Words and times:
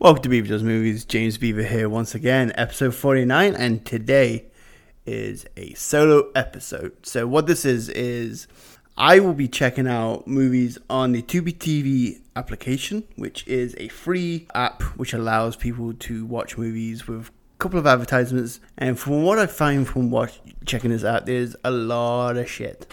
Welcome 0.00 0.22
to 0.22 0.28
Beaver 0.30 0.48
Does 0.48 0.62
Movies. 0.62 1.04
James 1.04 1.36
Beaver 1.36 1.62
here 1.62 1.86
once 1.86 2.14
again, 2.14 2.52
episode 2.54 2.94
49, 2.94 3.54
and 3.54 3.84
today 3.84 4.46
is 5.04 5.44
a 5.58 5.74
solo 5.74 6.30
episode. 6.34 7.04
So, 7.04 7.26
what 7.26 7.46
this 7.46 7.66
is, 7.66 7.90
is 7.90 8.46
I 8.96 9.20
will 9.20 9.34
be 9.34 9.46
checking 9.46 9.86
out 9.86 10.26
movies 10.26 10.78
on 10.88 11.12
the 11.12 11.20
Tubi 11.20 11.54
TV 11.54 12.22
application, 12.34 13.06
which 13.16 13.46
is 13.46 13.74
a 13.76 13.88
free 13.88 14.48
app 14.54 14.80
which 14.96 15.12
allows 15.12 15.54
people 15.54 15.92
to 15.92 16.24
watch 16.24 16.56
movies 16.56 17.06
with 17.06 17.28
a 17.28 17.58
couple 17.58 17.78
of 17.78 17.86
advertisements. 17.86 18.58
And 18.78 18.98
from 18.98 19.22
what 19.22 19.38
I 19.38 19.44
find 19.44 19.86
from 19.86 20.10
watch, 20.10 20.40
checking 20.64 20.92
this 20.92 21.04
out, 21.04 21.26
there's 21.26 21.56
a 21.62 21.70
lot 21.70 22.38
of 22.38 22.48
shit. 22.48 22.90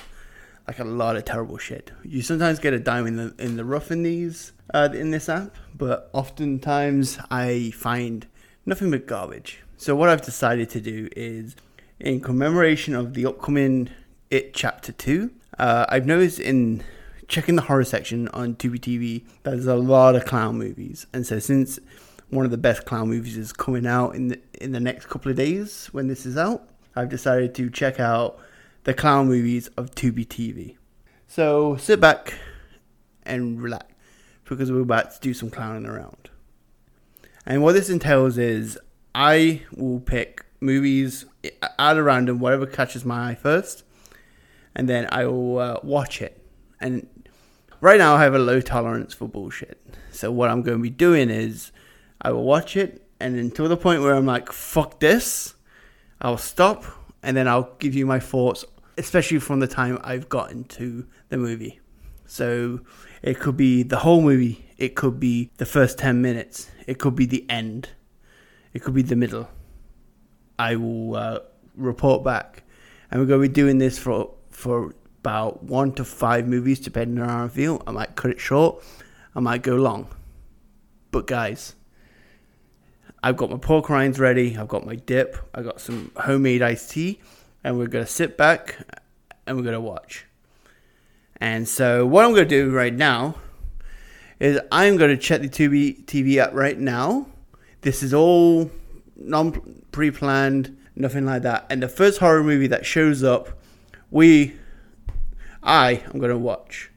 Like 0.67 0.80
a 0.80 0.84
lot 0.84 1.16
of 1.16 1.23
terrible 1.23 1.57
shit. 1.57 1.91
You 2.03 2.21
sometimes 2.21 2.59
get 2.59 2.73
a 2.73 2.80
dime 2.80 3.08
in 3.08 3.16
the 3.16 3.34
in 3.39 3.55
the 3.55 3.63
rough 3.63 3.89
in 3.89 4.03
these 4.03 4.52
uh, 4.73 4.89
in 4.91 5.12
this 5.12 5.30
app, 5.30 5.55
but 5.73 6.09
oftentimes 6.12 7.17
I 7.31 7.71
find 7.71 8.27
nothing 8.66 8.91
but 8.91 9.08
garbage. 9.08 9.59
So 9.77 9.95
what 9.95 10.09
I've 10.09 10.23
decided 10.23 10.70
to 10.72 10.81
do 10.81 11.08
is, 11.16 11.55
in 11.99 12.20
commemoration 12.20 12.95
of 12.95 13.13
the 13.13 13.25
upcoming 13.25 13.91
It 14.30 14.53
Chapter 14.53 14.91
Two, 14.91 15.31
uh, 15.58 15.86
I've 15.88 16.06
noticed 16.06 16.39
in 16.39 16.84
checking 17.30 17.56
the 17.56 17.61
horror 17.63 17.84
section 17.84 18.28
on 18.30 18.56
Tubi 18.56 18.80
TV, 18.80 19.23
that 19.44 19.52
there's 19.52 19.67
a 19.67 19.75
lot 19.75 20.16
of 20.16 20.25
clown 20.25 20.58
movies, 20.58 21.08
and 21.13 21.25
so 21.25 21.39
since 21.39 21.80
one 22.30 22.44
of 22.44 22.52
the 22.52 22.58
best 22.58 22.86
clown 22.86 23.08
movies 23.08 23.38
is 23.38 23.53
coming 23.53 23.88
out 23.88 24.16
in 24.16 24.28
the 24.28 24.39
in 24.59 24.73
the 24.73 24.81
next 24.81 25.08
couple 25.08 25.31
of 25.31 25.38
days 25.38 25.88
when 25.94 26.08
this 26.08 26.25
is 26.25 26.38
out, 26.38 26.67
I've 26.94 27.09
decided 27.09 27.56
to 27.56 27.69
check 27.69 28.02
out 28.02 28.39
the 28.83 28.94
clown 28.94 29.28
movies 29.28 29.67
of 29.78 29.92
Tubi 29.92 30.25
TV. 30.25 30.75
So 31.28 31.75
sit 31.78 32.00
back 32.00 32.33
and 33.23 33.61
relax 33.61 33.86
because 34.45 34.72
we're 34.72 34.81
about 34.81 35.14
to 35.14 35.19
do 35.19 35.34
some 35.34 35.50
clowning 35.50 35.86
around. 35.86 36.30
And 37.45 37.61
what 37.61 37.73
this 37.73 37.89
entails 37.89 38.38
is 38.38 38.80
I 39.14 39.61
will 39.75 40.00
pick 40.00 40.45
movies 40.59 41.25
out 41.80 41.97
of 41.97 42.06
random, 42.06 42.39
whatever 42.39 42.66
catches 42.66 43.06
my 43.06 43.31
eye 43.31 43.36
first, 43.36 43.84
and 44.75 44.88
then 44.88 45.08
I 45.12 45.25
will 45.25 45.59
uh, 45.59 45.80
watch 45.84 46.22
it. 46.22 46.41
And 46.80 47.08
right 47.81 47.97
now 47.97 48.16
I 48.16 48.23
have 48.23 48.36
a 48.36 48.39
low 48.39 48.62
tolerance 48.62 49.14
for 49.14 49.28
bullshit. 49.28 49.81
So 50.12 50.31
what 50.31 50.50
I'm 50.50 50.62
going 50.62 50.78
to 50.78 50.84
be 50.84 50.89
doing 50.89 51.30
is 51.30 51.72
I 52.22 52.31
will 52.31 52.44
watch 52.44 52.75
it, 52.75 53.06
and 53.19 53.38
until 53.38 53.67
the 53.67 53.78
point 53.78 54.02
where 54.02 54.14
I'm 54.14 54.25
like, 54.25 54.52
fuck 54.52 55.00
this, 55.00 55.56
I'll 56.22 56.38
stop, 56.38 56.84
and 57.23 57.35
then 57.35 57.47
I'll 57.47 57.75
give 57.79 57.95
you 57.95 58.05
my 58.05 58.19
thoughts 58.19 58.65
especially 58.97 59.39
from 59.39 59.59
the 59.59 59.67
time 59.67 59.99
I've 60.03 60.27
gotten 60.27 60.63
to 60.65 61.05
the 61.29 61.37
movie. 61.37 61.79
So 62.25 62.81
it 63.21 63.39
could 63.39 63.55
be 63.55 63.83
the 63.83 63.97
whole 63.97 64.21
movie, 64.21 64.65
it 64.77 64.95
could 64.95 65.19
be 65.19 65.51
the 65.57 65.65
first 65.65 65.97
10 65.99 66.21
minutes, 66.21 66.69
it 66.88 66.99
could 66.99 67.15
be 67.15 67.25
the 67.25 67.45
end, 67.49 67.89
it 68.73 68.79
could 68.79 68.93
be 68.93 69.03
the 69.03 69.15
middle. 69.15 69.49
I 70.59 70.75
will 70.75 71.15
uh, 71.15 71.39
report 71.75 72.23
back. 72.23 72.63
And 73.09 73.21
we're 73.21 73.27
going 73.27 73.41
to 73.41 73.47
be 73.47 73.53
doing 73.53 73.77
this 73.77 73.97
for, 73.97 74.33
for 74.49 74.93
about 75.19 75.63
one 75.63 75.93
to 75.93 76.03
five 76.03 76.45
movies, 76.45 76.79
depending 76.79 77.23
on 77.23 77.29
our 77.29 77.47
feel. 77.47 77.81
I 77.88 77.91
might 77.91 78.15
cut 78.15 78.31
it 78.31 78.39
short, 78.39 78.83
I 79.33 79.39
might 79.39 79.61
go 79.61 79.75
long. 79.75 80.13
But 81.11 81.27
guys, 81.27 81.75
I've 83.27 83.35
got 83.35 83.49
my 83.49 83.57
pork 83.57 83.89
rinds 83.89 84.21
ready, 84.21 84.55
I've 84.55 84.69
got 84.69 84.85
my 84.85 84.95
dip, 84.95 85.35
I've 85.53 85.65
got 85.65 85.81
some 85.81 86.11
homemade 86.15 86.61
iced 86.61 86.91
tea 86.91 87.19
and 87.61 87.77
we're 87.77 87.88
going 87.88 88.05
to 88.05 88.09
sit 88.09 88.38
back 88.38 88.77
and 89.45 89.57
we're 89.57 89.63
going 89.63 89.73
to 89.73 89.81
watch. 89.81 90.25
And 91.35 91.67
so, 91.67 92.05
what 92.05 92.23
I'm 92.23 92.31
going 92.31 92.47
to 92.47 92.63
do 92.63 92.71
right 92.71 92.93
now 92.93 93.35
is 94.39 94.61
I'm 94.71 94.95
going 94.95 95.09
to 95.09 95.21
check 95.21 95.41
the 95.41 95.49
Tubi 95.49 96.05
TV 96.05 96.38
app 96.38 96.53
right 96.53 96.79
now. 96.79 97.27
This 97.81 98.01
is 98.01 98.13
all 98.13 98.71
non 99.17 99.83
pre 99.91 100.09
planned, 100.09 100.77
nothing 100.95 101.25
like 101.25 101.41
that. 101.41 101.65
And 101.69 101.83
the 101.83 101.89
first 101.89 102.19
horror 102.19 102.45
movie 102.45 102.67
that 102.67 102.85
shows 102.85 103.25
up, 103.25 103.49
we, 104.09 104.55
I 105.61 106.01
am 106.05 106.19
going 106.19 106.31
to 106.31 106.38
watch. 106.38 106.91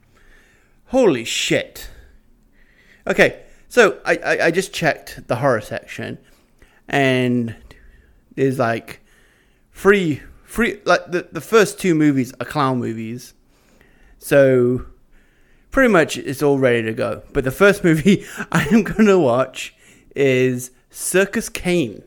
Holy 0.86 1.24
shit. 1.24 1.90
Okay, 3.04 3.42
so 3.70 4.00
I, 4.04 4.16
I, 4.16 4.46
I 4.46 4.50
just 4.50 4.72
checked 4.72 5.28
the 5.28 5.36
horror 5.36 5.60
section, 5.60 6.18
and 6.88 7.54
there's 8.34 8.58
like 8.58 9.00
three 9.72 10.20
free 10.42 10.80
like 10.84 11.08
the, 11.12 11.28
the 11.30 11.40
first 11.40 11.78
two 11.78 11.94
movies 11.94 12.34
are 12.40 12.44
clown 12.46 12.80
movies. 12.80 13.32
So 14.18 14.86
pretty 15.70 15.92
much 15.92 16.18
it's 16.18 16.42
all 16.42 16.58
ready 16.58 16.82
to 16.82 16.92
go. 16.92 17.22
But 17.32 17.44
the 17.44 17.52
first 17.52 17.84
movie 17.84 18.26
I 18.50 18.64
am 18.72 18.82
going 18.82 19.06
to 19.06 19.18
watch 19.20 19.72
is 20.16 20.72
Circus 20.90 21.48
Kane. 21.48 22.02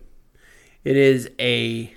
It 0.84 0.98
is 0.98 1.30
a 1.40 1.96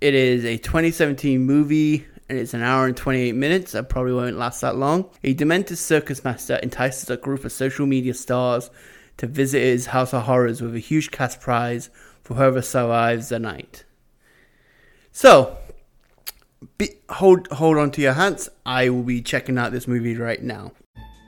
it 0.00 0.14
is 0.14 0.46
a 0.46 0.56
2017 0.56 1.44
movie 1.44 2.06
and 2.30 2.38
it's 2.38 2.54
an 2.54 2.62
hour 2.62 2.86
and 2.86 2.96
28 2.96 3.34
minutes. 3.34 3.72
That 3.72 3.88
probably 3.88 4.12
won't 4.12 4.38
last 4.38 4.60
that 4.60 4.76
long. 4.76 5.10
A 5.24 5.34
demented 5.34 5.78
circus 5.78 6.22
master 6.22 6.60
entices 6.62 7.10
a 7.10 7.16
group 7.16 7.44
of 7.44 7.50
social 7.50 7.86
media 7.86 8.14
stars 8.14 8.70
to 9.16 9.26
visit 9.26 9.60
his 9.60 9.86
house 9.86 10.14
of 10.14 10.22
horrors 10.22 10.62
with 10.62 10.76
a 10.76 10.78
huge 10.78 11.10
cash 11.10 11.38
prize 11.40 11.90
for 12.22 12.34
whoever 12.34 12.62
survives 12.62 13.30
the 13.30 13.40
night. 13.40 13.84
So, 15.10 15.58
be, 16.78 16.90
hold 17.08 17.48
hold 17.48 17.78
on 17.78 17.90
to 17.90 18.00
your 18.00 18.12
hats. 18.12 18.48
I 18.64 18.90
will 18.90 19.02
be 19.02 19.22
checking 19.22 19.58
out 19.58 19.72
this 19.72 19.88
movie 19.88 20.16
right 20.16 20.40
now. 20.40 20.72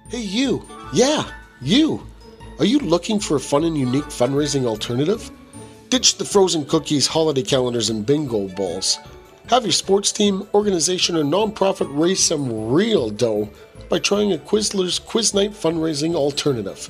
Hey, 0.08 0.20
you. 0.20 0.64
Yeah, 0.92 1.28
you. 1.60 2.06
Are 2.60 2.64
you 2.64 2.78
looking 2.78 3.18
for 3.18 3.36
a 3.36 3.40
fun 3.40 3.64
and 3.64 3.76
unique 3.76 4.04
fundraising 4.04 4.66
alternative? 4.66 5.28
Ditch 5.88 6.16
the 6.16 6.24
frozen 6.24 6.64
cookies, 6.64 7.08
holiday 7.08 7.42
calendars, 7.42 7.90
and 7.90 8.06
bingo 8.06 8.46
balls. 8.48 8.98
Have 9.52 9.64
your 9.66 9.72
sports 9.72 10.12
team, 10.12 10.48
organization, 10.54 11.14
or 11.14 11.24
nonprofit 11.24 11.86
raise 11.90 12.24
some 12.24 12.70
real 12.70 13.10
dough 13.10 13.50
by 13.90 13.98
trying 13.98 14.32
a 14.32 14.38
Quizlers 14.38 14.98
Quiz 15.04 15.34
Night 15.34 15.50
fundraising 15.50 16.14
alternative. 16.14 16.88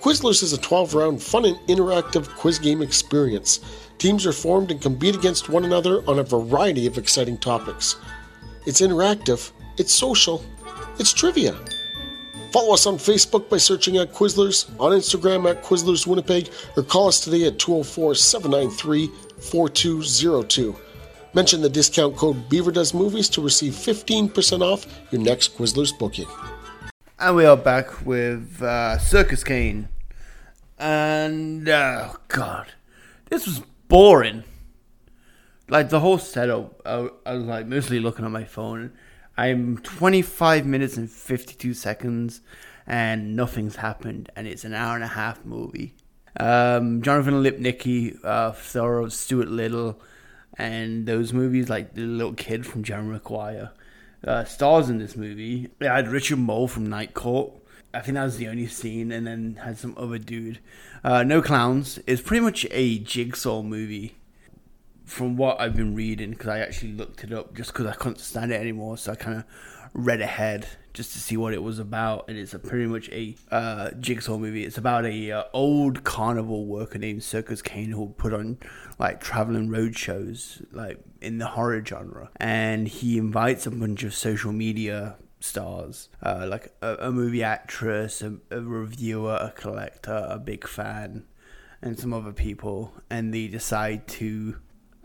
Quizlers 0.00 0.42
is 0.42 0.52
a 0.52 0.58
12 0.58 0.92
round 0.92 1.22
fun 1.22 1.46
and 1.46 1.56
interactive 1.68 2.28
quiz 2.36 2.58
game 2.58 2.82
experience 2.82 3.60
Teams 3.96 4.26
are 4.26 4.32
formed 4.32 4.70
and 4.70 4.82
compete 4.82 5.16
against 5.16 5.48
one 5.48 5.64
another 5.64 6.02
on 6.06 6.18
a 6.18 6.22
variety 6.22 6.86
of 6.86 6.98
exciting 6.98 7.38
topics. 7.38 7.96
It's 8.66 8.82
interactive, 8.82 9.50
it's 9.78 9.94
social, 9.94 10.44
it's 10.98 11.14
trivia. 11.14 11.56
Follow 12.52 12.74
us 12.74 12.84
on 12.84 12.96
Facebook 12.98 13.48
by 13.48 13.56
searching 13.56 13.96
at 13.96 14.12
Quizlers, 14.12 14.68
on 14.78 14.92
Instagram 14.92 15.50
at 15.50 15.64
Quizlers 15.64 16.06
Winnipeg, 16.06 16.50
or 16.76 16.82
call 16.82 17.08
us 17.08 17.20
today 17.20 17.46
at 17.46 17.58
204 17.58 18.14
793 18.14 19.10
4202. 19.40 20.76
Mention 21.36 21.60
the 21.60 21.68
discount 21.68 22.16
code 22.16 22.48
BeaverDoesMovies 22.48 23.30
to 23.32 23.42
receive 23.42 23.74
15% 23.74 24.62
off 24.62 24.86
your 25.10 25.20
next 25.20 25.54
Quizlers 25.54 25.90
booking. 25.98 26.26
And 27.18 27.36
we 27.36 27.44
are 27.44 27.58
back 27.58 28.06
with 28.06 28.62
uh, 28.62 28.96
Circus 28.96 29.44
Kane. 29.44 29.90
And, 30.78 31.68
oh, 31.68 32.16
God. 32.28 32.72
This 33.28 33.46
was 33.46 33.60
boring. 33.86 34.44
Like 35.68 35.90
the 35.90 36.00
whole 36.00 36.16
setup, 36.16 36.80
I, 36.86 37.10
I 37.26 37.34
was 37.34 37.44
like 37.44 37.66
mostly 37.66 38.00
looking 38.00 38.24
at 38.24 38.30
my 38.30 38.44
phone. 38.44 38.92
I'm 39.36 39.76
25 39.76 40.64
minutes 40.64 40.96
and 40.96 41.10
52 41.10 41.74
seconds, 41.74 42.40
and 42.86 43.36
nothing's 43.36 43.76
happened, 43.76 44.32
and 44.34 44.46
it's 44.46 44.64
an 44.64 44.72
hour 44.72 44.94
and 44.94 45.04
a 45.04 45.08
half 45.08 45.44
movie. 45.44 45.96
Um, 46.40 47.02
Jonathan 47.02 47.42
Lipnicki, 47.42 48.24
uh, 48.24 48.54
star 48.54 49.00
of 49.00 49.12
Stuart 49.12 49.48
Little, 49.48 50.00
and 50.58 51.06
those 51.06 51.32
movies 51.32 51.68
like 51.68 51.94
the 51.94 52.02
little 52.02 52.32
kid 52.32 52.66
from 52.66 52.82
Maguire, 52.82 53.72
uh, 54.26 54.44
stars 54.44 54.88
in 54.88 54.98
this 54.98 55.16
movie. 55.16 55.68
I 55.80 55.84
had 55.96 56.08
Richard 56.08 56.38
Moll 56.38 56.68
from 56.68 56.88
Night 56.88 57.14
Court. 57.14 57.52
I 57.92 58.00
think 58.00 58.14
that 58.14 58.24
was 58.24 58.36
the 58.36 58.48
only 58.48 58.66
scene, 58.66 59.12
and 59.12 59.26
then 59.26 59.58
had 59.62 59.78
some 59.78 59.94
other 59.96 60.18
dude. 60.18 60.58
Uh, 61.04 61.22
no 61.22 61.40
Clowns 61.40 61.98
It's 62.06 62.20
pretty 62.20 62.44
much 62.44 62.66
a 62.70 62.98
jigsaw 62.98 63.62
movie, 63.62 64.16
from 65.04 65.36
what 65.36 65.60
I've 65.60 65.76
been 65.76 65.94
reading. 65.94 66.30
Because 66.30 66.48
I 66.48 66.58
actually 66.58 66.92
looked 66.92 67.24
it 67.24 67.32
up 67.32 67.54
just 67.54 67.72
because 67.72 67.86
I 67.86 67.94
couldn't 67.94 68.18
stand 68.18 68.52
it 68.52 68.60
anymore, 68.60 68.98
so 68.98 69.12
I 69.12 69.14
kind 69.14 69.38
of 69.38 69.44
read 69.94 70.20
ahead 70.20 70.68
just 70.94 71.12
to 71.12 71.18
see 71.18 71.36
what 71.36 71.52
it 71.52 71.62
was 71.62 71.78
about. 71.78 72.24
And 72.28 72.38
it's 72.38 72.54
a 72.54 72.58
pretty 72.58 72.86
much 72.86 73.08
a 73.10 73.36
uh, 73.50 73.90
jigsaw 74.00 74.38
movie. 74.38 74.64
It's 74.64 74.78
about 74.78 75.04
a 75.04 75.32
uh, 75.32 75.44
old 75.52 76.04
carnival 76.04 76.66
worker 76.66 76.98
named 76.98 77.22
Circus 77.22 77.62
Kane 77.62 77.90
who 77.90 78.08
put 78.16 78.32
on 78.32 78.58
like 78.98 79.20
traveling 79.20 79.68
road 79.68 79.96
shows, 79.96 80.62
like 80.72 80.98
in 81.20 81.38
the 81.38 81.46
horror 81.46 81.84
genre, 81.84 82.30
and 82.36 82.88
he 82.88 83.18
invites 83.18 83.66
a 83.66 83.70
bunch 83.70 84.02
of 84.02 84.14
social 84.14 84.52
media 84.52 85.16
stars, 85.40 86.08
uh, 86.22 86.46
like 86.48 86.74
a, 86.82 86.96
a, 87.00 87.12
movie 87.12 87.42
actress, 87.42 88.22
a, 88.22 88.36
a, 88.50 88.60
reviewer, 88.60 89.38
a 89.40 89.50
collector, 89.50 90.26
a 90.28 90.38
big 90.38 90.66
fan, 90.66 91.24
and 91.82 91.98
some 91.98 92.12
other 92.12 92.32
people, 92.32 92.92
and 93.10 93.32
they 93.32 93.46
decide 93.46 94.06
to 94.08 94.56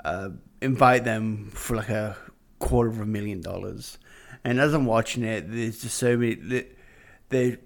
uh, 0.03 0.29
invite 0.61 1.03
them 1.03 1.49
for 1.53 1.75
like 1.75 1.89
a 1.89 2.17
quarter 2.59 2.89
of 2.89 2.99
a 2.99 3.05
million 3.05 3.41
dollars. 3.41 3.97
And 4.43 4.59
as 4.59 4.73
I'm 4.73 4.85
watching 4.85 5.23
it, 5.23 5.51
there's 5.51 5.81
just 5.81 5.97
so 5.97 6.17
many. 6.17 6.65
They're 7.29 7.57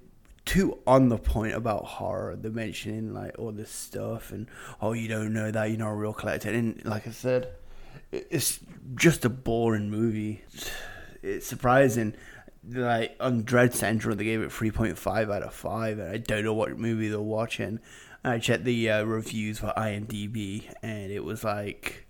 too 0.46 0.78
on 0.86 1.10
the 1.10 1.18
point 1.18 1.54
about 1.54 1.86
horror. 1.86 2.36
They're 2.36 2.52
mentioning 2.52 3.14
like 3.14 3.38
all 3.40 3.52
this 3.52 3.72
stuff 3.72 4.32
and 4.32 4.48
oh, 4.82 4.94
you 4.94 5.08
don't 5.08 5.34
know 5.34 5.52
that 5.52 5.70
you're 5.70 5.80
not 5.80 5.92
a 5.92 5.96
real 5.96 6.14
collector. 6.14 6.50
And 6.50 6.84
like 6.86 7.08
I 7.08 7.12
said, 7.12 7.50
it's 8.12 8.60
just 8.96 9.26
a 9.26 9.30
boring 9.30 9.90
movie. 9.90 10.44
It's 11.24 11.48
surprising. 11.48 12.14
Like 12.68 13.16
on 13.20 13.44
Dread 13.44 13.74
Central, 13.74 14.16
they 14.16 14.24
gave 14.24 14.42
it 14.42 14.52
three 14.52 14.72
point 14.72 14.98
five 14.98 15.30
out 15.30 15.44
of 15.44 15.54
five, 15.54 16.00
and 16.00 16.12
I 16.12 16.18
don't 16.18 16.44
know 16.44 16.54
what 16.54 16.78
movie 16.78 17.10
they're 17.10 17.20
watching. 17.20 17.80
I 18.24 18.40
checked 18.40 18.64
the 18.64 18.90
uh, 18.90 19.04
reviews 19.04 19.60
for 19.60 19.72
IMDb, 19.78 20.64
and 20.82 21.12
it 21.12 21.24
was 21.24 21.44
like 21.44 22.05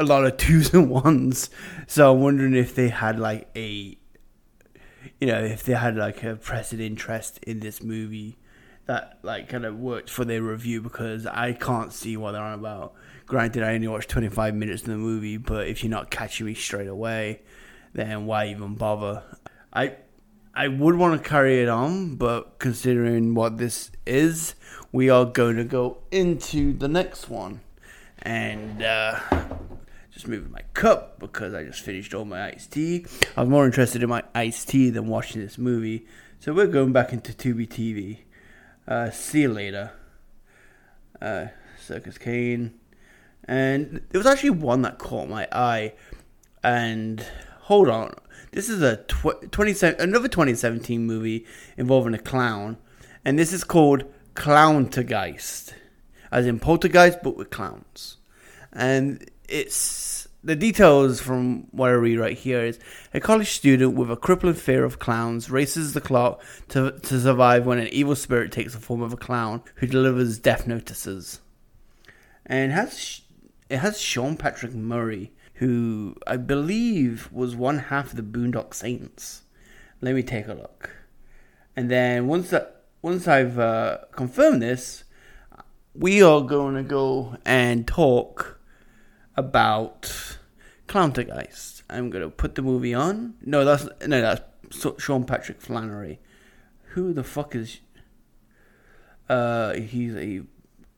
a 0.00 0.04
lot 0.04 0.24
of 0.24 0.36
twos 0.38 0.72
and 0.74 0.90
ones. 0.90 1.50
So 1.86 2.12
I'm 2.12 2.20
wondering 2.20 2.54
if 2.54 2.74
they 2.74 2.88
had 2.88 3.18
like 3.18 3.48
a 3.54 3.96
you 5.20 5.26
know, 5.26 5.42
if 5.44 5.64
they 5.64 5.74
had 5.74 5.96
like 5.96 6.22
a 6.22 6.36
present 6.36 6.80
interest 6.80 7.38
in 7.42 7.60
this 7.60 7.82
movie 7.82 8.38
that 8.86 9.18
like 9.22 9.48
kind 9.48 9.64
of 9.64 9.78
worked 9.78 10.10
for 10.10 10.24
their 10.24 10.42
review 10.42 10.80
because 10.80 11.26
I 11.26 11.52
can't 11.52 11.92
see 11.92 12.16
what 12.16 12.32
they're 12.32 12.42
on 12.42 12.58
about. 12.58 12.94
Granted, 13.26 13.62
I 13.62 13.74
only 13.74 13.86
watched 13.86 14.08
25 14.08 14.54
minutes 14.54 14.82
of 14.82 14.88
the 14.88 14.96
movie, 14.96 15.36
but 15.36 15.68
if 15.68 15.84
you're 15.84 15.90
not 15.90 16.10
catching 16.10 16.46
me 16.46 16.54
straight 16.54 16.88
away, 16.88 17.42
then 17.92 18.26
why 18.26 18.48
even 18.48 18.74
bother? 18.74 19.22
I 19.72 19.96
I 20.54 20.66
would 20.68 20.96
want 20.96 21.22
to 21.22 21.28
carry 21.28 21.62
it 21.62 21.68
on, 21.68 22.16
but 22.16 22.58
considering 22.58 23.34
what 23.34 23.58
this 23.58 23.92
is, 24.04 24.54
we 24.90 25.08
are 25.08 25.24
going 25.24 25.56
to 25.56 25.64
go 25.64 25.98
into 26.10 26.72
the 26.72 26.88
next 26.88 27.28
one. 27.28 27.60
And 28.22 28.82
uh, 28.82 29.20
just 30.20 30.28
moving 30.28 30.52
my 30.52 30.62
cup 30.74 31.18
because 31.18 31.54
I 31.54 31.64
just 31.64 31.80
finished 31.80 32.12
all 32.12 32.26
my 32.26 32.48
iced 32.48 32.72
tea. 32.72 33.06
I 33.36 33.40
was 33.40 33.48
more 33.48 33.64
interested 33.64 34.02
in 34.02 34.10
my 34.10 34.22
iced 34.34 34.68
tea 34.68 34.90
than 34.90 35.06
watching 35.06 35.40
this 35.40 35.56
movie. 35.56 36.06
So 36.40 36.52
we're 36.52 36.66
going 36.66 36.92
back 36.92 37.14
into 37.14 37.32
Tubi 37.32 37.66
TV. 37.66 38.18
Uh, 38.86 39.10
see 39.10 39.42
you 39.42 39.52
later. 39.52 39.92
Uh, 41.22 41.46
Circus 41.80 42.18
Kane. 42.18 42.78
And 43.44 44.02
there 44.10 44.18
was 44.18 44.26
actually 44.26 44.50
one 44.50 44.82
that 44.82 44.98
caught 44.98 45.30
my 45.30 45.48
eye. 45.52 45.94
And 46.62 47.24
hold 47.62 47.88
on. 47.88 48.14
This 48.52 48.68
is 48.68 48.82
a 48.82 48.96
tw- 48.96 49.50
20, 49.50 49.94
another 49.98 50.28
2017 50.28 51.06
movie 51.06 51.46
involving 51.78 52.12
a 52.12 52.18
clown. 52.18 52.76
And 53.24 53.38
this 53.38 53.54
is 53.54 53.64
called 53.64 54.04
Clowntergeist. 54.34 55.72
As 56.30 56.46
in 56.46 56.60
poltergeist, 56.60 57.22
but 57.22 57.38
with 57.38 57.48
clowns. 57.48 58.18
And 58.70 59.29
it's 59.50 60.28
the 60.42 60.56
details 60.56 61.20
from 61.20 61.66
what 61.70 61.90
I 61.90 61.94
read 61.94 62.18
right 62.18 62.38
here 62.38 62.62
is 62.62 62.78
a 63.12 63.20
college 63.20 63.50
student 63.50 63.94
with 63.94 64.10
a 64.10 64.16
crippling 64.16 64.54
fear 64.54 64.84
of 64.84 64.98
clowns 64.98 65.50
races 65.50 65.92
the 65.92 66.00
clock 66.00 66.42
to, 66.68 66.92
to 66.92 67.20
survive 67.20 67.66
when 67.66 67.78
an 67.78 67.88
evil 67.88 68.16
spirit 68.16 68.50
takes 68.50 68.72
the 68.72 68.80
form 68.80 69.02
of 69.02 69.12
a 69.12 69.18
clown 69.18 69.62
who 69.76 69.86
delivers 69.86 70.38
death 70.38 70.66
notices. 70.66 71.40
And 72.46 72.72
it 72.72 72.74
has 72.74 73.20
it 73.68 73.78
has 73.78 74.00
Sean 74.00 74.36
Patrick 74.36 74.72
Murray, 74.72 75.30
who 75.54 76.16
I 76.26 76.36
believe 76.36 77.30
was 77.30 77.54
one 77.54 77.78
half 77.78 78.10
of 78.10 78.16
the 78.16 78.22
Boondock 78.22 78.74
Saints. 78.74 79.42
Let 80.00 80.14
me 80.14 80.22
take 80.22 80.48
a 80.48 80.54
look, 80.54 80.90
and 81.76 81.90
then 81.90 82.26
once 82.26 82.50
that 82.50 82.84
once 83.02 83.28
I've 83.28 83.58
uh, 83.58 83.98
confirmed 84.12 84.62
this, 84.62 85.04
we 85.94 86.22
are 86.22 86.40
going 86.40 86.74
to 86.74 86.82
go 86.82 87.36
and 87.44 87.86
talk 87.86 88.59
about 89.40 90.36
Clowntergeist. 90.86 91.82
I'm 91.88 92.10
gonna 92.10 92.28
put 92.28 92.54
the 92.54 92.62
movie 92.62 92.94
on. 92.94 93.34
No, 93.42 93.64
that's 93.64 93.88
no, 94.06 94.20
that's 94.20 94.42
Sean 95.02 95.24
Patrick 95.24 95.60
Flanery. 95.60 96.20
Who 96.92 97.12
the 97.12 97.24
fuck 97.24 97.54
is? 97.54 97.80
Uh, 99.28 99.74
he's 99.74 100.14
a 100.14 100.42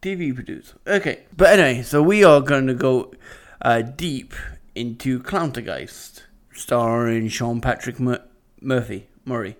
TV 0.02 0.34
producer. 0.34 0.76
Okay, 0.86 1.24
but 1.36 1.58
anyway, 1.58 1.82
so 1.82 2.02
we 2.02 2.24
are 2.24 2.40
gonna 2.40 2.74
go 2.74 3.12
uh, 3.62 3.82
deep 3.82 4.34
into 4.74 5.20
Clowntergeist, 5.20 6.22
starring 6.52 7.28
Sean 7.28 7.60
Patrick 7.60 8.00
Mur- 8.00 8.24
Murphy 8.60 9.06
Murray. 9.24 9.56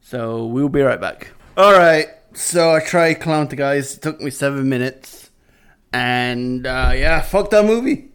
So 0.00 0.46
we'll 0.46 0.68
be 0.68 0.80
right 0.80 1.00
back. 1.00 1.32
All 1.56 1.72
right, 1.72 2.06
so 2.32 2.74
I 2.74 2.80
tried 2.80 3.20
Clowntergeist. 3.20 3.98
It 3.98 4.02
took 4.02 4.20
me 4.20 4.30
seven 4.30 4.68
minutes 4.68 5.25
and 5.96 6.66
uh, 6.66 6.92
yeah, 6.94 7.22
fuck 7.22 7.48
that 7.50 7.64
movie. 7.64 8.10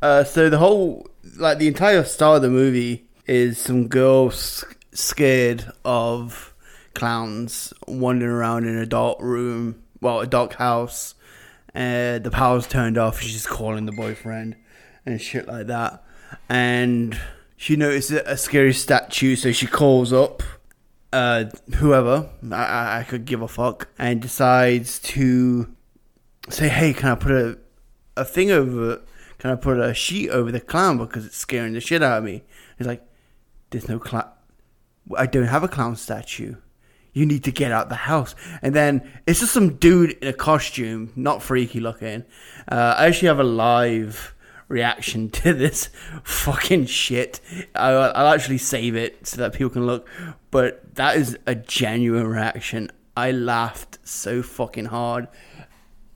Uh, 0.00 0.22
so 0.22 0.48
the 0.48 0.58
whole, 0.58 1.08
like 1.36 1.58
the 1.58 1.66
entire 1.66 2.04
start 2.04 2.36
of 2.36 2.42
the 2.42 2.48
movie 2.48 3.08
is 3.26 3.58
some 3.58 3.88
girl 3.88 4.30
scared 4.30 5.72
of 5.84 6.54
clowns 6.94 7.74
wandering 7.88 8.30
around 8.30 8.68
in 8.68 8.76
a 8.76 8.86
dark 8.86 9.20
room, 9.20 9.82
well, 10.00 10.20
a 10.20 10.26
dark 10.26 10.54
house. 10.54 11.16
And 11.74 12.22
the 12.22 12.30
power's 12.30 12.68
turned 12.68 12.96
off. 12.96 13.20
She's 13.20 13.44
calling 13.44 13.86
the 13.86 13.92
boyfriend 13.92 14.54
and 15.04 15.20
shit 15.20 15.48
like 15.48 15.66
that. 15.66 16.04
And 16.48 17.18
she 17.56 17.74
notices 17.74 18.22
a 18.24 18.36
scary 18.36 18.72
statue, 18.72 19.34
so 19.34 19.50
she 19.50 19.66
calls 19.66 20.12
up 20.12 20.44
uh, 21.12 21.46
whoever 21.74 22.30
I, 22.52 23.00
I 23.00 23.04
could 23.04 23.24
give 23.24 23.42
a 23.42 23.48
fuck 23.48 23.88
and 23.98 24.22
decides 24.22 25.00
to 25.00 25.75
say, 26.48 26.68
hey, 26.68 26.92
can 26.92 27.10
I 27.10 27.14
put 27.14 27.32
a 27.32 27.58
a 28.16 28.24
thing 28.24 28.50
over? 28.50 29.02
Can 29.38 29.50
I 29.50 29.56
put 29.56 29.78
a 29.78 29.92
sheet 29.92 30.30
over 30.30 30.50
the 30.50 30.60
clown 30.60 30.98
because 30.98 31.26
it's 31.26 31.36
scaring 31.36 31.74
the 31.74 31.80
shit 31.80 32.02
out 32.02 32.18
of 32.18 32.24
me? 32.24 32.42
He's 32.78 32.86
like, 32.86 33.06
there's 33.70 33.88
no 33.88 33.98
clown. 33.98 34.30
I 35.16 35.26
don't 35.26 35.46
have 35.46 35.62
a 35.62 35.68
clown 35.68 35.96
statue. 35.96 36.56
You 37.12 37.26
need 37.26 37.44
to 37.44 37.52
get 37.52 37.72
out 37.72 37.88
the 37.88 37.94
house. 37.94 38.34
And 38.62 38.74
then 38.74 39.10
it's 39.26 39.40
just 39.40 39.52
some 39.52 39.76
dude 39.76 40.12
in 40.22 40.28
a 40.28 40.32
costume, 40.32 41.12
not 41.16 41.42
freaky 41.42 41.80
looking. 41.80 42.24
Uh, 42.70 42.94
I 42.98 43.06
actually 43.06 43.28
have 43.28 43.40
a 43.40 43.44
live 43.44 44.34
reaction 44.68 45.30
to 45.42 45.52
this 45.52 45.90
fucking 46.24 46.86
shit. 46.86 47.40
I, 47.74 47.90
I'll 47.90 48.34
actually 48.34 48.58
save 48.58 48.96
it 48.96 49.26
so 49.26 49.36
that 49.38 49.52
people 49.52 49.70
can 49.70 49.86
look. 49.86 50.08
But 50.50 50.94
that 50.96 51.16
is 51.16 51.38
a 51.46 51.54
genuine 51.54 52.26
reaction. 52.26 52.90
I 53.16 53.30
laughed 53.30 53.98
so 54.04 54.42
fucking 54.42 54.86
hard 54.86 55.28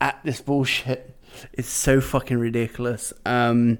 at 0.01 0.19
this 0.23 0.41
bullshit. 0.41 1.15
It's 1.53 1.69
so 1.69 2.01
fucking 2.01 2.37
ridiculous. 2.37 3.13
Um, 3.25 3.79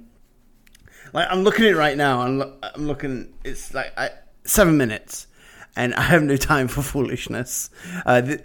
like 1.11 1.27
I'm 1.29 1.43
looking 1.43 1.65
at 1.65 1.71
it 1.71 1.75
right 1.75 1.97
now. 1.97 2.21
I'm, 2.21 2.37
lo- 2.37 2.57
I'm 2.61 2.87
looking. 2.87 3.33
It's 3.43 3.73
like 3.73 3.91
I, 3.97 4.11
seven 4.45 4.77
minutes, 4.77 5.27
and 5.75 5.93
I 5.95 6.03
have 6.03 6.23
no 6.23 6.37
time 6.37 6.69
for 6.69 6.81
foolishness. 6.93 7.69
Uh, 8.05 8.21
th- 8.21 8.41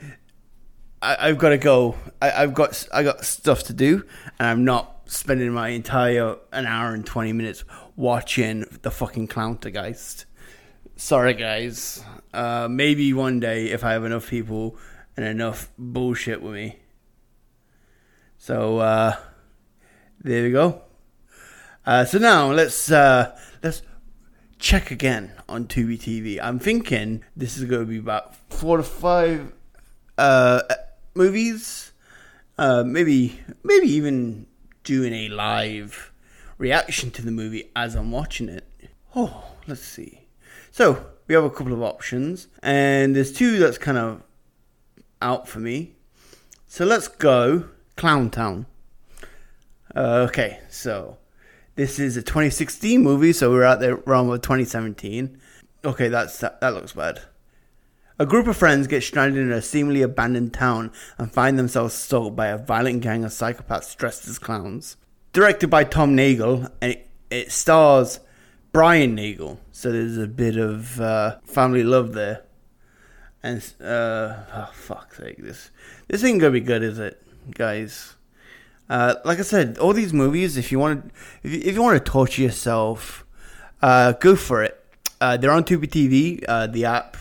I, 1.00 1.28
have 1.28 1.38
got 1.38 1.50
to 1.50 1.58
go. 1.58 1.94
I, 2.20 2.30
have 2.30 2.54
got 2.54 2.88
I 2.92 3.04
got 3.04 3.24
stuff 3.24 3.64
to 3.64 3.72
do, 3.72 4.04
and 4.40 4.48
I'm 4.48 4.64
not 4.64 5.02
spending 5.04 5.52
my 5.52 5.68
entire 5.68 6.36
an 6.52 6.66
hour 6.66 6.92
and 6.92 7.06
twenty 7.06 7.32
minutes 7.32 7.62
watching 7.94 8.64
the 8.82 8.90
fucking 8.90 9.28
Clowntergeist. 9.28 10.24
Sorry, 10.96 11.34
guys. 11.34 12.02
Uh, 12.32 12.66
maybe 12.68 13.12
one 13.12 13.38
day 13.38 13.66
if 13.66 13.84
I 13.84 13.92
have 13.92 14.04
enough 14.04 14.28
people 14.28 14.76
and 15.16 15.24
enough 15.24 15.70
bullshit 15.78 16.42
with 16.42 16.54
me, 16.54 16.78
so 18.46 18.78
uh, 18.78 19.16
there 20.22 20.44
we 20.44 20.52
go. 20.52 20.82
Uh, 21.84 22.04
so 22.04 22.18
now 22.18 22.52
let's 22.52 22.92
uh, 22.92 23.36
let's 23.60 23.82
check 24.60 24.92
again 24.92 25.32
on 25.48 25.66
Tubi 25.66 25.98
TV. 25.98 26.38
I'm 26.40 26.60
thinking 26.60 27.24
this 27.36 27.56
is 27.56 27.64
going 27.64 27.80
to 27.80 27.86
be 27.86 27.98
about 27.98 28.36
four 28.48 28.76
to 28.76 28.84
five 28.84 29.52
uh, 30.16 30.62
movies, 31.16 31.90
uh, 32.56 32.84
maybe 32.84 33.40
maybe 33.64 33.88
even 33.88 34.46
doing 34.84 35.12
a 35.12 35.28
live 35.28 36.12
reaction 36.56 37.10
to 37.10 37.22
the 37.22 37.32
movie 37.32 37.72
as 37.74 37.96
I'm 37.96 38.12
watching 38.12 38.48
it. 38.48 38.64
Oh, 39.16 39.56
let's 39.66 39.82
see. 39.82 40.28
So 40.70 41.04
we 41.26 41.34
have 41.34 41.42
a 41.42 41.50
couple 41.50 41.72
of 41.72 41.82
options, 41.82 42.46
and 42.62 43.16
there's 43.16 43.32
two 43.32 43.58
that's 43.58 43.76
kind 43.76 43.98
of 43.98 44.22
out 45.20 45.48
for 45.48 45.58
me. 45.58 45.96
So 46.68 46.84
let's 46.84 47.08
go 47.08 47.70
Clown 47.96 48.30
Town. 48.30 48.66
Uh, 49.94 50.26
okay, 50.28 50.60
so 50.68 51.16
this 51.76 51.98
is 51.98 52.16
a 52.16 52.22
2016 52.22 53.02
movie, 53.02 53.32
so 53.32 53.50
we're 53.50 53.64
out 53.64 53.80
there 53.80 53.94
around 54.06 54.28
with 54.28 54.42
2017. 54.42 55.38
Okay, 55.84 56.08
that's 56.08 56.38
that, 56.38 56.60
that 56.60 56.74
looks 56.74 56.92
bad. 56.92 57.22
A 58.18 58.26
group 58.26 58.46
of 58.46 58.56
friends 58.56 58.86
get 58.86 59.02
stranded 59.02 59.42
in 59.42 59.52
a 59.52 59.62
seemingly 59.62 60.02
abandoned 60.02 60.52
town 60.52 60.90
and 61.18 61.32
find 61.32 61.58
themselves 61.58 61.94
stalked 61.94 62.36
by 62.36 62.48
a 62.48 62.58
violent 62.58 63.02
gang 63.02 63.24
of 63.24 63.30
psychopaths 63.30 63.96
dressed 63.96 64.26
as 64.28 64.38
clowns. 64.38 64.96
Directed 65.32 65.68
by 65.68 65.84
Tom 65.84 66.14
Nagel, 66.14 66.68
and 66.80 66.92
it, 66.92 67.08
it 67.30 67.52
stars 67.52 68.20
Brian 68.72 69.14
Nagel, 69.14 69.60
so 69.70 69.90
there's 69.90 70.18
a 70.18 70.26
bit 70.26 70.56
of 70.56 71.00
uh, 71.00 71.38
family 71.44 71.82
love 71.82 72.12
there. 72.12 72.44
And 73.42 73.62
uh, 73.80 74.34
oh 74.54 74.70
fuck's 74.74 75.18
sake, 75.18 75.38
this 75.38 75.70
this 76.08 76.24
ain't 76.24 76.40
gonna 76.40 76.52
be 76.52 76.60
good, 76.60 76.82
is 76.82 76.98
it? 76.98 77.22
Guys. 77.50 78.16
Uh, 78.88 79.16
like 79.24 79.38
I 79.38 79.42
said, 79.42 79.78
all 79.78 79.92
these 79.92 80.12
movies, 80.12 80.56
if 80.56 80.70
you 80.70 80.78
want, 80.78 81.10
you, 81.42 81.60
if 81.62 81.74
you 81.74 81.82
want 81.82 82.02
to 82.02 82.10
torture 82.10 82.42
yourself, 82.42 83.24
uh, 83.82 84.12
go 84.12 84.36
for 84.36 84.62
it. 84.62 84.82
Uh, 85.20 85.36
they're 85.36 85.50
on 85.50 85.64
Tubi 85.64 85.88
TV. 85.88 86.44
Uh, 86.46 86.66
the 86.66 86.84
app 86.84 87.16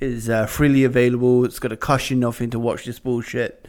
is 0.00 0.28
uh, 0.28 0.46
freely 0.46 0.84
available. 0.84 1.44
It's 1.44 1.58
going 1.58 1.70
to 1.70 1.76
cost 1.76 2.10
you 2.10 2.16
nothing 2.16 2.50
to 2.50 2.58
watch 2.58 2.84
this 2.84 2.98
bullshit. 2.98 3.66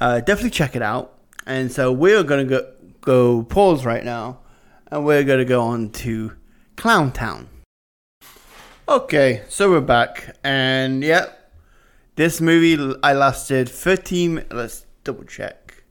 Uh, 0.00 0.20
definitely 0.20 0.50
check 0.50 0.76
it 0.76 0.82
out. 0.82 1.14
And 1.46 1.70
so 1.70 1.92
we're 1.92 2.24
going 2.24 2.46
to 2.46 2.50
go, 2.50 2.72
go 3.00 3.42
pause 3.44 3.84
right 3.84 4.04
now, 4.04 4.40
and 4.90 5.04
we're 5.04 5.22
going 5.22 5.38
to 5.38 5.44
go 5.44 5.62
on 5.62 5.90
to 5.90 6.32
Clown 6.76 7.12
Town. 7.12 7.48
Okay, 8.88 9.42
so 9.48 9.70
we're 9.70 9.80
back, 9.80 10.36
and 10.44 11.02
yeah, 11.02 11.26
this 12.14 12.40
movie 12.40 12.94
I 13.02 13.14
lasted 13.14 13.68
13. 13.68 14.44
Let's 14.50 14.85
double 15.06 15.24
check. 15.24 15.84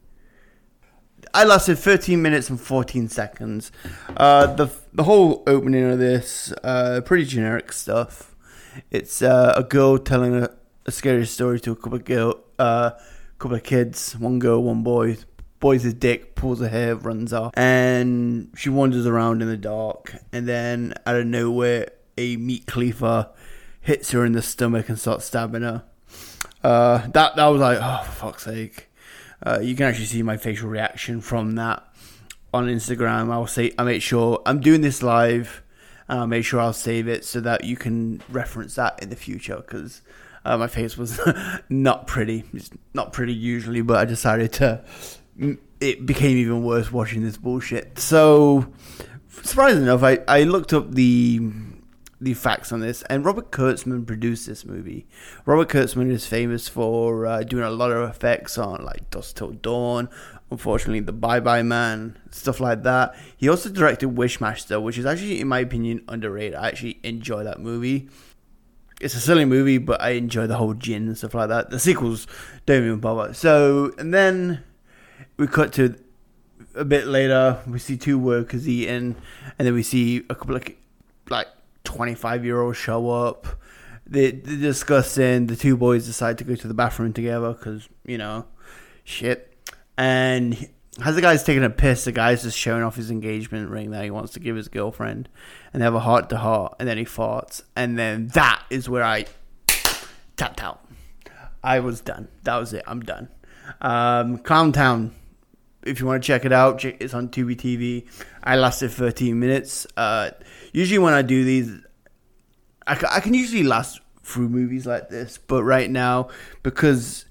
I 1.34 1.44
lasted 1.44 1.78
13 1.78 2.22
minutes 2.22 2.50
and 2.50 2.60
14 2.60 3.10
seconds. 3.10 3.72
Uh, 4.16 4.48
the 4.54 4.70
the 4.94 5.04
whole 5.04 5.44
opening 5.48 5.90
of 5.90 6.00
this, 6.00 6.54
uh, 6.64 7.02
pretty 7.04 7.26
generic 7.26 7.72
stuff. 7.72 8.36
It's 8.92 9.22
uh, 9.22 9.54
a 9.56 9.64
girl 9.64 9.98
telling 9.98 10.36
a, 10.36 10.50
a, 10.86 10.92
scary 10.92 11.26
story 11.26 11.60
to 11.62 11.72
a 11.72 11.76
couple 11.76 11.96
of 11.96 12.06
girl, 12.06 12.44
uh, 12.60 12.92
couple 13.40 13.56
of 13.56 13.64
kids. 13.64 14.18
One 14.18 14.40
girl, 14.40 14.62
one 14.64 14.84
boy. 14.84 15.18
Boy's 15.62 15.84
his 15.84 15.94
dick, 15.94 16.36
pulls 16.36 16.60
her 16.60 16.68
hair, 16.68 16.96
runs 16.96 17.32
off, 17.34 17.54
and 17.56 18.52
she 18.56 18.70
wanders 18.70 19.08
around 19.08 19.42
in 19.42 19.48
the 19.48 19.58
dark. 19.58 20.14
And 20.32 20.48
then 20.48 20.94
out 21.06 21.16
of 21.16 21.26
nowhere, 21.26 21.90
a 22.18 22.36
meat 22.36 22.68
cleaver 22.68 23.30
hits 23.80 24.12
her 24.12 24.26
in 24.26 24.34
the 24.34 24.42
stomach 24.42 24.90
and 24.90 25.00
starts 25.00 25.26
stabbing 25.26 25.64
her. 25.64 25.84
Uh, 26.64 27.08
that 27.08 27.36
that 27.36 27.46
was 27.46 27.62
like, 27.62 27.78
oh 27.82 28.04
for 28.06 28.12
fuck's 28.12 28.44
sake! 28.44 28.85
Uh, 29.44 29.60
you 29.62 29.76
can 29.76 29.86
actually 29.86 30.06
see 30.06 30.22
my 30.22 30.38
facial 30.38 30.70
reaction 30.70 31.22
from 31.22 31.56
that 31.56 31.84
on 32.54 32.68
Instagram. 32.68 33.32
I'll 33.32 33.48
say 33.48 33.74
I 33.78 33.84
make 33.84 34.02
sure 34.02 34.42
I'm 34.46 34.60
doing 34.60 34.82
this 34.82 35.04
live, 35.04 35.64
and 36.08 36.20
I'll 36.20 36.28
make 36.28 36.46
sure 36.46 36.60
I'll 36.60 36.74
save 36.74 37.08
it 37.08 37.26
so 37.26 37.42
that 37.42 37.64
you 37.64 37.76
can 37.76 38.22
reference 38.30 38.76
that 38.76 39.02
in 39.02 39.10
the 39.10 39.16
future 39.16 39.58
because 39.58 40.02
uh, 40.46 40.58
my 40.58 40.68
face 40.68 40.98
was 40.98 41.20
not 41.70 42.08
pretty. 42.08 42.44
It's 42.54 42.70
not 42.94 43.14
pretty 43.14 43.34
usually, 43.34 43.82
but 43.82 43.98
I 43.98 44.06
decided 44.06 44.54
to. 44.54 44.84
It 45.82 46.06
became 46.06 46.38
even 46.38 46.64
worse 46.64 46.92
watching 46.92 47.24
this 47.24 47.36
bullshit. 47.36 48.00
So, 48.00 48.68
surprisingly 49.30 49.90
enough, 49.90 50.04
I, 50.04 50.20
I 50.28 50.44
looked 50.44 50.72
up 50.72 50.92
the 50.92 51.52
the 52.26 52.34
facts 52.34 52.72
on 52.72 52.80
this. 52.80 53.04
And 53.04 53.24
Robert 53.24 53.52
Kurtzman 53.52 54.06
produced 54.06 54.48
this 54.48 54.66
movie. 54.66 55.08
Robert 55.46 55.70
Kurtzman 55.70 56.10
is 56.10 56.26
famous 56.26 56.68
for 56.68 57.28
uh, 57.28 57.44
doing 57.44 57.64
a 57.64 57.70
lot 57.70 57.92
of 57.92 58.10
effects 58.10 58.58
on 58.58 58.84
like 58.84 59.12
Dusk 59.12 59.38
Till 59.38 59.52
Dawn, 59.52 60.10
unfortunately, 60.50 61.02
The 61.02 61.14
Bye 61.14 61.40
Bye 61.40 61.62
Man, 61.62 62.18
stuff 62.32 62.60
like 62.60 62.82
that. 62.82 63.16
He 63.38 63.48
also 63.48 63.70
directed 63.70 64.10
Wishmaster, 64.10 64.82
which 64.82 64.98
is 64.98 65.06
actually, 65.06 65.40
in 65.40 65.48
my 65.48 65.60
opinion, 65.60 66.04
underrated. 66.08 66.56
I 66.56 66.68
actually 66.68 67.00
enjoy 67.04 67.44
that 67.44 67.60
movie. 67.60 68.10
It's 69.00 69.14
a 69.14 69.20
silly 69.20 69.46
movie, 69.46 69.78
but 69.78 70.02
I 70.02 70.12
enjoy 70.12 70.48
the 70.48 70.58
whole 70.58 70.74
djinn 70.74 71.08
and 71.08 71.18
stuff 71.18 71.36
like 71.36 71.50
that. 71.50 71.70
The 71.70 71.80
sequels 71.80 72.26
don't 72.66 72.84
even 72.84 73.00
bother. 73.00 73.36
So, 73.36 73.94
and 74.00 74.12
then 74.12 74.64
we 75.38 75.46
cut 75.46 75.74
to 75.74 75.96
a 76.74 76.86
bit 76.86 77.06
later. 77.06 77.62
We 77.68 77.78
see 77.78 77.98
two 77.98 78.18
workers 78.18 78.68
eating, 78.68 79.16
and 79.60 79.68
then 79.68 79.76
we 79.76 79.84
see 79.84 80.24
a 80.28 80.34
couple 80.34 80.56
of 80.56 80.68
like 81.30 81.50
25 81.86 82.46
year 82.46 82.62
olds 82.62 82.78
show 82.78 83.10
up. 83.10 83.48
They, 84.08 84.32
they're 84.32 84.58
discussing, 84.58 85.48
the 85.48 85.56
two 85.56 85.78
boys 85.78 86.06
decide 86.06 86.38
to 86.38 86.44
go 86.44 86.56
to 86.56 86.68
the 86.68 86.74
bathroom 86.74 87.14
together 87.14 87.54
because, 87.54 87.90
you 88.06 88.18
know, 88.18 88.46
shit. 89.04 89.52
And 89.98 90.70
as 91.04 91.16
the 91.16 91.22
guy's 91.22 91.44
taking 91.44 91.64
a 91.64 91.70
piss, 91.70 92.06
the 92.06 92.12
guy's 92.12 92.44
just 92.44 92.58
showing 92.58 92.84
off 92.84 92.96
his 92.96 93.10
engagement 93.10 93.70
ring 93.70 93.92
that 93.92 94.04
he 94.04 94.12
wants 94.12 94.34
to 94.34 94.40
give 94.40 94.56
his 94.56 94.68
girlfriend. 94.68 95.28
And 95.74 95.82
they 95.82 95.86
have 95.86 95.96
a 95.96 96.00
heart 96.00 96.30
to 96.30 96.38
heart, 96.38 96.76
and 96.80 96.88
then 96.88 96.98
he 96.98 97.06
farts. 97.06 97.64
And 97.76 97.98
then 97.98 98.28
that 98.30 98.64
is 98.70 98.88
where 98.88 99.04
I 99.04 99.26
tapped 100.36 100.64
out. 100.64 100.86
I 101.64 101.80
was 101.80 102.02
done. 102.02 102.28
That 102.44 102.58
was 102.58 102.74
it. 102.74 102.84
I'm 102.86 103.02
done. 103.02 103.30
Um, 103.82 104.38
Clown 104.38 104.72
Town. 104.72 105.16
If 105.86 106.00
you 106.00 106.06
want 106.06 106.24
to 106.24 106.28
check 106.28 106.46
it 106.46 106.52
out, 106.52 106.84
it's 106.84 107.14
on 107.14 107.30
Tubi 107.30 107.56
TV. 107.56 108.08
I 108.44 108.56
lasted 108.56 108.92
13 108.92 109.40
minutes. 109.40 109.86
Uh, 109.96 110.32
usually 110.74 111.00
when 111.00 111.14
I 111.14 111.22
do 111.22 111.44
these, 111.44 111.72
I, 112.88 113.00
I 113.12 113.20
can 113.20 113.34
usually 113.34 113.64
last 113.64 114.02
through 114.24 114.50
movies 114.50 114.88
like 114.88 115.10
this, 115.10 115.38
but 115.38 115.64
right 115.64 115.90
now 115.90 116.30
because 116.64 117.26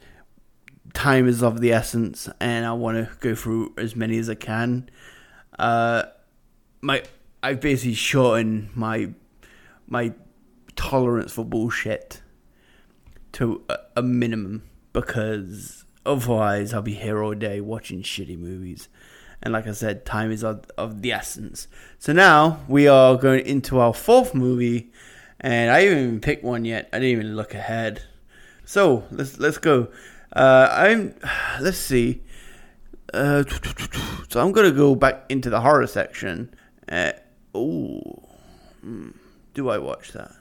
time 0.93 1.27
is 1.27 1.43
of 1.43 1.61
the 1.61 1.73
essence 1.73 2.29
and 2.41 2.65
I 2.65 2.73
want 2.73 2.97
to 2.97 3.17
go 3.19 3.35
through 3.35 3.75
as 3.77 3.97
many 3.97 4.17
as 4.19 4.31
I 4.31 4.37
can, 4.37 4.89
uh, 5.59 6.05
my 6.81 7.03
I've 7.43 7.61
basically 7.61 7.95
shortened 7.95 8.71
my 8.75 9.13
my 9.87 10.15
tolerance 10.77 11.33
for 11.33 11.45
bullshit 11.45 12.23
to 13.33 13.63
a, 13.69 13.79
a 13.97 14.03
minimum 14.03 14.63
because 14.93 15.84
otherwise 16.07 16.73
I'll 16.75 16.83
be 16.83 16.95
here 16.95 17.23
all 17.23 17.35
day 17.35 17.61
watching 17.61 18.03
shitty 18.03 18.39
movies. 18.39 18.89
And 19.43 19.53
like 19.53 19.67
I 19.67 19.73
said, 19.73 20.07
time 20.07 20.31
is 20.31 20.43
of, 20.43 20.65
of 20.79 21.03
the 21.03 21.13
essence. 21.13 21.69
So 21.99 22.13
now 22.13 22.61
we 22.67 22.89
are 22.89 23.17
going 23.17 23.45
into 23.47 23.79
our 23.79 23.93
fourth 23.93 24.35
movie, 24.35 24.91
and 25.39 25.71
I 25.71 25.83
haven't 25.83 25.99
even 25.99 26.21
picked 26.21 26.43
one 26.45 26.65
yet. 26.65 26.89
I 26.93 26.99
didn't 26.99 27.13
even 27.13 27.37
look 27.37 27.55
ahead. 27.55 28.03
So 28.65 29.05
let's 29.11 29.39
let's 29.39 29.59
go. 29.59 29.89
Uh, 30.33 30.69
I'm 30.71 31.15
let's 31.61 31.77
see. 31.77 32.23
Uh, 33.13 33.45
so 34.29 34.41
I'm 34.41 34.53
gonna 34.53 34.73
go 34.73 34.95
back 34.95 35.27
into 35.29 35.51
the 35.51 35.61
horror 35.61 35.87
section. 35.87 36.55
Uh, 36.89 37.13
oh, 37.55 38.23
do 39.53 39.69
I 39.69 39.79
watch 39.79 40.13
that? 40.13 40.33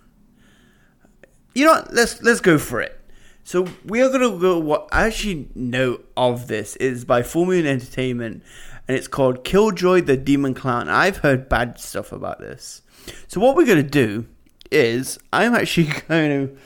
You 1.53 1.65
know, 1.65 1.73
what? 1.73 1.93
let's 1.93 2.21
let's 2.21 2.39
go 2.39 2.57
for 2.57 2.79
it. 2.81 2.99
So 3.43 3.67
we 3.85 4.01
are 4.01 4.09
gonna 4.09 4.37
go. 4.37 4.57
What 4.57 4.87
I 4.91 5.07
actually 5.07 5.49
know 5.53 5.99
of 6.15 6.47
this 6.47 6.75
is 6.77 7.03
by 7.03 7.23
Full 7.23 7.45
Moon 7.45 7.65
Entertainment, 7.65 8.41
and 8.87 8.97
it's 8.97 9.07
called 9.07 9.43
Killjoy 9.43 10.01
the 10.01 10.15
Demon 10.15 10.53
Clown. 10.53 10.87
I've 10.87 11.17
heard 11.17 11.49
bad 11.49 11.79
stuff 11.79 12.11
about 12.11 12.39
this. 12.39 12.81
So 13.27 13.41
what 13.41 13.55
we're 13.55 13.65
going 13.65 13.83
to 13.83 13.89
do 13.89 14.25
is 14.71 15.19
I'm 15.33 15.53
actually 15.55 15.87
going 16.07 16.47
to 16.47 16.57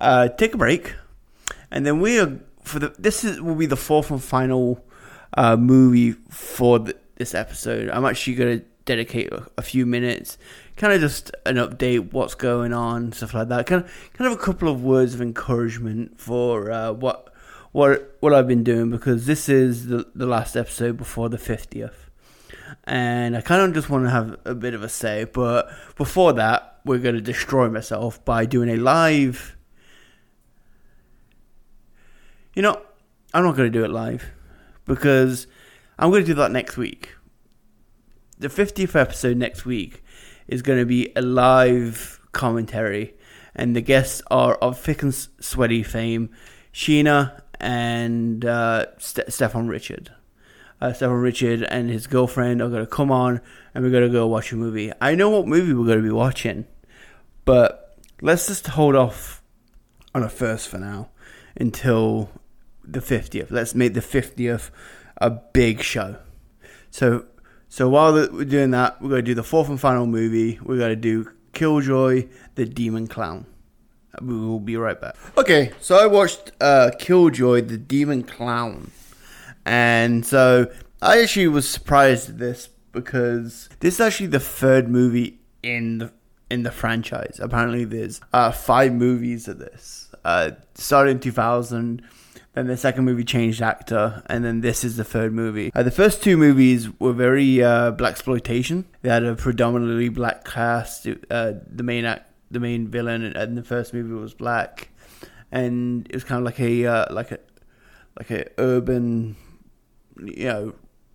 uh, 0.00 0.28
take 0.28 0.54
a 0.54 0.58
break, 0.58 0.94
and 1.70 1.86
then 1.86 2.00
we 2.00 2.20
are 2.20 2.38
for 2.62 2.80
the 2.80 2.94
this 2.98 3.24
is 3.24 3.40
will 3.40 3.54
be 3.54 3.66
the 3.66 3.76
fourth 3.76 4.10
and 4.10 4.22
final 4.22 4.84
uh, 5.34 5.56
movie 5.56 6.12
for 6.30 6.78
the, 6.78 6.96
this 7.16 7.34
episode. 7.34 7.88
I'm 7.88 8.04
actually 8.04 8.34
going 8.34 8.60
to 8.60 8.64
dedicate 8.84 9.32
a, 9.32 9.46
a 9.56 9.62
few 9.62 9.86
minutes, 9.86 10.36
kind 10.76 10.92
of 10.92 11.00
just 11.00 11.30
an 11.44 11.56
update, 11.56 12.12
what's 12.12 12.34
going 12.34 12.72
on, 12.72 13.12
stuff 13.12 13.34
like 13.34 13.48
that. 13.48 13.66
Kind 13.66 13.84
of, 13.84 14.10
kind 14.12 14.32
of 14.32 14.38
a 14.38 14.42
couple 14.42 14.68
of 14.68 14.82
words 14.82 15.14
of 15.14 15.20
encouragement 15.20 16.20
for 16.20 16.70
uh, 16.70 16.92
what 16.92 17.32
what 17.72 18.16
what 18.20 18.32
I've 18.32 18.48
been 18.48 18.64
doing 18.64 18.90
because 18.90 19.26
this 19.26 19.48
is 19.48 19.86
the 19.86 20.06
the 20.14 20.26
last 20.26 20.56
episode 20.56 20.96
before 20.96 21.28
the 21.28 21.38
fiftieth, 21.38 22.10
and 22.84 23.36
I 23.36 23.40
kind 23.40 23.62
of 23.62 23.74
just 23.74 23.90
want 23.90 24.04
to 24.04 24.10
have 24.10 24.36
a 24.44 24.54
bit 24.54 24.74
of 24.74 24.82
a 24.82 24.88
say. 24.88 25.24
But 25.24 25.68
before 25.96 26.32
that, 26.34 26.80
we're 26.84 26.98
going 26.98 27.16
to 27.16 27.20
destroy 27.20 27.68
myself 27.68 28.24
by 28.24 28.46
doing 28.46 28.68
a 28.68 28.76
live. 28.76 29.56
You 32.54 32.62
know, 32.62 32.80
I'm 33.34 33.44
not 33.44 33.56
going 33.56 33.70
to 33.70 33.78
do 33.78 33.84
it 33.84 33.90
live 33.90 34.24
because 34.86 35.46
I'm 35.98 36.10
going 36.10 36.22
to 36.22 36.26
do 36.26 36.34
that 36.34 36.50
next 36.50 36.76
week. 36.78 37.14
The 38.38 38.48
50th 38.48 38.94
episode 38.98 39.36
next 39.36 39.64
week 39.64 40.02
is 40.48 40.62
going 40.62 40.78
to 40.78 40.86
be 40.86 41.12
a 41.16 41.22
live 41.22 42.20
commentary, 42.32 43.14
and 43.54 43.74
the 43.74 43.80
guests 43.80 44.22
are 44.30 44.54
of 44.56 44.78
thick 44.78 45.02
and 45.02 45.14
sweaty 45.14 45.82
fame. 45.82 46.30
Sheena 46.72 47.40
and 47.58 48.44
uh, 48.44 48.86
St- 48.98 49.32
Stefan 49.32 49.68
Richard. 49.68 50.12
Uh, 50.80 50.92
Stefan 50.92 51.16
Richard 51.16 51.62
and 51.62 51.88
his 51.88 52.06
girlfriend 52.06 52.60
are 52.60 52.68
going 52.68 52.84
to 52.84 52.86
come 52.86 53.10
on 53.10 53.40
and 53.74 53.82
we're 53.82 53.90
going 53.90 54.06
to 54.06 54.12
go 54.12 54.26
watch 54.26 54.52
a 54.52 54.56
movie. 54.56 54.92
I 55.00 55.14
know 55.14 55.30
what 55.30 55.46
movie 55.46 55.72
we're 55.72 55.86
going 55.86 56.02
to 56.02 56.04
be 56.04 56.10
watching, 56.10 56.66
but 57.46 57.96
let's 58.20 58.46
just 58.46 58.66
hold 58.66 58.94
off 58.94 59.42
on 60.14 60.22
a 60.22 60.28
first 60.28 60.68
for 60.68 60.78
now 60.78 61.08
until 61.56 62.30
the 62.84 63.00
50th. 63.00 63.50
Let's 63.50 63.74
make 63.74 63.94
the 63.94 64.00
50th 64.00 64.70
a 65.16 65.30
big 65.30 65.82
show. 65.82 66.16
So, 66.90 67.24
so 67.76 67.90
while 67.90 68.14
we're 68.14 68.46
doing 68.46 68.70
that, 68.70 69.02
we're 69.02 69.10
going 69.10 69.22
to 69.26 69.30
do 69.30 69.34
the 69.34 69.42
fourth 69.42 69.68
and 69.68 69.78
final 69.78 70.06
movie. 70.06 70.58
We're 70.62 70.78
going 70.78 70.92
to 70.92 70.96
do 70.96 71.30
Killjoy 71.52 72.26
the 72.54 72.64
Demon 72.64 73.06
Clown. 73.06 73.44
We 74.22 74.34
will 74.34 74.60
be 74.60 74.78
right 74.78 74.98
back. 74.98 75.14
Okay, 75.36 75.72
so 75.78 76.02
I 76.02 76.06
watched 76.06 76.52
uh, 76.58 76.92
Killjoy, 76.98 77.60
the 77.60 77.76
Demon 77.76 78.22
Clown, 78.22 78.92
and 79.66 80.24
so 80.24 80.72
I 81.02 81.20
actually 81.20 81.48
was 81.48 81.68
surprised 81.68 82.30
at 82.30 82.38
this 82.38 82.70
because 82.92 83.68
this 83.80 83.96
is 83.96 84.00
actually 84.00 84.28
the 84.28 84.40
third 84.40 84.88
movie 84.88 85.40
in 85.62 85.98
the 85.98 86.12
in 86.48 86.62
the 86.62 86.72
franchise. 86.72 87.38
Apparently, 87.42 87.84
there's 87.84 88.22
uh, 88.32 88.52
five 88.52 88.94
movies 88.94 89.48
of 89.48 89.58
this. 89.58 90.08
Uh, 90.24 90.52
started 90.76 91.10
in 91.10 91.20
2000. 91.20 92.00
Then 92.56 92.68
the 92.68 92.76
second 92.78 93.04
movie 93.04 93.22
changed 93.22 93.60
actor, 93.60 94.22
and 94.30 94.42
then 94.42 94.62
this 94.62 94.82
is 94.82 94.96
the 94.96 95.04
third 95.04 95.34
movie. 95.34 95.70
Uh, 95.74 95.82
the 95.82 95.90
first 95.90 96.22
two 96.22 96.38
movies 96.38 96.88
were 96.98 97.12
very 97.12 97.62
uh, 97.62 97.90
black 97.90 98.12
exploitation. 98.12 98.86
They 99.02 99.10
had 99.10 99.24
a 99.24 99.34
predominantly 99.34 100.08
black 100.08 100.46
cast. 100.46 101.06
Uh, 101.30 101.52
the 101.70 101.82
main 101.82 102.06
act 102.06 102.32
the 102.50 102.58
main 102.58 102.88
villain 102.88 103.24
in 103.24 103.56
the 103.56 103.62
first 103.62 103.92
movie 103.92 104.14
was 104.14 104.32
black. 104.32 104.88
and 105.52 106.06
it 106.08 106.14
was 106.14 106.24
kind 106.24 106.38
of 106.38 106.44
like 106.46 106.58
a 106.58 106.86
uh, 106.86 107.12
like 107.12 107.30
a 107.30 107.38
like 108.18 108.30
a 108.30 108.46
urban, 108.56 109.36
you 110.18 110.46
know, 110.46 110.74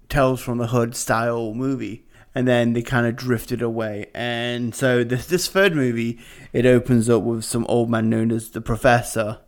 Tales 0.10 0.41
from 0.41 0.60
the 0.60 0.67
Hood 0.67 0.95
style 0.95 1.55
movie. 1.55 2.05
And 2.36 2.48
then 2.48 2.74
they 2.74 2.83
kind 2.83 3.07
of 3.07 3.15
drifted 3.15 3.63
away. 3.63 4.12
And 4.13 4.75
so 4.75 5.03
this 5.03 5.25
this 5.25 5.48
third 5.48 5.75
movie, 5.75 6.19
it 6.53 6.67
opens 6.67 7.10
up 7.10 7.24
with 7.24 7.43
some 7.43 7.65
old 7.67 7.89
man 7.89 8.12
known 8.12 8.31
as 8.31 8.51
the 8.51 8.62
Professor 8.62 9.39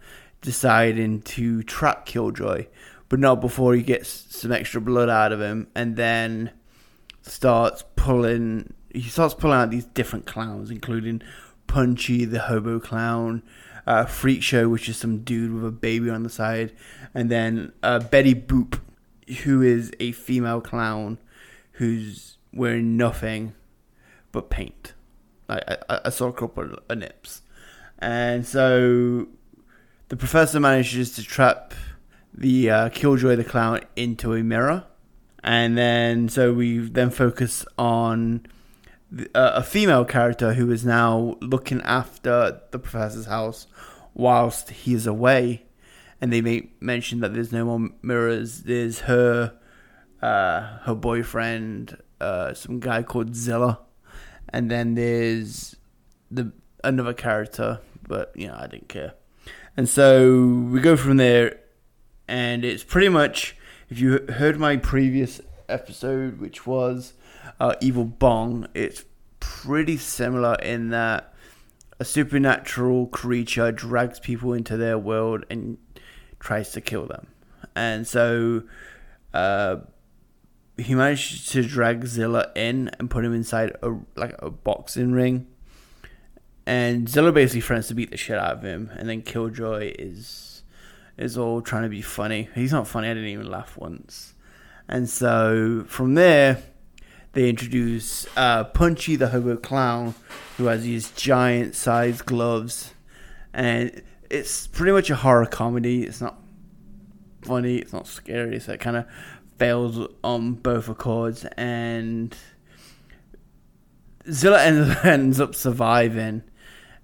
deciding 0.43 1.21
to 1.23 1.63
track 1.63 2.05
Killjoy, 2.05 2.67
but 3.09 3.19
not 3.19 3.41
before 3.41 3.73
he 3.73 3.81
gets 3.81 4.09
some 4.35 4.51
extra 4.51 4.79
blood 4.79 5.09
out 5.09 5.31
of 5.31 5.41
him, 5.41 5.67
and 5.73 5.95
then 5.95 6.51
starts 7.23 7.83
pulling. 7.95 8.73
He 8.93 9.03
starts 9.03 9.33
pulling 9.33 9.57
out 9.57 9.71
these 9.71 9.85
different 9.85 10.27
clowns, 10.27 10.69
including 10.69 11.23
Punchy, 11.65 12.25
the 12.25 12.41
hobo 12.41 12.79
clown, 12.79 13.41
uh, 13.87 14.05
Freak 14.05 14.43
Show, 14.43 14.69
which 14.69 14.87
is 14.87 14.97
some 14.97 15.23
dude 15.23 15.53
with 15.53 15.65
a 15.65 15.71
baby 15.71 16.11
on 16.11 16.21
the 16.21 16.29
side, 16.29 16.73
and 17.15 17.31
then 17.31 17.73
uh, 17.81 17.99
Betty 17.99 18.35
Boop, 18.35 18.79
who 19.43 19.63
is 19.63 19.91
a 19.99 20.11
female 20.11 20.61
clown 20.61 21.17
who's 21.73 22.37
wearing 22.53 22.97
nothing 22.97 23.55
but 24.31 24.49
paint. 24.49 24.93
I, 25.49 25.77
I, 25.89 25.99
I 26.05 26.09
saw 26.09 26.27
a 26.27 26.33
couple 26.33 26.75
of 26.87 26.97
nips. 26.97 27.41
And 27.99 28.45
so 28.45 29.27
the 30.13 30.17
professor 30.17 30.59
manages 30.59 31.09
to 31.15 31.23
trap 31.23 31.73
the 32.35 32.69
uh, 32.69 32.89
Killjoy 32.89 33.35
the 33.35 33.43
clown 33.43 33.79
into 33.95 34.35
a 34.35 34.43
mirror. 34.43 34.83
And 35.43 35.75
then, 35.75 36.29
so 36.29 36.53
we 36.53 36.77
then 36.77 37.09
focus 37.09 37.65
on 37.79 38.45
the, 39.11 39.27
uh, 39.33 39.53
a 39.55 39.63
female 39.63 40.05
character 40.05 40.53
who 40.53 40.69
is 40.71 40.85
now 40.85 41.35
looking 41.41 41.81
after 41.81 42.61
the 42.69 42.77
professor's 42.77 43.25
house 43.25 43.65
whilst 44.13 44.69
he 44.69 44.93
is 44.93 45.07
away 45.07 45.65
and 46.21 46.31
they 46.31 46.69
mention 46.79 47.21
that 47.21 47.33
there's 47.33 47.51
no 47.51 47.65
more 47.65 47.89
mirrors. 48.03 48.61
There's 48.61 48.99
her, 48.99 49.57
uh, 50.21 50.77
her 50.83 50.93
boyfriend, 50.93 51.97
uh, 52.21 52.53
some 52.53 52.79
guy 52.79 53.01
called 53.01 53.35
Zilla, 53.35 53.79
and 54.49 54.69
then 54.69 54.93
there's 54.93 55.75
the 56.29 56.51
another 56.83 57.15
character, 57.15 57.79
but 58.07 58.31
you 58.35 58.45
know 58.45 58.55
I 58.59 58.67
didn't 58.67 58.89
care. 58.89 59.15
And 59.75 59.89
so 59.89 60.67
we 60.71 60.79
go 60.79 60.95
from 60.95 61.17
there, 61.17 61.59
and 62.27 62.63
it's 62.63 62.83
pretty 62.83 63.09
much 63.09 63.55
if 63.89 63.99
you 63.99 64.25
heard 64.29 64.59
my 64.59 64.77
previous 64.77 65.41
episode, 65.67 66.39
which 66.39 66.65
was 66.65 67.13
uh, 67.59 67.75
Evil 67.81 68.05
Bong, 68.05 68.67
it's 68.73 69.05
pretty 69.39 69.97
similar 69.97 70.55
in 70.55 70.89
that 70.89 71.33
a 71.99 72.05
supernatural 72.05 73.07
creature 73.07 73.71
drags 73.71 74.19
people 74.19 74.53
into 74.53 74.77
their 74.77 74.97
world 74.97 75.45
and 75.49 75.77
tries 76.39 76.71
to 76.71 76.81
kill 76.81 77.05
them. 77.05 77.27
And 77.75 78.07
so 78.07 78.63
uh, 79.33 79.77
he 80.77 80.95
managed 80.95 81.49
to 81.51 81.63
drag 81.63 82.05
Zilla 82.05 82.51
in 82.55 82.89
and 82.99 83.09
put 83.09 83.25
him 83.25 83.33
inside 83.33 83.75
a 83.81 83.95
like 84.15 84.35
a 84.39 84.49
boxing 84.49 85.11
ring. 85.11 85.47
And 86.65 87.09
Zilla 87.09 87.31
basically 87.31 87.61
threatens 87.61 87.87
to 87.87 87.93
beat 87.93 88.11
the 88.11 88.17
shit 88.17 88.37
out 88.37 88.53
of 88.53 88.63
him, 88.63 88.89
and 88.95 89.09
then 89.09 89.21
Killjoy 89.21 89.93
is 89.99 90.63
is 91.17 91.37
all 91.37 91.61
trying 91.61 91.83
to 91.83 91.89
be 91.89 92.01
funny. 92.01 92.49
He's 92.55 92.71
not 92.71 92.87
funny. 92.87 93.07
I 93.07 93.13
didn't 93.13 93.29
even 93.29 93.49
laugh 93.49 93.77
once. 93.77 94.33
And 94.87 95.09
so 95.09 95.85
from 95.87 96.15
there, 96.15 96.63
they 97.33 97.49
introduce 97.49 98.25
uh, 98.37 98.63
Punchy 98.63 99.15
the 99.15 99.29
hobo 99.29 99.57
clown, 99.57 100.15
who 100.57 100.65
has 100.65 100.83
these 100.83 101.11
giant 101.11 101.75
sized 101.75 102.25
gloves, 102.25 102.93
and 103.53 104.01
it's 104.29 104.67
pretty 104.67 104.91
much 104.91 105.09
a 105.09 105.15
horror 105.15 105.45
comedy. 105.45 106.03
It's 106.03 106.21
not 106.21 106.39
funny. 107.41 107.77
It's 107.77 107.93
not 107.93 108.07
scary. 108.07 108.59
So 108.59 108.73
it 108.73 108.79
kind 108.79 108.97
of 108.97 109.05
fails 109.57 110.07
on 110.23 110.53
both 110.53 110.89
accords, 110.89 111.45
and 111.57 112.35
Zilla 114.31 114.63
ends 115.03 115.39
up 115.39 115.55
surviving, 115.55 116.43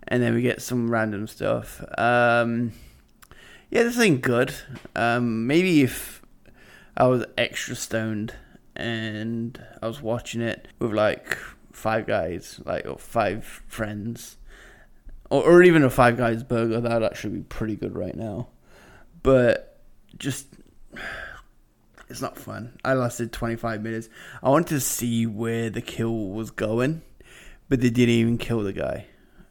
and 0.09 0.21
then 0.21 0.33
we 0.33 0.41
get 0.41 0.61
some 0.61 0.91
random 0.91 1.27
stuff. 1.27 1.81
Um, 1.97 2.73
yeah, 3.69 3.83
this 3.83 3.99
ain't 3.99 4.21
good. 4.21 4.53
Um, 4.95 5.47
maybe 5.47 5.83
if 5.83 6.21
I 6.97 7.07
was 7.07 7.23
extra 7.37 7.75
stoned 7.75 8.33
and 8.75 9.63
I 9.81 9.87
was 9.87 10.01
watching 10.01 10.41
it 10.41 10.67
with 10.79 10.91
like 10.91 11.37
five 11.71 12.07
guys, 12.07 12.59
like 12.65 12.85
or 12.85 12.97
five 12.97 13.45
friends, 13.67 14.35
or, 15.29 15.43
or 15.43 15.63
even 15.63 15.83
a 15.83 15.89
Five 15.89 16.17
Guys 16.17 16.43
burger. 16.43 16.81
That 16.81 16.91
would 16.91 17.03
actually 17.03 17.37
be 17.37 17.43
pretty 17.43 17.75
good 17.75 17.95
right 17.95 18.15
now. 18.15 18.47
But 19.23 19.79
just 20.17 20.47
it's 22.09 22.21
not 22.21 22.37
fun. 22.37 22.77
I 22.83 22.93
lasted 22.93 23.31
25 23.31 23.83
minutes. 23.83 24.09
I 24.41 24.49
wanted 24.49 24.69
to 24.69 24.79
see 24.79 25.25
where 25.25 25.69
the 25.69 25.81
kill 25.81 26.29
was 26.29 26.51
going, 26.51 27.03
but 27.67 27.81
they 27.81 27.89
didn't 27.89 28.15
even 28.15 28.37
kill 28.37 28.63
the 28.63 28.73
guy. 28.73 29.05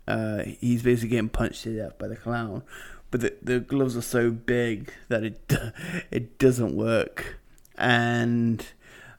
Uh, 0.08 0.42
he's 0.60 0.82
basically 0.82 1.10
getting 1.10 1.28
punched 1.28 1.64
to 1.64 1.76
death 1.76 1.98
by 1.98 2.08
the 2.08 2.16
clown, 2.16 2.62
but 3.10 3.20
the, 3.20 3.36
the 3.42 3.60
gloves 3.60 3.94
are 3.94 4.02
so 4.02 4.30
big 4.30 4.90
that 5.08 5.22
it 5.22 5.52
it 6.10 6.38
doesn't 6.38 6.74
work. 6.74 7.38
And 7.76 8.66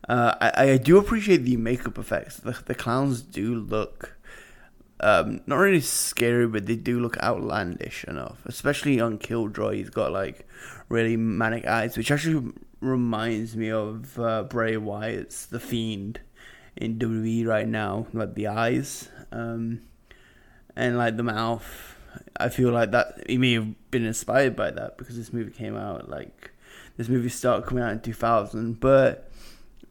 uh, 0.10 0.36
I, 0.42 0.72
I 0.72 0.78
do 0.78 0.98
appreciate 0.98 1.44
the 1.44 1.58
makeup 1.58 1.98
effects. 1.98 2.38
The, 2.38 2.58
the 2.66 2.76
clowns 2.76 3.22
do 3.22 3.54
look 3.56 4.18
um, 5.02 5.42
not 5.46 5.58
really 5.58 5.82
scary, 5.82 6.48
but 6.48 6.66
they 6.66 6.76
do 6.76 7.00
look 7.00 7.18
outlandish 7.20 8.04
enough. 8.06 8.46
Especially 8.46 9.00
on 9.00 9.18
Killjoy, 9.18 9.76
he's 9.76 9.90
got 9.90 10.12
like 10.12 10.48
really 10.90 11.16
manic 11.16 11.66
eyes, 11.66 11.96
which 11.96 12.12
actually 12.12 12.52
reminds 12.82 13.56
me 13.56 13.72
of 13.72 14.20
uh, 14.20 14.44
Bray 14.44 14.76
Wyatt's 14.78 15.46
The 15.46 15.60
Fiend 15.60 16.20
in 16.76 16.98
WWE 16.98 17.46
right 17.46 17.68
now, 17.68 18.08
like 18.14 18.36
the 18.36 18.48
eyes 18.48 19.10
um, 19.32 19.82
and 20.80 20.98
like 20.98 21.18
the 21.18 21.24
mouth. 21.24 21.96
I 22.38 22.48
feel 22.48 22.72
like 22.72 22.92
that 22.92 23.26
he 23.28 23.38
may 23.38 23.54
have 23.54 23.92
been 23.92 24.06
inspired 24.06 24.56
by 24.56 24.72
that 24.72 24.98
because 24.98 25.18
this 25.18 25.34
movie 25.34 25.52
came 25.52 25.76
out 25.76 26.10
like 26.10 26.52
this 26.96 27.10
movie 27.10 27.30
started 27.30 27.68
coming 27.68 27.84
out 27.84 27.92
in 27.92 28.00
2000. 28.00 28.80
But 28.80 29.30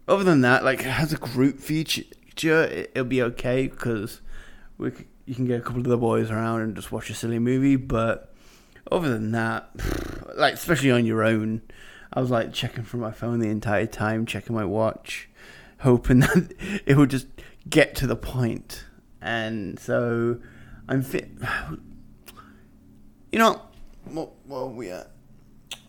other 0.09 0.25
than 0.25 0.41
that, 0.41 0.65
like 0.65 0.85
as 0.85 1.13
a 1.13 1.19
group 1.19 1.61
feature, 1.61 2.05
it'll 2.43 3.05
be 3.05 3.23
okay 3.23 3.69
because 3.69 4.23
we 4.79 4.91
you 5.27 5.35
can 5.35 5.45
get 5.45 5.61
a 5.61 5.63
couple 5.63 5.81
of 5.81 5.89
the 5.89 5.99
boys 5.99 6.31
around 6.31 6.63
and 6.63 6.75
just 6.75 6.91
watch 6.91 7.11
a 7.11 7.15
silly 7.15 7.39
movie. 7.39 7.77
But 7.77 8.35
other 8.91 9.11
than 9.11 9.33
that, 9.33 9.69
like 10.37 10.55
especially 10.55 10.91
on 10.91 11.05
your 11.05 11.23
own, 11.23 11.61
I 12.15 12.21
was 12.21 12.31
like 12.31 12.55
checking 12.55 12.85
for 12.85 12.97
my 12.97 13.13
phone 13.13 13.41
the 13.41 13.51
entire 13.51 13.87
time, 13.87 14.25
checking 14.25 14.57
my 14.57 14.65
watch, 14.65 15.29
hoping 15.81 16.21
that 16.21 16.83
it 16.87 16.97
would 16.97 17.11
just 17.11 17.27
get 17.69 17.95
to 17.97 18.07
the 18.07 18.17
point. 18.17 18.85
And 19.21 19.79
so 19.79 20.39
I'm 20.89 21.03
fit. 21.03 21.31
You 23.31 23.39
know, 23.39 23.61
what, 24.07 24.31
what 24.47 24.59
are 24.59 24.67
we 24.69 24.89
at? 24.89 25.11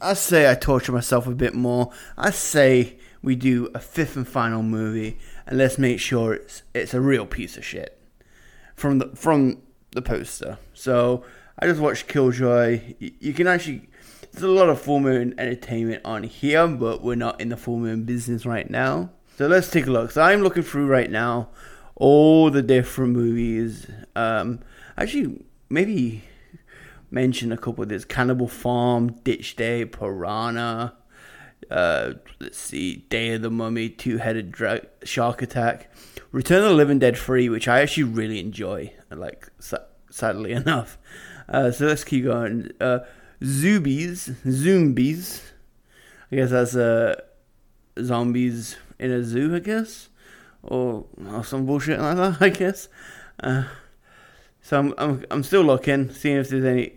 I 0.01 0.13
say 0.13 0.51
I 0.51 0.55
torture 0.55 0.91
myself 0.91 1.25
a 1.25 1.33
bit 1.33 1.53
more. 1.53 1.89
I 2.17 2.31
say 2.31 2.99
we 3.21 3.35
do 3.37 3.69
a 3.73 3.79
fifth 3.79 4.17
and 4.17 4.27
final 4.27 4.61
movie, 4.61 5.17
and 5.47 5.57
let's 5.57 5.77
make 5.77 6.01
sure 6.01 6.33
it's 6.33 6.63
it's 6.73 6.93
a 6.93 6.99
real 6.99 7.25
piece 7.25 7.55
of 7.55 7.63
shit 7.63 7.97
from 8.75 8.99
the 8.99 9.07
from 9.15 9.61
the 9.91 10.01
poster. 10.01 10.57
So 10.73 11.23
I 11.57 11.65
just 11.65 11.79
watched 11.79 12.07
Killjoy. 12.09 12.95
You 12.99 13.33
can 13.33 13.47
actually 13.47 13.89
there's 14.31 14.43
a 14.43 14.47
lot 14.47 14.69
of 14.69 14.81
full 14.81 14.99
moon 14.99 15.33
entertainment 15.37 16.01
on 16.05 16.23
here, 16.23 16.67
but 16.67 17.01
we're 17.01 17.15
not 17.15 17.39
in 17.41 17.49
the 17.49 17.57
full 17.57 17.77
moon 17.77 18.03
business 18.03 18.45
right 18.45 18.69
now. 18.69 19.11
So 19.37 19.47
let's 19.47 19.71
take 19.71 19.87
a 19.87 19.91
look. 19.91 20.11
So 20.11 20.21
I'm 20.21 20.41
looking 20.41 20.63
through 20.63 20.87
right 20.87 21.09
now 21.09 21.49
all 21.99 22.49
the 22.49 22.63
different 22.63 23.13
movies. 23.13 23.85
Um, 24.15 24.61
actually, 24.97 25.45
maybe 25.69 26.23
mention 27.11 27.51
a 27.51 27.57
couple. 27.57 27.83
of 27.83 27.89
this 27.89 28.05
Cannibal 28.05 28.47
Farm, 28.47 29.11
Ditch 29.23 29.55
Day, 29.55 29.85
Piranha. 29.85 30.95
Uh, 31.69 32.13
let's 32.39 32.57
see, 32.57 33.05
Day 33.09 33.33
of 33.33 33.43
the 33.43 33.51
Mummy, 33.51 33.89
Two 33.89 34.17
Headed 34.17 34.51
Dra- 34.51 34.87
Shark 35.03 35.41
Attack. 35.41 35.91
Return 36.31 36.63
of 36.63 36.69
the 36.69 36.75
Living 36.75 36.99
Dead 36.99 37.17
3, 37.17 37.49
which 37.49 37.67
I 37.67 37.81
actually 37.81 38.03
really 38.03 38.39
enjoy, 38.39 38.93
like, 39.11 39.49
sadly 40.09 40.51
enough. 40.63 40.97
Uh, 41.47 41.71
so 41.71 41.85
let's 41.87 42.03
keep 42.03 42.23
going. 42.25 42.71
Uh, 42.79 42.99
Zoobies, 43.41 44.35
Zombies. 44.49 45.51
I 46.31 46.35
guess 46.35 46.51
that's 46.51 46.75
uh, 46.75 47.15
zombies 47.99 48.77
in 48.99 49.11
a 49.11 49.23
zoo, 49.23 49.55
I 49.55 49.59
guess. 49.59 50.08
Or, 50.63 51.05
or 51.31 51.43
some 51.43 51.65
bullshit 51.65 51.99
like 51.99 52.17
that, 52.17 52.37
I 52.41 52.49
guess. 52.49 52.87
Uh, 53.41 53.63
so 54.61 54.79
I'm, 54.79 54.93
I'm, 54.97 55.25
I'm 55.31 55.43
still 55.43 55.63
looking, 55.63 56.11
seeing 56.11 56.37
if 56.37 56.49
there's 56.49 56.65
any 56.65 56.93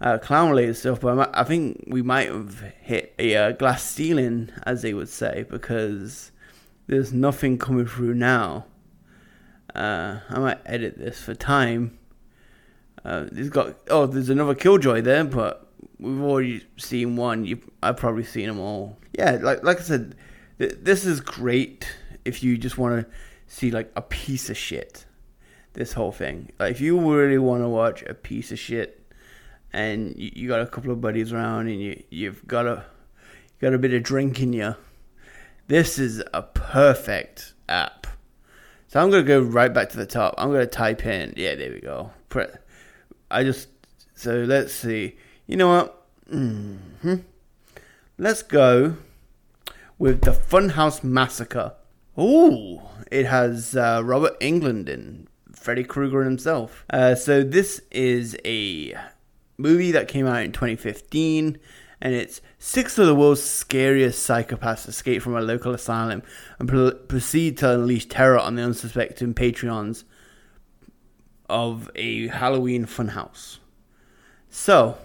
uh, 0.00 0.18
clown 0.18 0.50
related 0.50 0.76
stuff, 0.76 1.00
but 1.00 1.30
I 1.36 1.44
think 1.44 1.84
we 1.86 2.02
might 2.02 2.28
have 2.28 2.60
hit 2.80 3.14
a 3.18 3.36
uh, 3.36 3.52
glass 3.52 3.82
ceiling, 3.82 4.50
as 4.64 4.82
they 4.82 4.92
would 4.92 5.08
say, 5.08 5.46
because 5.48 6.32
there's 6.86 7.12
nothing 7.12 7.56
coming 7.58 7.86
through 7.86 8.14
now. 8.14 8.66
Uh, 9.74 10.18
I 10.28 10.38
might 10.38 10.58
edit 10.66 10.98
this 10.98 11.20
for 11.22 11.34
time, 11.34 11.98
Uh, 13.04 13.24
he's 13.34 13.48
got 13.50 13.74
oh, 13.88 14.06
there's 14.06 14.28
another 14.28 14.54
Killjoy 14.54 15.00
there, 15.00 15.24
but 15.24 15.66
we've 15.98 16.20
already 16.20 16.64
seen 16.76 17.16
one. 17.16 17.44
You, 17.44 17.58
I've 17.82 17.96
probably 17.96 18.24
seen 18.24 18.48
them 18.48 18.60
all. 18.60 18.98
Yeah, 19.18 19.38
like 19.40 19.64
like 19.64 19.80
I 19.80 19.82
said, 19.82 20.14
th- 20.58 20.76
this 20.82 21.04
is 21.06 21.20
great 21.20 21.86
if 22.24 22.42
you 22.42 22.56
just 22.58 22.78
want 22.78 23.00
to 23.00 23.12
see 23.46 23.70
like 23.70 23.90
a 23.96 24.02
piece 24.02 24.50
of 24.50 24.56
shit. 24.56 25.06
This 25.74 25.94
whole 25.94 26.12
thing, 26.12 26.52
like 26.60 26.70
if 26.70 26.82
you 26.82 27.00
really 27.00 27.38
want 27.38 27.62
to 27.62 27.68
watch 27.68 28.02
a 28.02 28.12
piece 28.12 28.52
of 28.52 28.58
shit, 28.58 29.10
and 29.72 30.14
you, 30.18 30.30
you 30.34 30.48
got 30.48 30.60
a 30.60 30.66
couple 30.66 30.90
of 30.90 31.00
buddies 31.00 31.32
around, 31.32 31.68
and 31.68 31.80
you 31.80 32.02
you've 32.10 32.46
got 32.46 32.66
a 32.66 32.84
got 33.58 33.72
a 33.72 33.78
bit 33.78 33.94
of 33.94 34.02
drink 34.02 34.38
in 34.40 34.52
you, 34.52 34.74
this 35.68 35.98
is 35.98 36.22
a 36.34 36.42
perfect 36.42 37.54
app. 37.70 38.06
So 38.88 39.00
I'm 39.00 39.10
gonna 39.10 39.22
go 39.22 39.40
right 39.40 39.72
back 39.72 39.88
to 39.90 39.96
the 39.96 40.04
top. 40.04 40.34
I'm 40.36 40.52
gonna 40.52 40.66
type 40.66 41.06
in. 41.06 41.32
Yeah, 41.38 41.54
there 41.54 41.72
we 41.72 41.80
go. 41.80 42.10
I 43.30 43.42
just 43.42 43.68
so 44.14 44.42
let's 44.42 44.74
see. 44.74 45.16
You 45.46 45.56
know 45.56 45.68
what? 45.68 46.06
Mm-hmm. 46.30 47.14
Let's 48.18 48.42
go 48.42 48.96
with 49.98 50.20
the 50.20 50.32
Funhouse 50.32 51.02
Massacre. 51.02 51.72
Ooh, 52.18 52.80
it 53.10 53.26
has 53.26 53.74
uh, 53.76 54.02
Robert 54.04 54.38
Englund 54.40 54.88
and 54.88 55.28
Freddy 55.54 55.84
Krueger 55.84 56.24
himself. 56.24 56.84
Uh, 56.90 57.14
so 57.14 57.42
this 57.42 57.80
is 57.90 58.36
a 58.44 58.94
movie 59.56 59.92
that 59.92 60.08
came 60.08 60.26
out 60.26 60.42
in 60.42 60.52
2015 60.52 61.58
and 62.00 62.14
it's 62.14 62.40
six 62.58 62.98
of 62.98 63.06
the 63.06 63.14
world's 63.14 63.42
scariest 63.42 64.28
psychopaths 64.28 64.88
escape 64.88 65.22
from 65.22 65.36
a 65.36 65.40
local 65.40 65.72
asylum 65.72 66.22
and 66.58 66.68
pro- 66.68 66.90
proceed 66.90 67.56
to 67.58 67.70
unleash 67.70 68.06
terror 68.06 68.38
on 68.38 68.56
the 68.56 68.62
unsuspecting 68.62 69.32
Patreons 69.34 70.02
of 71.48 71.90
a 71.94 72.26
Halloween 72.26 72.86
funhouse. 72.86 73.58
So, 74.50 74.98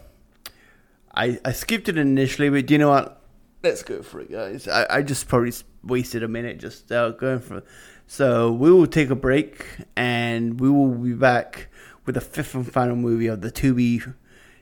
I 1.14 1.40
I 1.46 1.52
skipped 1.52 1.88
it 1.88 1.98
initially, 1.98 2.50
but 2.50 2.70
you 2.72 2.80
know 2.80 2.90
what? 2.90 3.22
Let's 3.64 3.84
go 3.84 4.02
for 4.02 4.20
it, 4.22 4.32
guys. 4.32 4.68
I, 4.68 4.88
I 4.90 5.02
just 5.04 5.28
probably 5.28 5.54
wasted 5.88 6.24
a 6.24 6.28
minute 6.28 6.60
just 6.60 6.92
uh, 6.92 7.12
going 7.12 7.40
for. 7.40 7.64
So, 8.08 8.52
we 8.52 8.72
will 8.72 8.88
take 8.88 9.10
a 9.10 9.16
break 9.16 9.66
and 9.96 10.60
we 10.60 10.70
will 10.70 10.94
be 10.94 11.14
back 11.14 11.68
with 12.06 12.16
the 12.16 12.22
fifth 12.22 12.56
and 12.56 12.72
final 12.72 12.96
movie 12.96 13.28
of 13.28 13.42
the 13.42 13.52
Tubi 13.52 14.14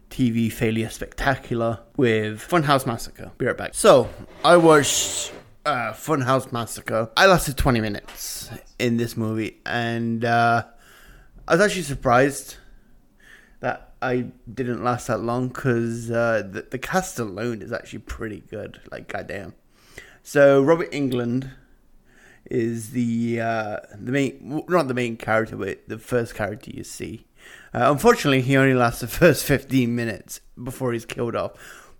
TV 0.09 0.51
failure 0.51 0.89
spectacular 0.89 1.79
with 1.95 2.39
Funhouse 2.39 2.87
Massacre. 2.87 3.31
Be 3.37 3.45
right 3.45 3.57
back. 3.57 3.75
So, 3.75 4.09
I 4.43 4.57
watched 4.57 5.31
uh, 5.65 5.93
Funhouse 5.93 6.51
Massacre. 6.51 7.09
I 7.17 7.27
lasted 7.27 7.57
20 7.57 7.81
minutes 7.81 8.49
in 8.79 8.97
this 8.97 9.17
movie 9.17 9.57
and 9.65 10.23
uh, 10.23 10.63
I 11.47 11.53
was 11.53 11.61
actually 11.61 11.83
surprised 11.83 12.57
that 13.59 13.93
I 14.01 14.27
didn't 14.51 14.83
last 14.83 15.07
that 15.07 15.19
long 15.19 15.47
because 15.47 16.11
uh, 16.11 16.43
the, 16.49 16.67
the 16.69 16.77
cast 16.77 17.19
alone 17.19 17.61
is 17.61 17.71
actually 17.71 17.99
pretty 17.99 18.41
good. 18.41 18.79
Like, 18.91 19.07
goddamn. 19.07 19.53
So, 20.27 20.59
Robert 20.63 20.91
Englund 20.91 21.51
is 22.49 22.89
the 22.89 23.39
uh, 23.41 23.77
the 23.95 24.11
main, 24.11 24.63
not 24.67 24.87
the 24.87 24.95
main 24.95 25.17
character, 25.17 25.55
but 25.55 25.87
the 25.87 25.99
first 25.99 26.33
character 26.33 26.71
you 26.71 26.83
see. 26.83 27.27
Uh, 27.75 27.91
unfortunately, 27.91 28.41
he 28.41 28.57
only 28.57 28.73
lasts 28.73 29.01
the 29.01 29.07
first 29.21 29.45
15 29.45 29.95
minutes 29.95 30.41
before 30.61 30.93
he's 30.93 31.05
killed 31.05 31.35
off. 31.35 31.51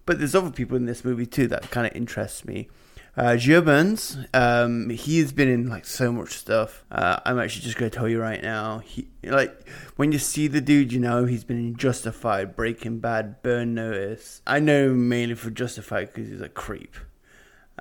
But 0.07 0.17
there's 0.17 0.33
other 0.33 0.49
people 0.49 0.75
in 0.75 0.85
this 0.85 1.05
movie 1.05 1.27
too 1.27 1.45
that 1.49 1.69
kind 1.69 1.85
of 1.85 1.95
interests 1.95 2.45
me. 2.45 2.67
Uh, 3.15 3.37
Burns, 3.37 4.17
um, 4.33 4.89
he's 4.89 5.31
been 5.31 5.47
in 5.47 5.69
like 5.69 5.85
so 5.85 6.11
much 6.11 6.31
stuff. 6.31 6.83
Uh, 6.89 7.19
I'm 7.27 7.37
actually 7.37 7.61
just 7.61 7.77
gonna 7.77 7.91
tell 7.91 8.09
you 8.09 8.19
right 8.19 8.41
now. 8.41 8.79
He 8.79 9.07
like 9.23 9.69
when 9.97 10.11
you 10.11 10.17
see 10.17 10.47
the 10.47 10.61
dude, 10.61 10.91
you 10.91 10.99
know 10.99 11.25
he's 11.25 11.43
been 11.43 11.59
in 11.59 11.75
Justified, 11.77 12.55
Breaking 12.55 12.97
Bad, 12.97 13.43
Burn 13.43 13.75
Notice. 13.75 14.41
I 14.47 14.59
know 14.61 14.95
mainly 14.95 15.35
for 15.35 15.51
Justified 15.51 16.11
because 16.11 16.29
he's 16.29 16.41
a 16.41 16.49
creep. 16.49 16.95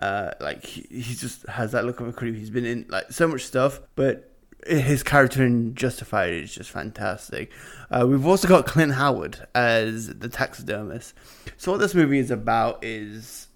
Uh, 0.05 0.35
like 0.39 0.67
he, 0.67 1.01
he 1.01 1.15
just 1.15 1.49
has 1.49 1.73
that 1.73 1.87
look 1.87 1.99
of 1.99 2.07
a 2.07 2.13
creep. 2.13 2.35
He's 2.35 2.51
been 2.51 2.67
in 2.67 2.85
like 2.91 3.11
so 3.11 3.27
much 3.27 3.43
stuff, 3.47 3.81
but 3.95 4.31
his 4.67 5.03
character 5.03 5.43
in 5.43 5.75
Justified 5.75 6.35
is 6.35 6.55
just 6.55 6.71
fantastic. 6.71 7.51
Uh, 7.91 8.07
we've 8.07 8.27
also 8.27 8.47
got 8.47 8.67
Clint 8.67 8.93
Howard 8.93 9.47
as 9.55 10.09
the 10.09 10.29
taxidermist. 10.29 11.15
So 11.57 11.73
what 11.73 11.79
this 11.79 11.95
movie 11.95 12.19
is 12.19 12.31
about 12.31 12.85
is 12.85 13.49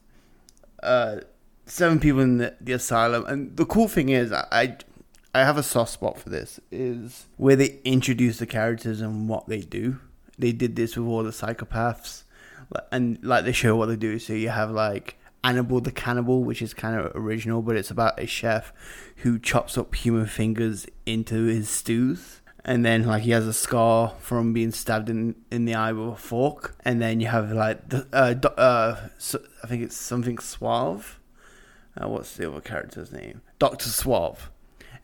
uh, 0.82 1.18
seven 1.66 2.00
people 2.00 2.20
in 2.20 2.38
the, 2.38 2.56
the, 2.62 2.72
asylum, 2.72 3.26
and 3.26 3.54
the 3.54 3.66
cool 3.66 3.86
thing 3.86 4.08
is, 4.08 4.32
I 4.32 4.78
I 5.34 5.40
have 5.40 5.58
a 5.58 5.62
soft 5.62 5.92
spot 5.92 6.18
for 6.18 6.30
this. 6.30 6.58
Is 6.70 7.26
where 7.36 7.56
they 7.56 7.78
introduce 7.84 8.38
the 8.38 8.46
characters 8.46 9.02
and 9.02 9.28
what 9.28 9.48
they 9.48 9.60
do. 9.60 10.00
They 10.38 10.52
did 10.52 10.76
this 10.76 10.96
with 10.96 11.08
all 11.08 11.24
the 11.24 11.30
psychopaths, 11.30 12.22
and 12.90 13.18
like 13.22 13.44
they 13.44 13.52
show 13.52 13.76
what 13.76 13.90
they 13.90 13.96
do. 13.96 14.18
So 14.18 14.32
you 14.32 14.48
have 14.48 14.70
like 14.70 15.17
Annibal 15.44 15.80
the 15.80 15.92
Cannibal, 15.92 16.44
which 16.44 16.62
is 16.62 16.74
kind 16.74 16.98
of 16.98 17.12
original, 17.14 17.62
but 17.62 17.76
it's 17.76 17.90
about 17.90 18.20
a 18.20 18.26
chef 18.26 18.72
who 19.16 19.38
chops 19.38 19.78
up 19.78 19.94
human 19.94 20.26
fingers 20.26 20.86
into 21.06 21.44
his 21.44 21.68
stews. 21.68 22.40
And 22.64 22.84
then, 22.84 23.06
like, 23.06 23.22
he 23.22 23.30
has 23.30 23.46
a 23.46 23.52
scar 23.52 24.14
from 24.18 24.52
being 24.52 24.72
stabbed 24.72 25.08
in, 25.08 25.36
in 25.50 25.64
the 25.64 25.74
eye 25.74 25.92
with 25.92 26.08
a 26.08 26.16
fork. 26.16 26.76
And 26.84 27.00
then 27.00 27.20
you 27.20 27.28
have, 27.28 27.50
like, 27.50 27.88
the, 27.88 28.06
uh, 28.12 28.34
uh, 28.58 29.08
I 29.64 29.66
think 29.66 29.84
it's 29.84 29.96
something 29.96 30.38
suave 30.38 31.18
uh, 32.00 32.08
what's 32.08 32.36
the 32.36 32.50
other 32.50 32.60
character's 32.60 33.12
name? 33.12 33.42
Doctor 33.58 33.88
Suave. 33.88 34.50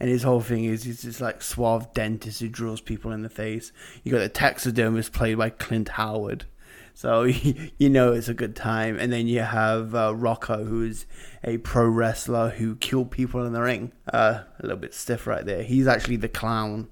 And 0.00 0.10
his 0.10 0.22
whole 0.22 0.40
thing 0.40 0.64
is 0.64 0.84
he's 0.84 1.02
just 1.02 1.20
like 1.20 1.40
suave 1.40 1.92
dentist 1.94 2.40
who 2.40 2.48
draws 2.48 2.80
people 2.80 3.12
in 3.12 3.22
the 3.22 3.28
face. 3.28 3.72
You 4.02 4.12
got 4.12 4.18
the 4.18 4.28
taxidermist 4.28 5.12
played 5.12 5.38
by 5.38 5.50
Clint 5.50 5.90
Howard. 5.90 6.46
So 6.94 7.24
you 7.78 7.90
know 7.90 8.12
it's 8.12 8.28
a 8.28 8.34
good 8.34 8.56
time. 8.56 8.98
And 8.98 9.12
then 9.12 9.26
you 9.26 9.40
have 9.40 9.94
uh, 9.94 10.14
Rocco, 10.14 10.64
who's 10.64 11.06
a 11.42 11.58
pro 11.58 11.86
wrestler 11.86 12.50
who 12.50 12.76
killed 12.76 13.10
people 13.10 13.44
in 13.44 13.52
the 13.52 13.62
ring. 13.62 13.92
Uh, 14.12 14.44
a 14.58 14.62
little 14.62 14.78
bit 14.78 14.94
stiff 14.94 15.26
right 15.26 15.44
there. 15.44 15.62
He's 15.62 15.86
actually 15.86 16.16
the 16.16 16.28
clown 16.28 16.88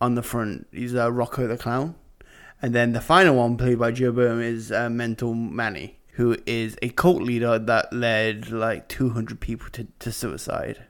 on 0.00 0.14
the 0.14 0.22
front. 0.22 0.66
He's 0.72 0.94
uh, 0.94 1.12
Rocco 1.12 1.46
the 1.46 1.56
clown. 1.56 1.94
And 2.60 2.74
then 2.74 2.92
the 2.92 3.00
final 3.00 3.36
one, 3.36 3.56
played 3.56 3.78
by 3.78 3.92
Joe 3.92 4.10
Boom, 4.10 4.40
is 4.40 4.72
uh, 4.72 4.90
Mental 4.90 5.32
Manny 5.32 5.98
who 6.18 6.36
is 6.46 6.76
a 6.82 6.88
cult 6.88 7.22
leader 7.22 7.60
that 7.60 7.92
led 7.92 8.50
like 8.50 8.88
200 8.88 9.38
people 9.38 9.68
to, 9.70 9.86
to 10.00 10.10
suicide. 10.10 10.84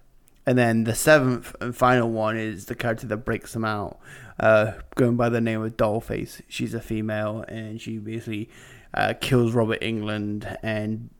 And 0.49 0.57
then 0.57 0.85
the 0.85 0.95
seventh 0.95 1.55
and 1.61 1.77
final 1.77 2.09
one 2.09 2.39
is 2.39 2.65
the 2.65 2.75
character 2.75 3.07
that 3.09 3.19
breaks 3.19 3.53
them 3.53 3.67
out, 3.67 3.99
uh, 4.41 4.73
going 4.95 5.15
by 5.15 5.29
the 5.29 5.43
name 5.43 5.61
of 5.61 5.77
Dollface. 5.77 6.41
She's 6.49 6.73
a 6.73 6.81
female 6.81 7.45
and 7.49 7.79
she 7.79 7.99
basically 7.99 8.49
uh, 8.95 9.13
kills 9.21 9.53
Robert 9.53 9.79
Englund 9.83 10.57
and 10.63 11.11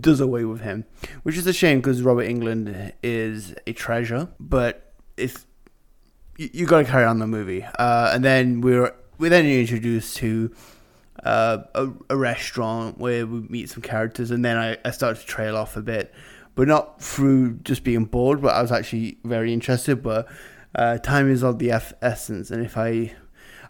does 0.00 0.18
away 0.18 0.44
with 0.44 0.62
him, 0.62 0.84
which 1.22 1.36
is 1.36 1.46
a 1.46 1.52
shame 1.52 1.78
because 1.78 2.02
Robert 2.02 2.24
Englund 2.24 2.92
is 3.04 3.54
a 3.68 3.72
treasure. 3.72 4.26
But 4.40 4.92
it's 5.16 5.46
you, 6.36 6.50
you 6.52 6.66
got 6.66 6.78
to 6.78 6.84
carry 6.84 7.04
on 7.04 7.20
the 7.20 7.28
movie. 7.28 7.62
Uh, 7.62 8.10
and 8.12 8.24
then 8.24 8.62
we're 8.62 8.92
we're 9.16 9.30
then 9.30 9.46
introduced 9.46 10.16
to 10.16 10.52
uh, 11.22 11.58
a, 11.76 11.88
a, 12.10 12.16
restaurant 12.16 12.98
where 12.98 13.28
we 13.28 13.42
meet 13.42 13.70
some 13.70 13.82
characters, 13.82 14.32
and 14.32 14.44
then 14.44 14.56
I, 14.56 14.76
I 14.84 14.90
started 14.90 15.20
to 15.20 15.26
trail 15.26 15.56
off 15.56 15.76
a 15.76 15.82
bit, 15.82 16.12
but 16.54 16.68
not 16.68 17.00
through 17.00 17.54
just 17.58 17.84
being 17.84 18.04
bored. 18.04 18.42
But 18.42 18.54
I 18.54 18.62
was 18.62 18.72
actually 18.72 19.18
very 19.24 19.52
interested. 19.52 20.02
But 20.02 20.28
uh, 20.74 20.98
time 20.98 21.30
is 21.30 21.42
of 21.42 21.58
the 21.58 21.72
f- 21.72 21.92
essence, 22.02 22.50
and 22.50 22.64
if 22.64 22.76
I 22.76 23.14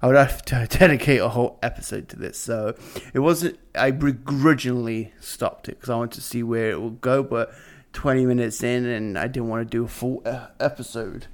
I 0.02 0.08
would 0.08 0.16
have 0.16 0.42
to 0.46 0.66
dedicate 0.70 1.20
a 1.20 1.28
whole 1.28 1.58
episode 1.62 2.08
to 2.10 2.16
this. 2.16 2.38
So 2.38 2.74
it 3.14 3.20
wasn't. 3.20 3.58
I 3.74 3.92
begrudgingly 3.92 5.12
stopped 5.20 5.68
it 5.68 5.76
because 5.76 5.90
I 5.90 5.96
wanted 5.96 6.16
to 6.16 6.22
see 6.22 6.42
where 6.42 6.70
it 6.70 6.80
would 6.80 7.00
go. 7.00 7.22
But 7.22 7.54
20 7.92 8.26
minutes 8.26 8.62
in, 8.62 8.84
and 8.86 9.18
I 9.18 9.28
didn't 9.28 9.48
want 9.48 9.60
to 9.68 9.70
do 9.70 9.84
a 9.84 9.88
full 9.88 10.22
episode. 10.58 11.26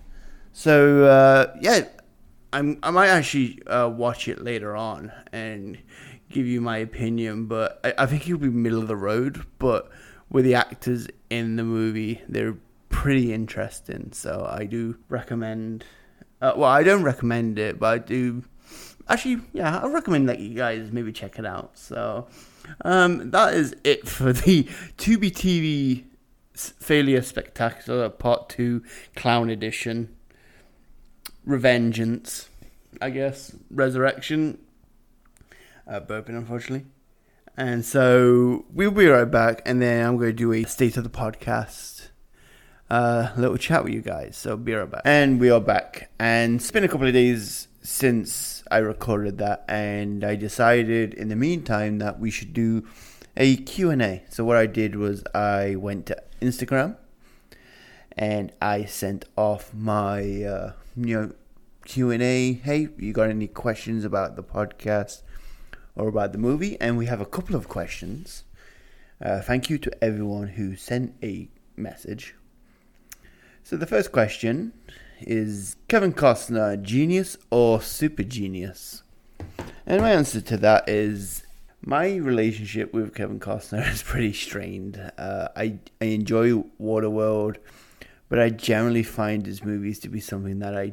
So 0.53 1.05
uh, 1.05 1.57
yeah, 1.61 1.87
I'm, 2.53 2.79
I 2.83 2.91
might 2.91 3.09
actually 3.09 3.63
uh, 3.67 3.89
watch 3.89 4.29
it 4.29 4.43
later 4.43 4.77
on 4.77 5.13
and 5.33 5.79
give 6.31 6.47
you 6.47 6.61
my 6.61 6.79
opinion, 6.79 7.47
but 7.47 7.81
I, 7.85 8.03
I 8.03 8.07
think 8.07 8.27
it'll 8.27 8.39
be 8.39 8.49
middle 8.49 8.83
of 8.83 8.89
the 8.89 8.97
road. 8.97 9.47
But 9.59 9.91
with 10.31 10.45
the 10.45 10.55
actors 10.55 11.09
in 11.31 11.57
the 11.57 11.65
movie, 11.65 12.23
they're 12.29 12.57
pretty 12.89 13.33
interesting. 13.33 14.11
So 14.13 14.47
I 14.49 14.65
do 14.65 14.97
recommend. 15.09 15.85
Uh, 16.41 16.53
well, 16.57 16.71
I 16.71 16.83
don't 16.83 17.03
recommend 17.03 17.59
it, 17.59 17.79
but 17.79 17.87
I 17.87 17.99
do. 17.99 18.45
Actually, 19.09 19.41
yeah, 19.53 19.79
I 19.79 19.87
recommend 19.89 20.29
that 20.29 20.39
you 20.39 20.55
guys 20.55 20.93
maybe 20.93 21.13
check 21.13 21.39
it 21.39 21.47
out. 21.47 21.79
So 21.79 22.29
um, 22.85 23.31
that 23.31 23.55
is 23.55 23.75
it 23.85 24.07
for 24.07 24.33
the 24.33 24.65
Tubi 24.97 25.31
TV 25.31 26.05
Failure 26.55 27.23
Spectacular 27.23 28.09
Part 28.09 28.49
Two 28.49 28.83
Clown 29.17 29.51
Edition. 29.51 30.15
Revengeance, 31.47 32.49
I 33.01 33.09
guess, 33.09 33.57
Resurrection 33.71 34.59
uh, 35.89 36.01
burping, 36.01 36.37
unfortunately. 36.37 36.87
And 37.59 37.85
so 37.85 38.67
we'll 38.73 38.93
be 38.93 39.09
right 39.09 39.29
back, 39.29 39.63
and 39.67 39.83
then 39.83 40.07
I'm 40.07 40.17
going 40.17 40.29
to 40.29 40.33
do 40.33 40.53
a 40.53 40.63
state 40.63 40.97
of 40.97 41.03
the 41.03 41.11
podcast 41.11 42.07
uh, 42.89 43.31
little 43.37 43.57
chat 43.57 43.83
with 43.83 43.93
you 43.93 44.01
guys. 44.01 44.37
So 44.37 44.57
be 44.57 44.75
right 44.75 44.89
back. 44.89 45.03
And 45.05 45.41
we 45.41 45.51
are 45.51 45.61
back. 45.61 46.09
And 46.21 46.61
it's 46.61 46.71
been 46.71 46.85
a 46.85 46.89
couple 46.89 47.09
of 47.09 47.13
days 47.13 47.67
since 47.83 48.63
I 48.71 48.79
recorded 48.79 49.39
that, 49.39 49.65
and 49.67 50.23
I 50.23 50.37
decided 50.37 51.15
in 51.15 51.31
the 51.31 51.35
meantime 51.35 51.99
that 51.99 52.21
we 52.21 52.31
should 52.31 52.53
do 52.53 52.87
a 53.37 53.57
Q&A. 53.57 54.23
So 54.29 54.45
what 54.45 54.57
I 54.57 54.67
did 54.67 54.95
was 54.95 55.25
I 55.35 55.75
went 55.75 56.07
to 56.07 56.23
Instagram 56.41 56.97
and 58.17 58.53
I 58.63 58.85
sent 58.85 59.25
off 59.37 59.75
my 59.75 60.45
uh, 60.45 60.73
you 60.95 61.21
know 61.21 61.33
Q&A. 61.85 62.53
Hey, 62.53 62.87
you 62.97 63.13
got 63.13 63.31
any 63.31 63.49
questions 63.49 64.05
about 64.05 64.37
the 64.37 64.45
podcast 64.45 65.23
or 65.99 66.09
about 66.09 66.33
the 66.33 66.39
movie? 66.39 66.81
And 66.81 66.97
we 66.97 67.07
have 67.07 67.21
a 67.21 67.27
couple 67.27 67.57
of 67.57 67.69
questions. 67.69 68.45
Uh, 69.21 69.41
thank 69.41 69.69
you 69.69 69.79
to 69.79 70.05
everyone 70.05 70.49
who 70.49 70.77
sent 70.77 71.15
a 71.23 71.49
message. 71.77 72.35
So 73.65 73.77
the 73.77 73.87
first 73.87 74.13
question 74.13 74.73
is 75.21 75.77
Kevin 75.89 76.13
Costner 76.13 76.81
genius 76.81 77.37
or 77.51 77.83
super 77.83 78.23
genius? 78.23 79.03
And 79.87 80.01
my 80.01 80.13
answer 80.13 80.41
to 80.41 80.57
that 80.59 80.89
is 80.89 81.45
my 81.85 82.17
relationship 82.17 82.93
with 82.93 83.15
Kevin 83.15 83.41
Costner 83.41 83.87
is 83.93 84.03
pretty 84.03 84.33
strained. 84.33 85.13
Uh, 85.19 85.49
I 85.57 85.79
I 86.01 86.07
enjoy 86.07 86.63
Waterworld, 86.81 87.57
but 88.29 88.39
I 88.39 88.51
generally 88.51 89.03
find 89.03 89.47
his 89.47 89.65
movies 89.65 89.99
to 90.01 90.09
be 90.09 90.21
something 90.21 90.59
that 90.61 90.77
I 90.77 90.93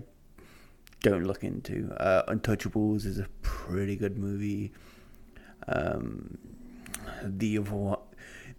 don't 1.01 1.25
look 1.25 1.43
into. 1.43 1.91
Uh, 1.99 2.23
Untouchables 2.33 3.05
is 3.05 3.19
a 3.19 3.27
pretty 3.41 3.95
good 3.95 4.17
movie. 4.17 4.71
Um, 5.67 6.37
the 7.23 7.57
other 7.57 7.97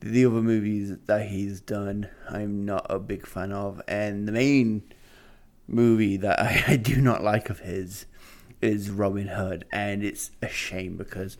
the 0.00 0.26
other 0.26 0.42
movies 0.42 0.96
that 1.06 1.28
he's 1.28 1.60
done, 1.60 2.08
I'm 2.28 2.64
not 2.64 2.86
a 2.90 2.98
big 2.98 3.26
fan 3.26 3.52
of, 3.52 3.80
and 3.88 4.28
the 4.28 4.32
main 4.32 4.82
movie 5.66 6.16
that 6.18 6.40
I, 6.40 6.64
I 6.72 6.76
do 6.76 7.00
not 7.00 7.22
like 7.22 7.50
of 7.50 7.60
his 7.60 8.06
is 8.60 8.90
Robin 8.90 9.28
Hood, 9.28 9.64
and 9.72 10.04
it's 10.04 10.30
a 10.42 10.48
shame 10.48 10.96
because 10.96 11.36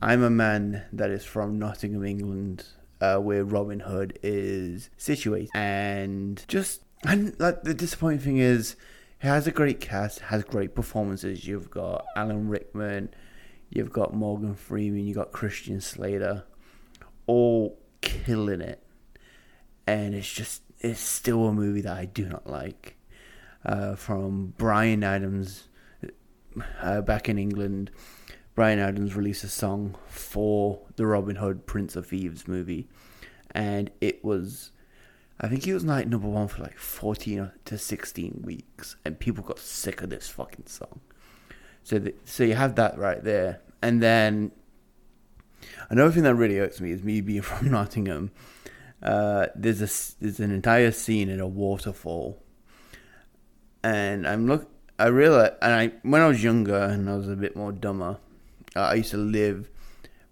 I'm 0.00 0.22
a 0.22 0.30
man 0.30 0.84
that 0.92 1.10
is 1.10 1.24
from 1.24 1.58
Nottingham, 1.58 2.04
England, 2.04 2.64
uh, 3.00 3.18
where 3.18 3.44
Robin 3.44 3.80
Hood 3.80 4.18
is 4.22 4.90
situated, 4.96 5.50
and 5.54 6.44
just 6.48 6.82
and 7.04 7.38
like 7.38 7.62
the 7.62 7.74
disappointing 7.74 8.20
thing 8.20 8.38
is, 8.38 8.76
he 9.20 9.28
has 9.28 9.46
a 9.46 9.52
great 9.52 9.80
cast, 9.80 10.20
has 10.20 10.44
great 10.44 10.74
performances. 10.74 11.46
You've 11.46 11.70
got 11.70 12.04
Alan 12.16 12.48
Rickman, 12.48 13.10
you've 13.70 13.92
got 13.92 14.14
Morgan 14.14 14.54
Freeman, 14.54 15.06
you've 15.06 15.16
got 15.16 15.32
Christian 15.32 15.80
Slater, 15.80 16.44
all 17.26 17.78
killing 18.00 18.60
it, 18.60 18.82
and 19.86 20.14
it's 20.14 20.32
just 20.32 20.62
it's 20.80 21.00
still 21.00 21.46
a 21.46 21.52
movie 21.52 21.80
that 21.80 21.96
I 21.96 22.04
do 22.04 22.26
not 22.26 22.46
like. 22.46 22.96
Uh, 23.64 23.96
from 23.96 24.54
Bryan 24.56 25.02
Adams 25.02 25.64
uh, 26.80 27.00
back 27.00 27.28
in 27.28 27.38
England. 27.38 27.90
Bryan 28.54 28.78
Adams 28.78 29.14
released 29.14 29.44
a 29.44 29.48
song 29.48 29.96
for 30.06 30.80
the 30.96 31.06
Robin 31.06 31.36
Hood 31.36 31.66
Prince 31.66 31.96
of 31.96 32.06
Thieves 32.06 32.48
movie, 32.48 32.88
and 33.50 33.90
it 34.00 34.24
was, 34.24 34.72
I 35.40 35.48
think 35.48 35.66
it 35.66 35.74
was 35.74 35.84
like 35.84 36.06
number 36.06 36.28
one 36.28 36.48
for 36.48 36.62
like 36.62 36.78
14 36.78 37.50
to 37.66 37.78
16 37.78 38.42
weeks, 38.44 38.96
and 39.04 39.18
people 39.18 39.44
got 39.44 39.58
sick 39.58 40.00
of 40.00 40.10
this 40.10 40.28
fucking 40.28 40.66
song. 40.66 41.00
So, 41.86 41.98
the, 42.00 42.14
so 42.24 42.42
you 42.42 42.54
have 42.54 42.74
that 42.76 42.98
right 42.98 43.22
there, 43.22 43.60
and 43.80 44.02
then 44.02 44.50
another 45.88 46.10
thing 46.10 46.24
that 46.24 46.34
really 46.34 46.58
irks 46.58 46.80
me 46.80 46.90
is 46.90 47.02
me 47.02 47.20
being 47.20 47.42
from 47.50 47.70
Nottingham. 47.70 48.32
Uh, 49.02 49.46
there's 49.54 49.80
a 49.80 49.90
there's 50.20 50.40
an 50.40 50.50
entire 50.50 50.90
scene 50.90 51.28
in 51.28 51.38
a 51.38 51.46
waterfall 51.46 52.42
and 53.86 54.26
I'm 54.26 54.46
look. 54.46 54.68
I 54.98 55.06
realized, 55.06 55.54
and 55.62 55.72
I 55.72 55.92
when 56.02 56.22
I 56.22 56.26
was 56.26 56.42
younger 56.42 56.76
and 56.76 57.08
I 57.08 57.16
was 57.16 57.28
a 57.28 57.36
bit 57.36 57.54
more 57.54 57.70
dumber, 57.70 58.18
uh, 58.74 58.80
I 58.80 58.94
used 58.94 59.10
to 59.10 59.18
live 59.18 59.68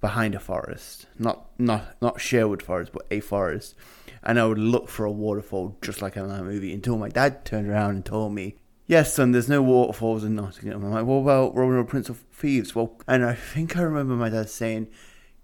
behind 0.00 0.34
a 0.34 0.40
forest, 0.40 1.06
not 1.18 1.50
not 1.58 2.00
not 2.02 2.20
Sherwood 2.20 2.62
Forest, 2.62 2.92
but 2.92 3.06
a 3.10 3.20
forest, 3.20 3.74
and 4.22 4.40
I 4.40 4.46
would 4.46 4.58
look 4.58 4.88
for 4.88 5.04
a 5.04 5.12
waterfall 5.12 5.76
just 5.82 6.02
like 6.02 6.16
in 6.16 6.28
that 6.28 6.44
movie 6.44 6.72
until 6.72 6.98
my 6.98 7.08
dad 7.08 7.44
turned 7.44 7.68
around 7.68 7.90
and 7.90 8.04
told 8.04 8.32
me, 8.32 8.56
"Yes, 8.87 9.14
son, 9.14 9.33
there's 9.33 9.49
no 9.49 9.62
waterfalls 9.62 10.25
in 10.25 10.35
Nottingham." 10.35 10.85
I'm 10.85 10.92
like, 10.92 11.05
"What 11.05 11.16
about 11.16 11.55
Robin 11.55 11.77
Hood, 11.77 11.88
Prince 11.88 12.09
of 12.09 12.18
Thieves?" 12.33 12.75
Well, 12.75 12.99
and 13.07 13.25
I 13.25 13.35
think 13.35 13.77
I 13.77 13.83
remember 13.83 14.14
my 14.14 14.29
dad 14.29 14.49
saying, 14.51 14.88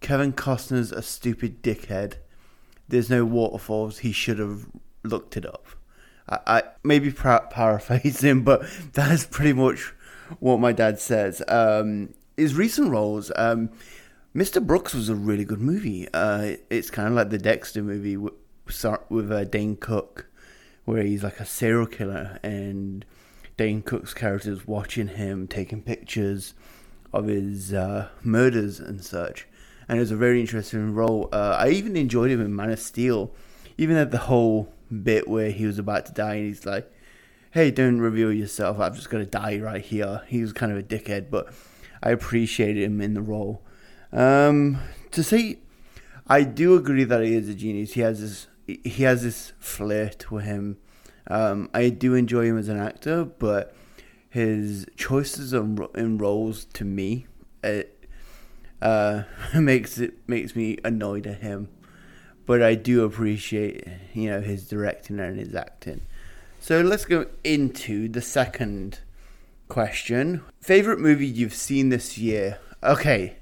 "Kevin 0.00 0.33
Costner's 0.33 0.92
a 0.92 1.03
stupid 1.03 1.62
dickhead. 1.62 2.14
There's 2.88 3.11
no 3.11 3.24
waterfalls. 3.24 3.98
He 3.98 4.12
should 4.12 4.38
have 4.38 4.66
looked 5.03 5.37
it 5.37 5.46
up." 5.46 5.66
I, 6.29 6.38
I 6.46 6.62
maybe 6.85 7.11
para- 7.11 7.48
paraphrasing, 7.50 8.42
but 8.42 8.62
that 8.94 9.11
is 9.11 9.26
pretty 9.26 9.53
much 9.53 9.92
what 10.38 10.61
my 10.61 10.72
dad 10.72 10.98
says. 10.98 11.42
Um, 11.48 12.14
his 12.37 12.55
recent 12.55 12.90
roles, 12.90 13.33
um, 13.37 13.70
Mr. 14.35 14.64
Brooks 14.64 14.94
was 14.94 15.09
a 15.09 15.14
really 15.14 15.44
good 15.44 15.61
movie. 15.61 16.09
Uh, 16.14 16.57
it's 16.70 16.90
kind 16.90 17.09
of 17.09 17.14
like 17.14 17.31
the 17.31 17.38
Dexter 17.38 17.83
movie 17.83 18.16
with, 18.16 18.35
with 19.09 19.33
uh, 19.33 19.44
Dane 19.44 19.76
Cook, 19.76 20.26
where 20.85 21.03
he's 21.03 21.24
like 21.24 21.40
a 21.40 21.44
serial 21.44 21.87
killer, 21.87 22.38
and 22.42 23.05
Dane 23.60 23.82
Cook's 23.82 24.14
character 24.14 24.50
is 24.50 24.66
watching 24.66 25.08
him, 25.08 25.46
taking 25.46 25.82
pictures 25.82 26.54
of 27.12 27.26
his 27.26 27.74
uh, 27.74 28.08
murders 28.22 28.80
and 28.80 29.04
such. 29.04 29.46
And 29.86 29.98
it 29.98 30.00
was 30.00 30.10
a 30.10 30.16
very 30.16 30.40
interesting 30.40 30.94
role. 30.94 31.28
Uh, 31.30 31.58
I 31.58 31.68
even 31.68 31.94
enjoyed 31.94 32.30
him 32.30 32.40
in 32.40 32.56
Man 32.56 32.70
of 32.70 32.80
Steel, 32.80 33.34
even 33.76 33.98
at 33.98 34.12
the 34.12 34.16
whole 34.16 34.72
bit 35.02 35.28
where 35.28 35.50
he 35.50 35.66
was 35.66 35.78
about 35.78 36.06
to 36.06 36.12
die 36.12 36.36
and 36.36 36.46
he's 36.46 36.64
like, 36.64 36.90
hey, 37.50 37.70
don't 37.70 38.00
reveal 38.00 38.32
yourself. 38.32 38.80
I'm 38.80 38.94
just 38.94 39.10
going 39.10 39.26
to 39.26 39.30
die 39.30 39.58
right 39.58 39.84
here. 39.84 40.22
He 40.26 40.40
was 40.40 40.54
kind 40.54 40.72
of 40.72 40.78
a 40.78 40.82
dickhead, 40.82 41.30
but 41.30 41.52
I 42.02 42.12
appreciated 42.12 42.82
him 42.82 43.02
in 43.02 43.12
the 43.12 43.20
role. 43.20 43.60
Um, 44.10 44.78
to 45.10 45.22
say, 45.22 45.58
I 46.26 46.44
do 46.44 46.76
agree 46.76 47.04
that 47.04 47.22
he 47.22 47.34
is 47.34 47.50
a 47.50 47.54
genius. 47.54 47.92
He 47.92 48.00
has 48.00 48.22
this, 48.22 48.46
he 48.66 49.02
has 49.02 49.22
this 49.22 49.52
flair 49.58 50.08
to 50.08 50.38
him. 50.38 50.78
Um, 51.26 51.70
I 51.74 51.88
do 51.90 52.14
enjoy 52.14 52.46
him 52.46 52.59
as 52.59 52.68
an 52.68 52.78
actor, 52.78 53.24
but 53.24 53.74
his 54.28 54.87
choices 54.96 55.52
in, 55.52 56.18
roles 56.18 56.64
to 56.66 56.85
me, 56.85 57.26
it 57.62 58.04
uh, 58.80 59.24
makes 59.54 59.98
it 59.98 60.28
makes 60.28 60.56
me 60.56 60.78
annoyed 60.85 61.26
at 61.26 61.40
him 61.40 61.68
but 62.50 62.64
I 62.64 62.74
do 62.74 63.04
appreciate 63.04 63.87
you 64.12 64.28
know 64.28 64.40
his 64.40 64.66
directing 64.66 65.20
and 65.20 65.38
his 65.38 65.54
acting. 65.54 66.00
So 66.59 66.80
let's 66.80 67.04
go 67.04 67.26
into 67.44 68.09
the 68.09 68.20
second 68.20 68.98
question. 69.68 70.42
Favorite 70.61 70.98
movie 70.98 71.28
you've 71.28 71.54
seen 71.54 71.90
this 71.90 72.18
year? 72.18 72.59
Okay, 72.83 73.37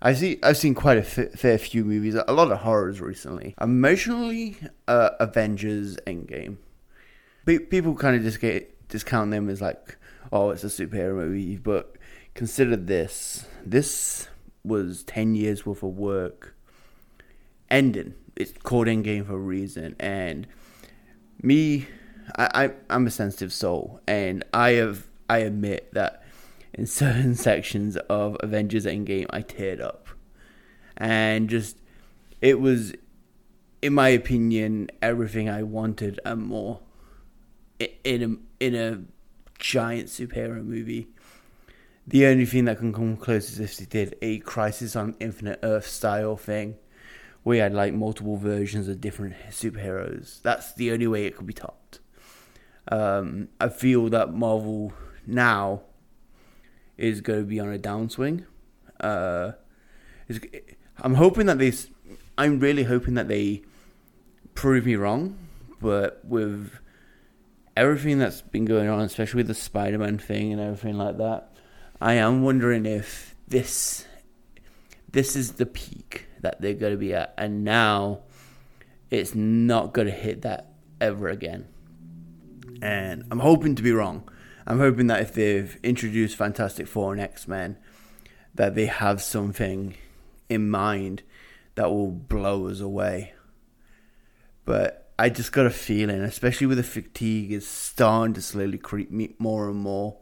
I 0.00 0.14
see. 0.14 0.38
I've 0.40 0.56
seen 0.56 0.76
quite 0.76 0.98
a 0.98 1.00
f- 1.00 1.32
fair 1.32 1.58
few 1.58 1.84
movies, 1.84 2.14
a 2.14 2.32
lot 2.32 2.52
of 2.52 2.58
horrors 2.58 3.00
recently. 3.00 3.56
Emotionally, 3.60 4.56
uh, 4.86 5.10
Avengers 5.18 5.96
Endgame. 6.06 6.58
People 7.46 7.94
kind 7.94 8.16
of 8.16 8.22
just 8.22 8.40
get 8.40 8.88
discount 8.88 9.30
them 9.30 9.48
as 9.48 9.60
like, 9.60 9.96
oh, 10.32 10.50
it's 10.50 10.64
a 10.64 10.68
superhero 10.68 11.14
movie, 11.14 11.56
but 11.56 11.96
consider 12.34 12.76
this: 12.76 13.46
this 13.64 14.28
was 14.64 15.02
ten 15.04 15.34
years 15.34 15.66
worth 15.66 15.82
of 15.82 15.96
work 15.96 16.54
ending 17.70 18.14
it's 18.36 18.52
called 18.62 18.86
Endgame 18.86 19.26
for 19.26 19.34
a 19.34 19.38
reason. 19.38 19.96
And 19.98 20.46
me, 21.42 21.86
I, 22.36 22.70
I 22.88 22.94
am 22.94 23.06
a 23.06 23.10
sensitive 23.10 23.52
soul, 23.52 24.00
and 24.06 24.44
I 24.52 24.70
have 24.72 25.06
I 25.28 25.38
admit 25.38 25.92
that 25.94 26.22
in 26.72 26.86
certain 26.88 27.34
sections 27.34 27.96
of 27.96 28.36
Avengers 28.40 28.86
Endgame 28.86 29.26
I 29.30 29.42
teared 29.42 29.80
up, 29.80 30.08
and 30.96 31.48
just 31.48 31.78
it 32.40 32.60
was, 32.60 32.94
in 33.82 33.94
my 33.94 34.08
opinion, 34.08 34.90
everything 35.00 35.48
I 35.48 35.62
wanted 35.62 36.20
and 36.24 36.42
more. 36.42 36.80
In 37.78 38.40
a 38.60 38.64
in 38.64 38.74
a 38.74 39.02
giant 39.58 40.08
superhero 40.08 40.64
movie. 40.64 41.08
The 42.06 42.26
only 42.26 42.44
thing 42.44 42.66
that 42.66 42.78
can 42.78 42.92
come 42.92 43.16
close 43.16 43.50
is 43.50 43.60
if 43.60 43.76
they 43.78 43.86
did 43.86 44.16
a 44.20 44.38
Crisis 44.40 44.94
on 44.94 45.16
Infinite 45.20 45.60
Earth 45.62 45.86
style 45.86 46.36
thing 46.36 46.76
we 47.44 47.58
had 47.58 47.74
like 47.74 47.92
multiple 47.92 48.36
versions 48.36 48.88
of 48.88 49.00
different 49.00 49.34
superheroes. 49.50 50.40
That's 50.42 50.72
the 50.72 50.90
only 50.92 51.06
way 51.06 51.26
it 51.26 51.36
could 51.36 51.46
be 51.46 51.52
topped. 51.52 52.00
Um, 52.88 53.48
I 53.60 53.68
feel 53.68 54.08
that 54.08 54.32
Marvel 54.32 54.92
now 55.26 55.82
is 56.96 57.20
going 57.20 57.40
to 57.40 57.46
be 57.46 57.60
on 57.60 57.72
a 57.72 57.78
downswing. 57.78 58.46
Uh, 58.98 59.52
I'm 60.98 61.14
hoping 61.14 61.46
that 61.46 61.58
they. 61.58 61.72
I'm 62.36 62.58
really 62.58 62.84
hoping 62.84 63.14
that 63.14 63.28
they 63.28 63.62
prove 64.54 64.86
me 64.86 64.96
wrong, 64.96 65.38
but 65.80 66.24
with 66.24 66.72
everything 67.76 68.18
that's 68.18 68.42
been 68.42 68.64
going 68.64 68.88
on, 68.88 69.00
especially 69.00 69.38
with 69.38 69.48
the 69.48 69.54
Spider-Man 69.54 70.18
thing 70.18 70.52
and 70.52 70.60
everything 70.60 70.96
like 70.96 71.18
that, 71.18 71.52
I 72.00 72.14
am 72.14 72.42
wondering 72.42 72.86
if 72.86 73.34
this 73.48 74.06
this 75.10 75.36
is 75.36 75.52
the 75.52 75.66
peak 75.66 76.26
that 76.40 76.60
they're 76.60 76.74
going 76.74 76.92
to 76.92 76.98
be 76.98 77.14
at, 77.14 77.34
and 77.38 77.64
now 77.64 78.20
it's 79.10 79.34
not 79.34 79.92
going 79.92 80.08
to 80.08 80.12
hit 80.12 80.42
that 80.42 80.72
ever 81.00 81.28
again. 81.28 81.66
And 82.82 83.24
I'm 83.30 83.38
hoping 83.38 83.76
to 83.76 83.82
be 83.82 83.92
wrong. 83.92 84.28
I'm 84.66 84.78
hoping 84.78 85.06
that 85.06 85.20
if 85.20 85.32
they've 85.32 85.78
introduced 85.82 86.36
Fantastic 86.36 86.88
Four 86.88 87.12
and 87.12 87.20
X 87.20 87.46
Men, 87.46 87.76
that 88.54 88.74
they 88.74 88.86
have 88.86 89.22
something 89.22 89.94
in 90.48 90.68
mind 90.68 91.22
that 91.76 91.90
will 91.90 92.10
blow 92.10 92.68
us 92.68 92.80
away. 92.80 93.34
But 94.64 95.03
I 95.18 95.28
just 95.28 95.52
got 95.52 95.66
a 95.66 95.70
feeling, 95.70 96.20
especially 96.22 96.66
with 96.66 96.78
the 96.78 96.84
fatigue, 96.84 97.52
is 97.52 97.66
starting 97.66 98.34
to 98.34 98.42
slowly 98.42 98.78
creep 98.78 99.10
me 99.12 99.34
more 99.38 99.68
and 99.68 99.78
more. 99.78 100.16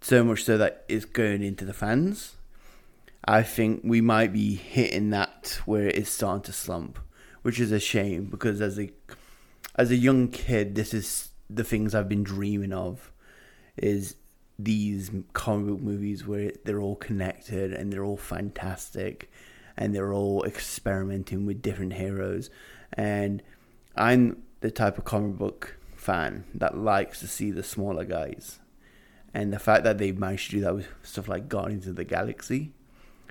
So 0.00 0.22
much 0.22 0.44
so 0.44 0.56
that 0.58 0.84
it's 0.88 1.04
going 1.04 1.42
into 1.42 1.64
the 1.64 1.72
fans. 1.72 2.36
I 3.24 3.42
think 3.42 3.80
we 3.82 4.00
might 4.00 4.32
be 4.32 4.54
hitting 4.54 5.10
that 5.10 5.60
where 5.64 5.88
it's 5.88 6.10
starting 6.10 6.44
to 6.44 6.52
slump, 6.52 7.00
which 7.42 7.58
is 7.58 7.72
a 7.72 7.80
shame 7.80 8.26
because 8.26 8.60
as 8.60 8.78
a 8.78 8.92
as 9.74 9.90
a 9.90 9.96
young 9.96 10.28
kid, 10.28 10.76
this 10.76 10.94
is 10.94 11.30
the 11.50 11.64
things 11.64 11.92
I've 11.92 12.08
been 12.08 12.22
dreaming 12.22 12.72
of. 12.72 13.10
Is 13.76 14.14
these 14.58 15.10
comic 15.32 15.66
book 15.66 15.80
movies 15.80 16.26
where 16.26 16.52
they're 16.64 16.80
all 16.80 16.96
connected 16.96 17.72
and 17.72 17.92
they're 17.92 18.04
all 18.04 18.16
fantastic 18.16 19.30
and 19.76 19.94
they're 19.94 20.12
all 20.12 20.44
experimenting 20.44 21.44
with 21.44 21.60
different 21.60 21.94
heroes. 21.94 22.48
And 22.92 23.42
I'm 23.96 24.42
the 24.60 24.70
type 24.70 24.98
of 24.98 25.04
comic 25.04 25.36
book 25.36 25.76
fan 25.94 26.44
that 26.54 26.76
likes 26.76 27.20
to 27.20 27.26
see 27.26 27.50
the 27.50 27.62
smaller 27.62 28.04
guys. 28.04 28.58
And 29.32 29.52
the 29.52 29.58
fact 29.58 29.84
that 29.84 29.98
they've 29.98 30.18
managed 30.18 30.50
to 30.50 30.56
do 30.56 30.62
that 30.62 30.74
with 30.74 30.88
stuff 31.02 31.28
like 31.28 31.48
Guardians 31.48 31.86
of 31.86 31.96
the 31.96 32.04
Galaxy 32.04 32.72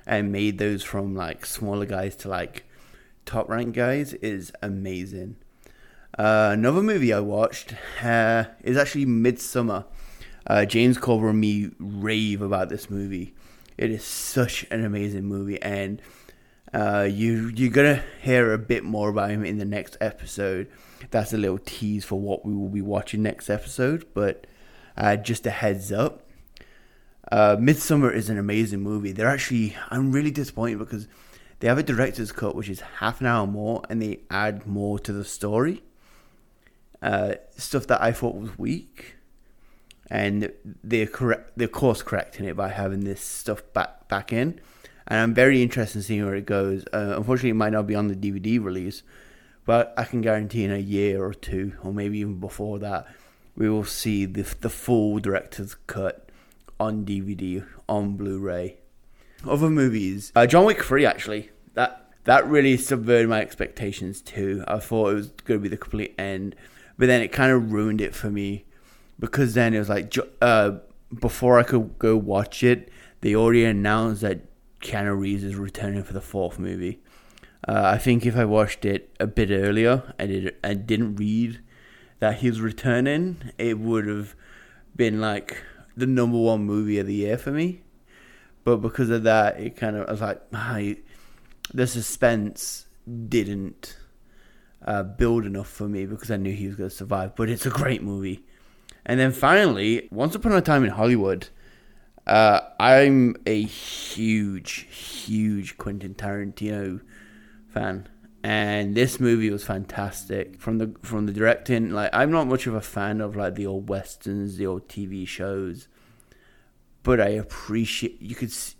and 0.06 0.30
made 0.30 0.58
those 0.58 0.82
from 0.82 1.14
like 1.14 1.44
smaller 1.44 1.86
guys 1.86 2.16
to 2.16 2.28
like 2.28 2.64
top 3.24 3.48
rank 3.48 3.74
guys 3.74 4.14
is 4.14 4.52
amazing. 4.62 5.36
Uh, 6.18 6.50
another 6.52 6.82
movie 6.82 7.12
I 7.12 7.20
watched 7.20 7.74
uh, 8.02 8.44
is 8.62 8.76
actually 8.76 9.06
Midsommar. 9.06 9.84
Uh, 10.46 10.64
James 10.64 10.96
Corbett 10.96 11.30
and 11.30 11.40
me 11.40 11.70
rave 11.78 12.40
about 12.40 12.68
this 12.68 12.88
movie. 12.88 13.34
It 13.76 13.90
is 13.90 14.04
such 14.04 14.64
an 14.70 14.84
amazing 14.84 15.24
movie, 15.24 15.60
and 15.60 16.00
uh, 16.74 17.08
you 17.10 17.48
you're 17.54 17.70
gonna 17.70 18.02
hear 18.22 18.52
a 18.52 18.58
bit 18.58 18.84
more 18.84 19.08
about 19.08 19.30
him 19.30 19.44
in 19.44 19.58
the 19.58 19.64
next 19.64 19.96
episode. 20.00 20.68
That's 21.10 21.32
a 21.32 21.36
little 21.36 21.58
tease 21.58 22.04
for 22.04 22.20
what 22.20 22.44
we 22.44 22.54
will 22.54 22.68
be 22.68 22.80
watching 22.80 23.22
next 23.22 23.48
episode, 23.48 24.06
but 24.14 24.46
uh, 24.96 25.16
just 25.16 25.46
a 25.46 25.50
heads 25.50 25.92
up. 25.92 26.26
Uh, 27.30 27.56
Midsommar 27.56 28.12
is 28.12 28.30
an 28.30 28.38
amazing 28.38 28.80
movie. 28.80 29.12
They're 29.12 29.28
actually 29.28 29.76
I'm 29.90 30.12
really 30.12 30.30
disappointed 30.30 30.78
because 30.78 31.08
they 31.60 31.68
have 31.68 31.78
a 31.78 31.82
director's 31.82 32.32
cut 32.32 32.54
which 32.54 32.68
is 32.68 32.80
half 32.80 33.20
an 33.20 33.26
hour 33.26 33.46
more, 33.46 33.82
and 33.88 34.02
they 34.02 34.20
add 34.30 34.66
more 34.66 34.98
to 35.00 35.12
the 35.12 35.24
story. 35.24 35.82
Uh, 37.02 37.34
stuff 37.56 37.86
that 37.86 38.02
I 38.02 38.10
thought 38.10 38.34
was 38.34 38.58
weak 38.58 39.16
and 40.10 40.52
they're 40.84 41.06
correct 41.06 41.52
they're 41.56 41.68
course 41.68 42.02
correcting 42.02 42.46
it 42.46 42.56
by 42.56 42.68
having 42.68 43.00
this 43.00 43.20
stuff 43.20 43.62
back 43.72 44.08
back 44.08 44.32
in 44.32 44.60
and 45.06 45.20
i'm 45.20 45.34
very 45.34 45.62
interested 45.62 45.98
in 45.98 46.02
seeing 46.02 46.24
where 46.24 46.34
it 46.34 46.46
goes. 46.46 46.84
Uh, 46.92 47.14
unfortunately 47.16 47.50
it 47.50 47.54
might 47.54 47.72
not 47.72 47.86
be 47.86 47.94
on 47.94 48.08
the 48.08 48.14
dvd 48.14 48.62
release 48.62 49.02
but 49.64 49.92
i 49.96 50.04
can 50.04 50.20
guarantee 50.20 50.64
in 50.64 50.72
a 50.72 50.78
year 50.78 51.24
or 51.24 51.34
two 51.34 51.72
or 51.82 51.92
maybe 51.92 52.18
even 52.18 52.38
before 52.38 52.78
that 52.78 53.06
we 53.56 53.68
will 53.68 53.84
see 53.84 54.26
the, 54.26 54.42
the 54.60 54.68
full 54.68 55.18
director's 55.18 55.74
cut 55.86 56.28
on 56.78 57.04
dvd 57.04 57.66
on 57.88 58.16
blu-ray. 58.16 58.76
Other 59.48 59.70
movies. 59.70 60.32
Uh, 60.34 60.46
john 60.46 60.64
wick 60.64 60.82
3 60.82 61.06
actually. 61.06 61.50
That 61.74 62.10
that 62.24 62.46
really 62.46 62.76
subverted 62.76 63.28
my 63.28 63.40
expectations 63.40 64.20
too. 64.20 64.64
I 64.66 64.78
thought 64.78 65.10
it 65.10 65.14
was 65.14 65.28
going 65.44 65.60
to 65.60 65.62
be 65.62 65.68
the 65.68 65.76
complete 65.76 66.14
end 66.18 66.54
but 66.98 67.06
then 67.06 67.22
it 67.22 67.28
kind 67.28 67.52
of 67.52 67.72
ruined 67.72 68.00
it 68.00 68.14
for 68.14 68.30
me 68.30 68.64
because 69.18 69.54
then 69.54 69.74
it 69.74 69.78
was 69.78 69.88
like 69.88 70.14
uh, 70.40 70.72
before 71.18 71.58
I 71.58 71.62
could 71.62 71.98
go 71.98 72.16
watch 72.16 72.62
it, 72.62 72.90
they 73.20 73.34
already 73.34 73.64
announced 73.64 74.22
that 74.22 74.40
Keanu 74.86 75.18
Reeves 75.18 75.42
is 75.42 75.56
returning 75.56 76.04
for 76.04 76.12
the 76.12 76.20
fourth 76.20 76.58
movie. 76.58 77.00
Uh, 77.66 77.82
I 77.84 77.98
think 77.98 78.24
if 78.24 78.36
I 78.36 78.44
watched 78.44 78.84
it 78.84 79.12
a 79.18 79.26
bit 79.26 79.50
earlier 79.50 80.14
and 80.18 80.30
it 80.30 80.58
I 80.62 80.74
didn't 80.74 81.16
read 81.16 81.60
that 82.20 82.36
he's 82.36 82.60
returning, 82.60 83.50
it 83.58 83.78
would 83.78 84.06
have 84.06 84.36
been 84.94 85.20
like 85.20 85.62
the 85.96 86.06
number 86.06 86.38
one 86.38 86.64
movie 86.64 86.98
of 86.98 87.06
the 87.08 87.14
year 87.14 87.36
for 87.36 87.50
me. 87.50 87.82
But 88.62 88.76
because 88.76 89.10
of 89.10 89.24
that, 89.24 89.58
it 89.58 89.76
kind 89.76 89.96
of 89.96 90.08
I 90.08 90.12
was 90.12 90.20
like, 90.20 91.04
the 91.74 91.86
suspense 91.86 92.86
didn't 93.28 93.96
uh, 94.84 95.02
build 95.02 95.44
enough 95.46 95.68
for 95.68 95.88
me 95.88 96.06
because 96.06 96.30
I 96.30 96.36
knew 96.36 96.54
he 96.54 96.68
was 96.68 96.76
going 96.76 96.90
to 96.90 96.96
survive. 96.96 97.34
But 97.34 97.50
it's 97.50 97.66
a 97.66 97.70
great 97.70 98.02
movie. 98.02 98.44
And 99.04 99.18
then 99.18 99.32
finally, 99.32 100.08
Once 100.12 100.34
Upon 100.36 100.52
a 100.52 100.60
Time 100.60 100.84
in 100.84 100.90
Hollywood. 100.90 101.48
Uh, 102.26 102.60
I'm 102.80 103.36
a 103.46 103.62
huge, 103.62 104.86
huge 104.90 105.78
Quentin 105.78 106.14
Tarantino 106.14 107.00
fan, 107.68 108.08
and 108.42 108.96
this 108.96 109.20
movie 109.20 109.50
was 109.50 109.62
fantastic 109.64 110.60
from 110.60 110.78
the 110.78 110.94
from 111.02 111.26
the 111.26 111.32
directing. 111.32 111.90
Like, 111.90 112.10
I'm 112.12 112.32
not 112.32 112.48
much 112.48 112.66
of 112.66 112.74
a 112.74 112.80
fan 112.80 113.20
of 113.20 113.36
like 113.36 113.54
the 113.54 113.66
old 113.66 113.88
westerns, 113.88 114.56
the 114.56 114.66
old 114.66 114.88
TV 114.88 115.26
shows, 115.26 115.86
but 117.04 117.20
I 117.20 117.28
appreciate 117.28 118.20
you 118.20 118.34
could. 118.34 118.50
See, 118.50 118.74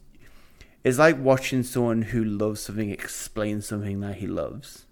it's 0.82 0.98
like 0.98 1.18
watching 1.18 1.62
someone 1.62 2.02
who 2.02 2.24
loves 2.24 2.60
something 2.60 2.90
explain 2.90 3.62
something 3.62 4.00
that 4.00 4.16
he 4.16 4.26
loves. 4.26 4.86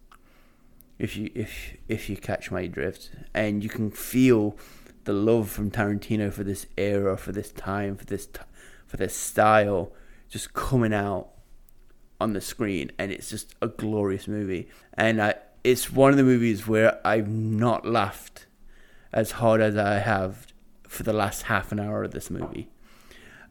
If 0.96 1.16
you 1.16 1.32
if 1.34 1.76
if 1.88 2.08
you 2.08 2.16
catch 2.16 2.52
my 2.52 2.68
drift, 2.68 3.10
and 3.34 3.64
you 3.64 3.68
can 3.68 3.90
feel 3.90 4.56
the 5.04 5.12
love 5.12 5.50
from 5.50 5.70
Tarantino 5.70 6.32
for 6.32 6.44
this 6.44 6.66
era, 6.76 7.16
for 7.16 7.32
this 7.32 7.52
time, 7.52 7.96
for 7.96 8.04
this 8.04 8.26
t- 8.26 8.40
for 8.86 8.96
this 8.96 9.14
style, 9.14 9.92
just 10.28 10.52
coming 10.54 10.92
out 10.92 11.30
on 12.20 12.32
the 12.32 12.40
screen, 12.40 12.90
and 12.98 13.10
it's 13.10 13.30
just 13.30 13.54
a 13.60 13.68
glorious 13.68 14.28
movie. 14.28 14.68
And 14.94 15.20
I, 15.20 15.34
it's 15.62 15.90
one 15.90 16.10
of 16.10 16.16
the 16.16 16.22
movies 16.22 16.66
where 16.66 17.00
I've 17.06 17.28
not 17.28 17.86
laughed 17.86 18.46
as 19.12 19.32
hard 19.32 19.60
as 19.60 19.76
I 19.76 19.98
have 19.98 20.46
for 20.88 21.02
the 21.02 21.12
last 21.12 21.42
half 21.42 21.72
an 21.72 21.80
hour 21.80 22.04
of 22.04 22.12
this 22.12 22.30
movie. 22.30 22.68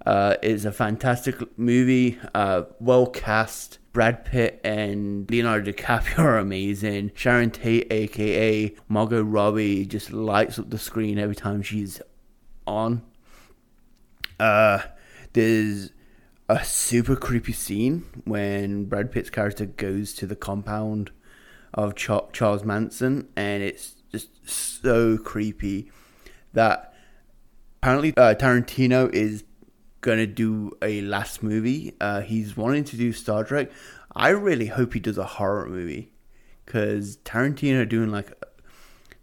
Uh, 0.05 0.35
it's 0.41 0.65
a 0.65 0.71
fantastic 0.71 1.57
movie, 1.57 2.19
uh, 2.33 2.63
well 2.79 3.07
cast. 3.07 3.79
Brad 3.93 4.25
Pitt 4.25 4.59
and 4.63 5.29
Leonardo 5.29 5.71
DiCaprio 5.71 6.19
are 6.19 6.37
amazing. 6.39 7.11
Sharon 7.13 7.51
Tate, 7.51 7.87
aka 7.91 8.73
Margot 8.89 9.21
Robbie, 9.21 9.85
just 9.85 10.11
lights 10.11 10.57
up 10.57 10.71
the 10.71 10.79
screen 10.79 11.19
every 11.19 11.35
time 11.35 11.61
she's 11.61 12.01
on. 12.65 13.03
Uh, 14.39 14.79
there's 15.33 15.91
a 16.49 16.65
super 16.65 17.15
creepy 17.15 17.53
scene 17.53 18.05
when 18.25 18.85
Brad 18.85 19.11
Pitt's 19.11 19.29
character 19.29 19.67
goes 19.67 20.13
to 20.15 20.25
the 20.25 20.35
compound 20.35 21.11
of 21.73 21.95
Charles 21.95 22.63
Manson, 22.63 23.29
and 23.35 23.61
it's 23.61 23.95
just 24.11 24.29
so 24.47 25.17
creepy 25.17 25.91
that 26.53 26.93
apparently 27.81 28.13
uh, 28.17 28.33
Tarantino 28.35 29.11
is 29.13 29.43
gonna 30.03 30.27
do 30.27 30.71
a 30.81 31.01
last 31.01 31.41
movie. 31.41 31.95
Uh, 31.99 32.21
he's 32.21 32.55
wanting 32.55 32.83
to 32.83 32.97
do 32.97 33.11
Star 33.11 33.43
Trek. 33.43 33.71
I 34.15 34.29
really 34.29 34.67
hope 34.67 34.93
he 34.93 34.99
does 34.99 35.17
a 35.17 35.25
horror 35.25 35.67
movie 35.67 36.11
because 36.65 37.17
Tarantino 37.17 37.87
doing 37.89 38.11
like 38.11 38.31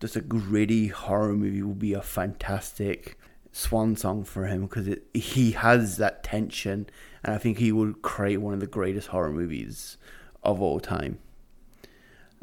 just 0.00 0.16
a 0.16 0.20
gritty 0.20 0.88
horror 0.88 1.34
movie 1.34 1.62
will 1.62 1.74
be 1.74 1.92
a 1.92 2.02
fantastic 2.02 3.18
swan 3.52 3.94
song 3.94 4.24
for 4.24 4.46
him 4.46 4.62
because 4.62 4.88
he 5.14 5.52
has 5.52 5.98
that 5.98 6.24
tension, 6.24 6.88
and 7.22 7.34
I 7.34 7.38
think 7.38 7.58
he 7.58 7.70
will 7.70 7.92
create 7.92 8.38
one 8.38 8.54
of 8.54 8.60
the 8.60 8.66
greatest 8.66 9.08
horror 9.08 9.30
movies 9.30 9.98
of 10.42 10.60
all 10.60 10.80
time. 10.80 11.18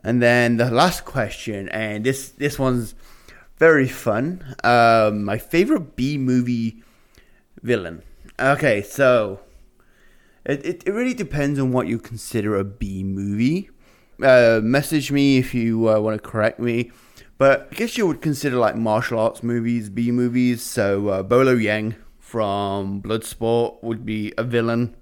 And 0.03 0.21
then 0.21 0.57
the 0.57 0.69
last 0.69 1.03
question, 1.03 1.67
and 1.69 2.05
this 2.05 2.29
this 2.29 2.59
one's 2.59 2.93
very 3.57 3.88
fun. 3.88 4.55
Um, 4.63 5.23
my 5.25 5.39
favorite 5.39 5.95
B 5.95 6.19
movie 6.19 6.83
villain. 7.63 8.03
Okay, 8.39 8.83
so 8.83 9.39
it, 10.45 10.63
it, 10.63 10.83
it 10.85 10.91
really 10.91 11.15
depends 11.15 11.57
on 11.59 11.71
what 11.71 11.88
you 11.88 11.97
consider 11.97 12.55
a 12.55 12.63
B 12.63 13.03
movie. 13.03 13.71
Uh, 14.21 14.59
message 14.61 15.11
me 15.11 15.39
if 15.39 15.55
you 15.55 15.89
uh, 15.89 15.99
want 15.99 16.21
to 16.21 16.29
correct 16.29 16.59
me. 16.59 16.91
But 17.39 17.67
I 17.71 17.75
guess 17.75 17.97
you 17.97 18.05
would 18.05 18.21
consider 18.21 18.57
like 18.57 18.75
martial 18.75 19.19
arts 19.19 19.41
movies 19.41 19.89
B 19.89 20.11
movies. 20.11 20.61
So 20.61 21.07
uh, 21.07 21.23
Bolo 21.23 21.55
Yeung 21.55 21.95
from 22.19 23.01
Bloodsport 23.01 23.81
would 23.83 24.05
be 24.05 24.33
a 24.38 24.43
villain. 24.43 24.95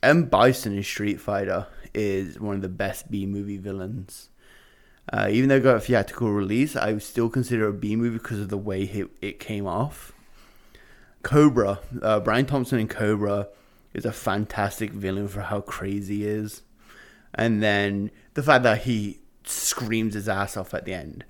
M. 0.00 0.26
Bison 0.26 0.76
in 0.76 0.84
Street 0.84 1.20
Fighter 1.20 1.66
is 1.94 2.38
one 2.38 2.54
of 2.54 2.62
the 2.62 2.68
best 2.68 3.10
B 3.10 3.26
movie 3.26 3.56
villains. 3.56 4.28
Uh, 5.12 5.28
even 5.32 5.48
though 5.48 5.56
it 5.56 5.64
got 5.64 5.76
a 5.76 5.80
theatrical 5.80 6.30
release, 6.30 6.76
I 6.76 6.92
would 6.92 7.02
still 7.02 7.28
consider 7.28 7.66
a 7.66 7.72
B 7.72 7.96
movie 7.96 8.18
because 8.18 8.38
of 8.38 8.50
the 8.50 8.58
way 8.58 8.82
it, 8.82 9.08
it 9.20 9.40
came 9.40 9.66
off. 9.66 10.12
Cobra, 11.28 11.80
uh, 12.00 12.20
Brian 12.20 12.46
Thompson 12.46 12.78
in 12.78 12.88
Cobra 12.88 13.48
is 13.92 14.06
a 14.06 14.12
fantastic 14.12 14.92
villain 14.92 15.28
for 15.28 15.42
how 15.42 15.60
crazy 15.60 16.20
he 16.20 16.24
is. 16.24 16.62
And 17.34 17.62
then 17.62 18.10
the 18.32 18.42
fact 18.42 18.62
that 18.62 18.84
he 18.84 19.18
screams 19.44 20.14
his 20.14 20.26
ass 20.26 20.56
off 20.56 20.72
at 20.72 20.86
the 20.86 20.94
end. 20.94 21.26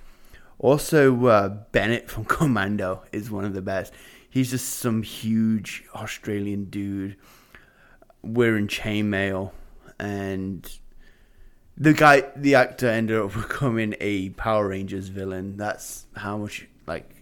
Also, 0.60 1.26
uh, 1.26 1.48
Bennett 1.72 2.08
from 2.08 2.24
Commando 2.26 3.02
is 3.10 3.28
one 3.28 3.44
of 3.44 3.54
the 3.54 3.60
best. 3.60 3.92
He's 4.30 4.52
just 4.52 4.68
some 4.68 5.02
huge 5.02 5.82
Australian 5.96 6.66
dude 6.66 7.16
wearing 8.22 8.68
chainmail, 8.68 9.50
and 9.98 10.78
the 11.76 11.92
guy, 11.92 12.22
the 12.36 12.54
actor, 12.54 12.86
ended 12.86 13.18
up 13.18 13.34
becoming 13.34 13.96
a 13.98 14.28
Power 14.30 14.68
Rangers 14.68 15.08
villain. 15.08 15.56
That's 15.56 16.06
how 16.14 16.36
much 16.36 16.68
like 16.86 17.17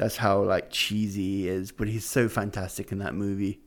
that's 0.00 0.16
how 0.16 0.42
like 0.42 0.70
cheesy 0.70 1.42
he 1.42 1.48
is, 1.48 1.72
but 1.72 1.86
he's 1.86 2.06
so 2.06 2.26
fantastic 2.26 2.90
in 2.90 3.00
that 3.00 3.14
movie. 3.14 3.60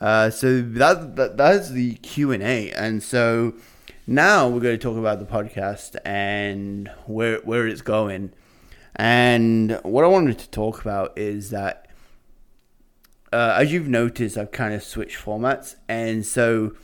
Uh, 0.00 0.30
so 0.30 0.62
that, 0.62 1.16
that 1.16 1.36
that's 1.36 1.68
the 1.68 1.96
Q 1.96 2.32
and 2.32 2.42
A, 2.42 2.70
and 2.70 3.02
so 3.02 3.52
now 4.06 4.48
we're 4.48 4.60
going 4.60 4.78
to 4.78 4.82
talk 4.82 4.96
about 4.96 5.18
the 5.18 5.26
podcast 5.26 5.96
and 6.02 6.88
where 7.04 7.40
where 7.40 7.68
it's 7.68 7.82
going. 7.82 8.32
And 8.96 9.78
what 9.82 10.02
I 10.02 10.06
wanted 10.06 10.38
to 10.38 10.48
talk 10.48 10.80
about 10.80 11.18
is 11.18 11.50
that, 11.50 11.90
uh, 13.30 13.56
as 13.58 13.70
you've 13.70 13.86
noticed, 13.86 14.38
I've 14.38 14.50
kind 14.50 14.72
of 14.72 14.82
switched 14.82 15.22
formats, 15.22 15.76
and 15.90 16.24
so 16.24 16.74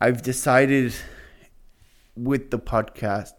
I've 0.00 0.22
decided 0.22 0.94
with 2.16 2.50
the 2.52 2.58
podcast 2.58 3.32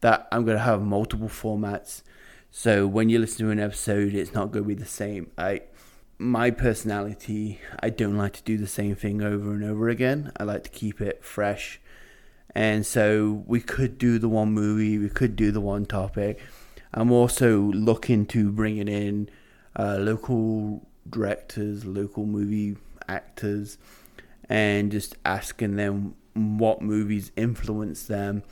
that 0.00 0.26
I'm 0.32 0.44
going 0.44 0.56
to 0.56 0.64
have 0.64 0.82
multiple 0.82 1.28
formats. 1.28 2.02
So 2.56 2.86
when 2.86 3.08
you 3.08 3.18
listen 3.18 3.44
to 3.44 3.50
an 3.50 3.58
episode, 3.58 4.14
it's 4.14 4.32
not 4.32 4.52
going 4.52 4.62
to 4.62 4.68
be 4.68 4.74
the 4.74 4.86
same. 4.86 5.28
I 5.36 5.62
my 6.18 6.52
personality, 6.52 7.60
I 7.80 7.90
don't 7.90 8.16
like 8.16 8.34
to 8.34 8.42
do 8.44 8.56
the 8.56 8.68
same 8.68 8.94
thing 8.94 9.22
over 9.22 9.52
and 9.54 9.64
over 9.64 9.88
again. 9.88 10.30
I 10.36 10.44
like 10.44 10.62
to 10.62 10.70
keep 10.70 11.00
it 11.00 11.24
fresh. 11.24 11.80
And 12.54 12.86
so 12.86 13.42
we 13.48 13.60
could 13.60 13.98
do 13.98 14.20
the 14.20 14.28
one 14.28 14.52
movie, 14.52 14.98
we 14.98 15.08
could 15.08 15.34
do 15.34 15.50
the 15.50 15.60
one 15.60 15.84
topic. 15.84 16.38
I'm 16.94 17.10
also 17.10 17.58
looking 17.58 18.24
to 18.26 18.52
bringing 18.52 18.86
in 18.86 19.30
uh, 19.76 19.96
local 19.98 20.86
directors, 21.10 21.84
local 21.84 22.24
movie 22.24 22.76
actors, 23.08 23.78
and 24.48 24.92
just 24.92 25.16
asking 25.24 25.74
them 25.74 26.14
what 26.34 26.82
movies 26.82 27.32
influence 27.34 28.04
them. 28.04 28.44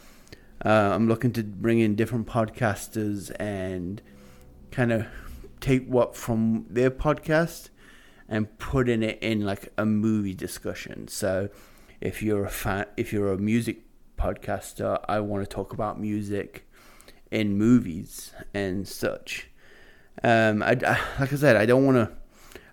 Uh, 0.64 0.90
I'm 0.94 1.08
looking 1.08 1.32
to 1.32 1.42
bring 1.42 1.80
in 1.80 1.96
different 1.96 2.28
podcasters 2.28 3.34
and 3.40 4.00
kind 4.70 4.92
of 4.92 5.06
take 5.60 5.86
what 5.88 6.14
from 6.14 6.66
their 6.70 6.90
podcast 6.90 7.70
and 8.28 8.58
putting 8.58 9.02
it 9.02 9.18
in 9.20 9.40
like 9.40 9.72
a 9.76 9.84
movie 9.84 10.34
discussion. 10.34 11.08
So 11.08 11.48
if 12.00 12.22
you're 12.22 12.44
a 12.44 12.50
fan, 12.50 12.86
if 12.96 13.12
you're 13.12 13.32
a 13.32 13.38
music 13.38 13.80
podcaster, 14.16 15.04
I 15.08 15.18
want 15.18 15.42
to 15.42 15.52
talk 15.52 15.72
about 15.72 16.00
music 16.00 16.68
in 17.32 17.58
movies 17.58 18.32
and 18.54 18.86
such. 18.86 19.48
Um, 20.22 20.62
I, 20.62 20.76
I 20.86 21.00
like 21.18 21.32
I 21.32 21.36
said, 21.36 21.56
I 21.56 21.66
don't 21.66 21.84
want 21.84 21.96
to, 21.96 22.16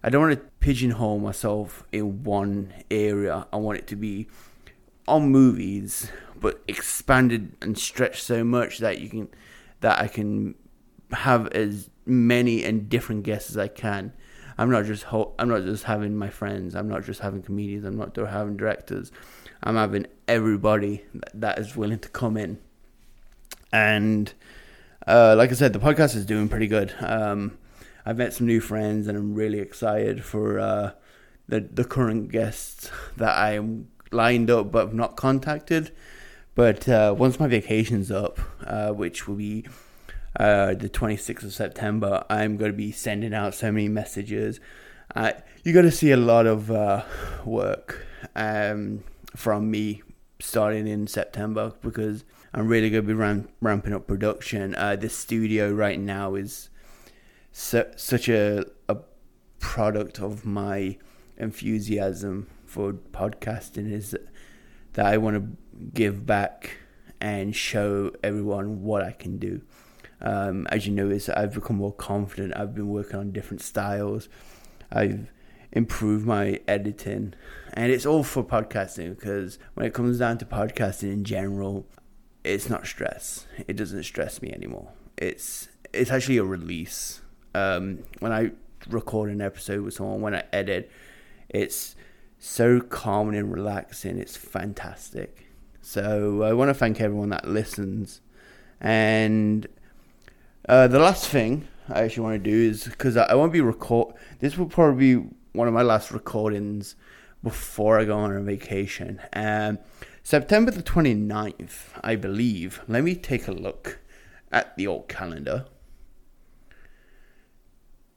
I 0.04 0.10
don't 0.10 0.22
want 0.22 0.36
to 0.36 0.46
pigeonhole 0.60 1.20
myself 1.20 1.84
in 1.92 2.24
one 2.24 2.72
area. 2.92 3.48
I 3.52 3.58
want 3.58 3.80
it 3.80 3.88
to 3.88 3.96
be 3.96 4.28
on 5.08 5.30
movies, 5.32 6.12
but 6.40 6.62
expanded 6.68 7.56
and 7.62 7.78
stretched 7.78 8.24
so 8.24 8.44
much 8.44 8.80
that 8.80 9.00
you 9.00 9.10
can, 9.10 9.30
that 9.82 10.00
I 10.00 10.08
can 10.08 10.56
have 11.12 11.48
as 11.48 11.90
many 12.06 12.64
and 12.64 12.90
different 12.90 13.24
guests 13.24 13.50
as 13.50 13.58
I 13.58 13.68
can. 13.68 14.14
I'm 14.58 14.70
not 14.70 14.86
just 14.86 15.04
ho- 15.04 15.34
I'm 15.40 15.48
not 15.48 15.64
just 15.64 15.86
having 15.86 16.18
my 16.18 16.30
friends. 16.30 16.76
I'm 16.76 16.90
not 16.90 17.06
just 17.06 17.22
having 17.22 17.42
comedians. 17.42 17.86
I'm 17.86 17.98
not 17.98 18.14
just 18.14 18.30
having 18.30 18.58
directors. 18.58 19.12
I'm 19.64 19.76
having 19.76 20.06
everybody 20.28 21.06
that 21.34 21.60
is 21.60 21.76
willing 21.76 22.00
to 22.00 22.10
come 22.10 22.36
in. 22.36 22.60
And 23.72 24.34
uh, 25.08 25.36
like 25.38 25.52
I 25.52 25.54
said, 25.54 25.74
the 25.74 25.80
podcast 25.80 26.16
is 26.16 26.26
doing 26.26 26.50
pretty 26.50 26.68
good. 26.68 26.94
Um, 27.00 27.58
I've 28.06 28.18
met 28.18 28.34
some 28.34 28.48
new 28.48 28.60
friends, 28.60 29.08
and 29.08 29.18
I'm 29.18 29.34
really 29.34 29.60
excited 29.60 30.26
for 30.26 30.60
uh, 30.60 30.92
the 31.48 31.62
the 31.62 31.86
current 31.86 32.32
guests 32.32 32.92
that 33.18 33.38
I 33.38 33.54
am 33.54 33.88
lined 34.12 34.50
up 34.50 34.72
but 34.72 34.94
not 34.94 35.16
contacted. 35.16 35.92
But 36.60 36.89
uh, 36.89 37.16
once 37.18 37.39
my 37.39 37.47
vacation's 37.47 38.12
up, 38.12 38.38
uh, 38.68 38.89
which 38.89 39.30
will 39.30 39.38
be 39.38 39.66
uh, 40.38 40.74
the 40.74 40.89
26th 40.89 41.43
of 41.43 41.53
September, 41.53 42.26
I'm 42.30 42.57
going 42.57 42.74
to 42.74 42.78
be 42.78 42.91
sending 42.91 43.34
out 43.34 43.55
so 43.55 43.72
many 43.72 43.88
messages. 43.88 44.60
Uh, 45.16 45.32
you're 45.64 45.74
going 45.74 45.86
to 45.86 45.91
see 45.91 46.12
a 46.12 46.18
lot 46.18 46.45
of 46.45 46.70
uh, 46.70 47.05
work 47.45 48.05
um, 48.36 49.05
from 49.38 49.72
me 49.72 50.01
starting 50.41 50.86
in 50.86 51.07
September 51.07 51.72
because 51.82 52.26
I'm 52.53 52.68
really 52.68 52.89
going 52.89 53.03
to 53.03 53.07
be 53.07 53.14
ramp- 53.14 53.49
ramping 53.62 53.93
up 53.93 54.05
production. 54.05 54.76
Uh, 54.76 54.97
this 54.97 55.16
studio 55.16 55.72
right 55.72 55.97
now 55.97 56.36
is 56.36 56.70
su- 57.53 57.89
such 57.95 58.28
a, 58.28 58.66
a 58.89 58.97
product 59.60 60.20
of 60.20 60.45
my 60.45 60.97
enthusiasm 61.38 62.49
for 62.66 62.91
podcasting 62.91 63.89
is 63.89 64.14
that 64.93 65.05
I 65.05 65.18
want 65.18 65.36
to 65.38 65.68
give 65.94 66.26
back 66.26 66.78
and 67.22 67.56
show 67.56 68.12
everyone 68.24 68.84
what 68.84 69.04
I 69.04 69.12
can 69.12 69.38
do. 69.38 69.62
Um, 70.22 70.68
as 70.68 70.86
you 70.86 70.94
notice, 70.94 71.30
I've 71.30 71.54
become 71.54 71.78
more 71.78 71.94
confident. 71.94 72.54
I've 72.56 72.76
been 72.76 72.90
working 72.90 73.18
on 73.18 73.32
different 73.32 73.62
styles. 73.62 74.28
I've 74.92 75.32
improved 75.72 76.26
my 76.26 76.60
editing, 76.68 77.34
and 77.74 77.92
it's 77.92 78.06
all 78.06 78.24
for 78.24 78.44
podcasting 78.44 79.16
because 79.16 79.60
when 79.76 79.86
it 79.86 79.94
comes 79.94 80.20
down 80.20 80.38
to 80.40 80.46
podcasting 80.46 81.14
in 81.14 81.24
general, 81.24 81.88
it's 82.44 82.70
not 82.70 82.88
stress. 82.88 83.46
It 83.68 83.76
doesn't 83.76 84.04
stress 84.04 84.42
me 84.42 84.52
anymore. 84.52 84.92
It's 85.18 85.70
it's 85.94 86.12
actually 86.12 86.38
a 86.38 86.44
release. 86.44 87.22
Um, 87.56 88.00
when 88.20 88.32
I 88.32 88.52
record 88.90 89.30
an 89.30 89.42
episode 89.42 89.82
with 89.82 89.94
someone, 89.94 90.22
when 90.22 90.36
I 90.36 90.44
edit, 90.52 90.92
it's 91.50 91.96
so 92.38 92.80
calming 92.80 93.36
and 93.36 93.52
relaxing. 93.52 94.18
It's 94.18 94.38
fantastic. 94.38 95.49
So 95.90 96.44
I 96.44 96.54
want 96.54 96.70
to 96.70 96.76
thank 96.76 97.02
everyone 97.02 97.30
that 97.30 97.48
listens, 97.48 98.22
and 98.80 99.66
uh, 100.68 100.88
the 100.88 101.00
last 101.00 101.26
thing 101.26 101.68
I 101.88 102.04
actually 102.04 102.22
want 102.22 102.44
to 102.44 102.52
do 102.52 102.56
is 102.56 102.84
because 102.84 103.18
I, 103.18 103.24
I 103.24 103.34
won't 103.34 103.52
be 103.52 103.60
record. 103.60 104.14
This 104.38 104.56
will 104.56 104.68
probably 104.68 105.16
be 105.16 105.28
one 105.54 105.68
of 105.68 105.74
my 105.74 105.82
last 105.82 106.12
recordings 106.12 106.96
before 107.42 108.00
I 108.00 108.06
go 108.06 108.20
on 108.20 108.32
a 108.32 108.40
vacation. 108.40 109.20
Um, 109.34 109.80
September 110.22 110.70
the 110.70 110.84
29th, 110.84 111.86
I 112.04 112.16
believe. 112.16 112.84
Let 112.88 113.04
me 113.04 113.16
take 113.16 113.48
a 113.48 113.52
look 113.52 113.98
at 114.52 114.78
the 114.78 114.86
old 114.86 115.10
calendar. 115.10 115.66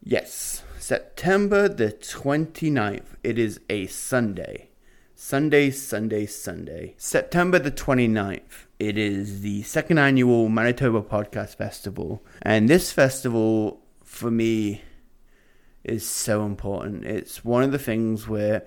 Yes, 0.03 0.63
September 0.79 1.71
the 1.71 1.91
29th. 1.91 3.17
It 3.25 3.39
is 3.39 3.61
a 3.71 3.87
Sunday. 3.87 4.69
Sunday, 5.25 5.71
Sunday, 5.71 6.27
Sunday. 6.27 6.95
September 6.99 7.61
the 7.61 7.71
29th. 7.71 8.67
It 8.81 8.99
is 8.99 9.41
the 9.43 9.63
second 9.63 9.99
annual 9.99 10.49
Manitoba 10.49 11.01
Podcast 11.01 11.55
Festival. 11.55 12.25
And 12.43 12.69
this 12.69 12.91
festival, 12.91 13.81
for 14.03 14.33
me, 14.33 14.83
is 15.85 16.05
so 16.05 16.45
important. 16.45 17.05
It's 17.07 17.45
one 17.45 17.63
of 17.63 17.71
the 17.71 17.79
things 17.79 18.27
where 18.27 18.67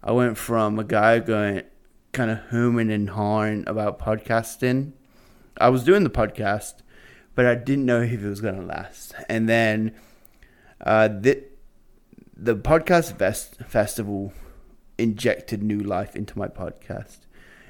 I 0.00 0.12
went 0.12 0.38
from 0.38 0.78
a 0.78 0.84
guy 0.84 1.18
going 1.18 1.62
kind 2.12 2.30
of 2.30 2.38
humming 2.50 2.92
and 2.92 3.10
hawing 3.10 3.64
about 3.66 3.98
podcasting. 3.98 4.92
I 5.60 5.70
was 5.70 5.82
doing 5.82 6.04
the 6.04 6.08
podcast, 6.08 6.82
but 7.34 7.46
I 7.46 7.56
didn't 7.56 7.84
know 7.84 8.02
if 8.02 8.12
it 8.12 8.28
was 8.28 8.40
going 8.40 8.60
to 8.60 8.64
last. 8.64 9.12
And 9.28 9.48
then 9.48 9.92
uh, 10.80 11.08
the, 11.08 11.42
the 12.36 12.54
podcast 12.54 13.18
fest- 13.18 13.56
festival 13.66 14.32
injected 14.98 15.62
new 15.62 15.78
life 15.78 16.16
into 16.16 16.38
my 16.38 16.48
podcast. 16.48 17.18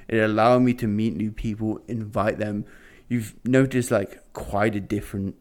It 0.09 0.19
allowed 0.19 0.63
me 0.63 0.75
to 0.75 0.87
meet 0.87 1.17
new 1.17 1.33
people, 1.33 1.81
invite 1.89 2.39
them. 2.39 2.65
You've 3.09 3.35
noticed 3.45 3.91
like 3.91 4.33
quite 4.33 4.77
a 4.77 4.81
different 4.81 5.37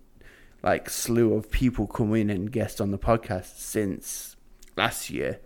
like 0.64 0.90
slew 0.90 1.36
of 1.36 1.52
people 1.52 1.86
come 1.86 2.16
in 2.16 2.30
and 2.30 2.52
guest 2.52 2.82
on 2.82 2.90
the 2.92 2.98
podcast 2.98 3.58
since 3.58 4.36
last 4.76 5.10
year. 5.10 5.40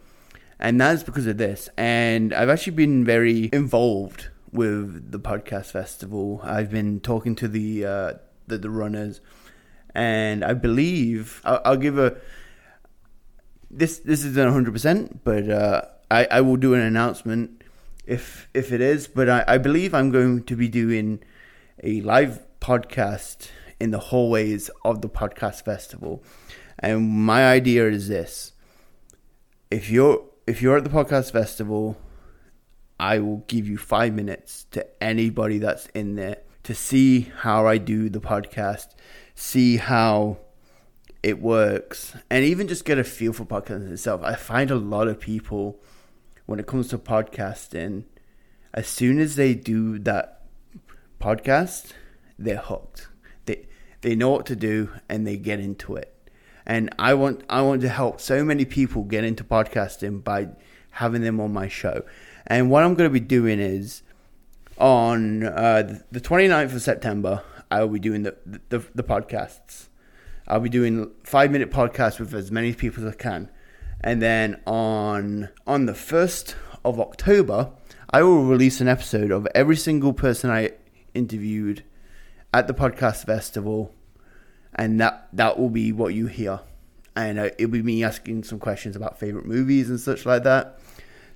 And 0.60 0.80
that's 0.80 1.04
because 1.04 1.28
of 1.28 1.38
this. 1.38 1.70
And 1.78 2.34
I've 2.34 2.50
actually 2.50 2.74
been 2.74 3.04
very 3.06 3.50
involved 3.54 4.30
with 4.52 5.12
the 5.12 5.20
podcast 5.20 5.72
festival. 5.72 6.42
I've 6.44 6.72
been 6.72 7.00
talking 7.00 7.36
to 7.36 7.48
the 7.48 7.86
uh, 7.86 8.14
the, 8.48 8.58
the 8.58 8.70
runners, 8.70 9.22
and 9.94 10.44
I 10.44 10.54
believe 10.54 11.42
I'll, 11.46 11.62
I'll 11.64 11.78
give 11.78 11.98
a 11.98 12.18
this 13.70 14.00
this 14.00 14.24
isn't 14.24 14.52
hundred 14.52 14.74
percent, 14.74 15.24
but 15.24 15.50
uh, 15.50 15.82
I 16.12 16.28
I 16.32 16.42
will 16.42 16.58
do 16.58 16.74
an 16.74 16.82
announcement 16.82 17.64
if 18.06 18.50
if 18.54 18.72
it 18.72 18.82
is. 18.82 19.08
But 19.08 19.30
I, 19.30 19.44
I 19.48 19.58
believe 19.58 19.94
I'm 19.94 20.12
going 20.12 20.44
to 20.44 20.56
be 20.56 20.68
doing 20.68 21.24
a 21.84 22.02
live 22.02 22.46
podcast 22.60 23.50
in 23.80 23.92
the 23.92 24.00
hallways 24.00 24.70
of 24.84 25.02
the 25.02 25.10
podcast 25.10 25.64
festival. 25.64 26.24
And 26.78 27.10
my 27.10 27.46
idea 27.46 27.88
is 27.88 28.08
this: 28.08 28.54
if 29.70 29.90
you're 29.90 30.24
if 30.48 30.62
you're 30.62 30.78
at 30.78 30.84
the 30.84 30.90
podcast 30.90 31.32
festival, 31.32 31.98
I 33.00 33.20
will 33.20 33.44
give 33.48 33.68
you 33.68 33.78
five 33.78 34.14
minutes 34.14 34.66
to 34.72 34.86
anybody 35.02 35.60
that's 35.60 35.88
in 35.88 36.16
there 36.16 36.38
to 36.64 36.76
see 36.76 37.32
how 37.38 37.66
I 37.66 37.78
do 37.78 38.10
the 38.10 38.20
podcast, 38.20 38.88
see 39.36 39.78
how 39.78 40.38
it 41.22 41.42
works, 41.42 42.16
and 42.30 42.46
even 42.46 42.68
just 42.68 42.86
get 42.86 42.98
a 42.98 43.04
feel 43.04 43.34
for 43.34 43.46
podcasting 43.46 43.92
itself. 43.92 44.22
I 44.24 44.36
find 44.36 44.72
a 44.72 44.76
lot 44.76 45.08
of 45.08 45.20
people 45.20 45.82
when 46.50 46.60
it 46.60 46.66
comes 46.66 46.88
to 46.88 46.98
podcasting, 46.98 48.06
as 48.74 48.88
soon 48.88 49.20
as 49.20 49.36
they 49.36 49.54
do 49.54 50.00
that 50.00 50.42
podcast, 51.22 51.92
they're 52.40 52.58
hooked. 52.58 53.08
They 53.46 53.68
they 54.02 54.16
know 54.16 54.32
what 54.32 54.48
to 54.48 54.56
do 54.56 54.90
and 55.08 55.28
they 55.28 55.38
get 55.38 55.60
into 55.60 55.96
it. 55.96 56.12
And 56.66 56.90
I 56.98 57.14
want 57.14 57.44
I 57.50 57.62
want 57.62 57.82
to 57.82 57.90
help 57.90 58.20
so 58.20 58.44
many 58.44 58.66
people 58.66 59.04
get 59.04 59.24
into 59.24 59.44
podcasting 59.44 60.24
by 60.24 60.50
having 60.90 61.22
them 61.22 61.40
on 61.40 61.54
my 61.54 61.68
show. 61.68 62.04
And 62.48 62.72
what 62.72 62.84
I'm 62.84 62.96
going 62.96 63.08
to 63.08 63.14
be 63.14 63.20
doing 63.20 63.60
is 63.60 64.02
on 64.80 65.44
uh, 65.44 66.00
the 66.12 66.20
29th 66.20 66.74
of 66.74 66.82
September, 66.82 67.44
I 67.70 67.82
will 67.82 67.90
be 67.90 68.00
doing 68.00 68.24
the, 68.24 68.36
the, 68.70 68.80
the 68.96 69.04
podcasts. 69.04 69.90
I'll 70.48 70.62
be 70.62 70.70
doing 70.70 71.12
five 71.24 71.52
minute 71.52 71.70
podcasts 71.70 72.20
with 72.20 72.34
as 72.34 72.50
many 72.50 72.74
people 72.74 73.06
as 73.06 73.14
I 73.14 73.16
can. 73.16 73.52
And 74.02 74.22
then 74.22 74.62
on 74.66 75.50
on 75.68 75.86
the 75.86 75.94
1st 75.94 76.56
of 76.86 77.00
October, 77.00 77.72
I 78.10 78.24
will 78.24 78.46
release 78.46 78.82
an 78.82 78.88
episode 78.88 79.32
of 79.32 79.48
every 79.54 79.76
single 79.76 80.14
person 80.14 80.50
I 80.50 80.72
interviewed 81.14 81.84
at 82.54 82.68
the 82.68 82.74
podcast 82.74 83.26
festival, 83.26 83.94
and 84.74 85.00
that 85.02 85.28
that 85.34 85.60
will 85.60 85.70
be 85.70 85.92
what 85.92 86.14
you 86.14 86.28
hear. 86.28 86.62
And 87.16 87.38
uh, 87.38 87.50
it'll 87.58 87.72
be 87.72 87.84
me 87.84 88.04
asking 88.04 88.44
some 88.44 88.60
questions 88.60 88.96
about 88.96 89.20
favorite 89.20 89.46
movies 89.46 89.90
and 89.90 90.00
such 90.00 90.26
like 90.26 90.44
that. 90.44 90.80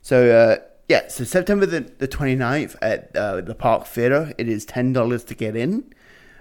So 0.02 0.30
uh, 0.32 0.64
yeah, 0.88 1.08
so 1.08 1.24
September 1.24 1.66
the, 1.66 1.82
the 1.98 2.08
29th 2.08 2.76
at 2.82 3.16
uh, 3.16 3.42
the 3.42 3.56
Park 3.56 3.86
Theatre. 3.86 4.34
It 4.38 4.48
is 4.48 4.66
$10 4.66 5.26
to 5.26 5.36
get 5.36 5.56
in. 5.56 5.94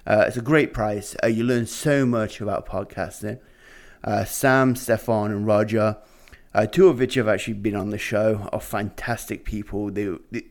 Uh, 0.07 0.25
it's 0.27 0.37
a 0.37 0.43
great 0.43 0.73
price. 0.73 1.15
Uh, 1.23 1.29
you 1.29 1.45
learn 1.45 1.67
so 1.67 2.05
much 2.05 2.41
about 2.41 2.67
podcasting. 2.67 3.39
Uh, 4.03 4.25
Sam, 4.25 4.75
Stefan, 4.75 5.31
and 5.31 5.47
Roger, 5.47 5.97
uh, 6.55 6.67
two 6.67 6.89
of 6.89 6.99
which 6.99 7.15
have 7.15 7.29
actually 7.29 7.55
been 7.55 7.77
on 7.77 7.91
the 7.91 7.99
show, 7.99 8.49
are 8.53 8.61
fantastic 8.61 9.45
people. 9.45 9.91
They, 9.91 10.17
they, 10.31 10.43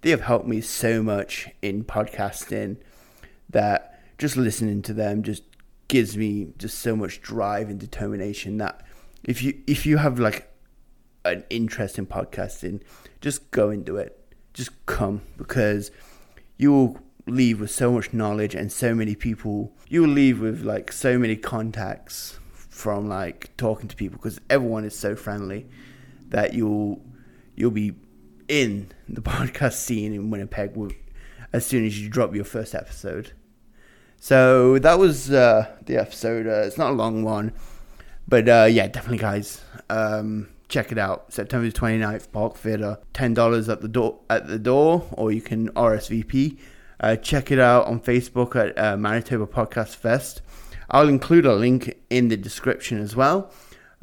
they 0.00 0.10
have 0.10 0.22
helped 0.22 0.46
me 0.46 0.60
so 0.60 1.02
much 1.02 1.48
in 1.60 1.84
podcasting 1.84 2.78
that 3.50 4.00
just 4.18 4.36
listening 4.36 4.82
to 4.82 4.94
them 4.94 5.22
just 5.22 5.42
gives 5.88 6.16
me 6.16 6.48
just 6.58 6.78
so 6.78 6.96
much 6.96 7.20
drive 7.20 7.68
and 7.68 7.78
determination 7.78 8.56
that 8.58 8.84
if 9.22 9.42
you 9.42 9.54
if 9.66 9.86
you 9.86 9.98
have 9.98 10.18
like 10.18 10.50
an 11.24 11.44
interest 11.50 11.98
in 11.98 12.06
podcasting, 12.06 12.80
just 13.20 13.50
go 13.50 13.70
into 13.70 13.96
it. 13.96 14.18
Just 14.52 14.70
come 14.86 15.22
because 15.36 15.90
you 16.58 16.70
will 16.70 17.00
leave 17.26 17.60
with 17.60 17.70
so 17.70 17.92
much 17.92 18.12
knowledge 18.12 18.54
and 18.54 18.70
so 18.70 18.94
many 18.94 19.14
people. 19.14 19.72
You 19.88 20.02
will 20.02 20.10
leave 20.10 20.40
with 20.40 20.62
like 20.62 20.92
so 20.92 21.18
many 21.18 21.36
contacts 21.36 22.38
from 22.74 23.08
like 23.08 23.56
talking 23.56 23.86
to 23.86 23.94
people 23.94 24.18
because 24.18 24.40
everyone 24.50 24.84
is 24.84 24.98
so 24.98 25.14
friendly 25.14 25.64
that 26.30 26.54
you'll 26.54 27.00
you'll 27.54 27.70
be 27.70 27.94
in 28.48 28.90
the 29.08 29.22
podcast 29.22 29.74
scene 29.74 30.12
in 30.12 30.28
Winnipeg 30.28 30.76
as 31.52 31.64
soon 31.64 31.86
as 31.86 32.02
you 32.02 32.08
drop 32.08 32.34
your 32.34 32.44
first 32.44 32.74
episode. 32.74 33.30
So 34.18 34.80
that 34.80 34.98
was 34.98 35.30
uh, 35.30 35.70
the 35.86 35.96
episode. 35.96 36.48
Uh, 36.48 36.66
it's 36.66 36.76
not 36.76 36.90
a 36.90 36.94
long 36.94 37.22
one, 37.22 37.52
but 38.26 38.48
uh, 38.48 38.66
yeah, 38.68 38.88
definitely, 38.88 39.18
guys. 39.18 39.62
Um, 39.88 40.48
check 40.68 40.90
it 40.90 40.98
out. 40.98 41.32
September 41.32 41.70
29th, 41.70 42.32
Park 42.32 42.56
Theatre. 42.56 42.98
$10 43.12 43.68
at 43.68 43.82
the 43.82 43.88
door 43.88 44.18
at 44.28 44.48
the 44.48 44.58
door, 44.58 45.06
or 45.12 45.30
you 45.30 45.40
can 45.40 45.68
RSVP. 45.70 46.58
Uh, 46.98 47.16
check 47.16 47.52
it 47.52 47.60
out 47.60 47.86
on 47.86 48.00
Facebook 48.00 48.56
at 48.56 48.76
uh, 48.76 48.96
Manitoba 48.96 49.46
Podcast 49.46 49.94
Fest. 49.94 50.42
I'll 50.90 51.08
include 51.08 51.46
a 51.46 51.54
link 51.54 51.94
in 52.10 52.28
the 52.28 52.36
description 52.36 53.00
as 53.00 53.16
well. 53.16 53.50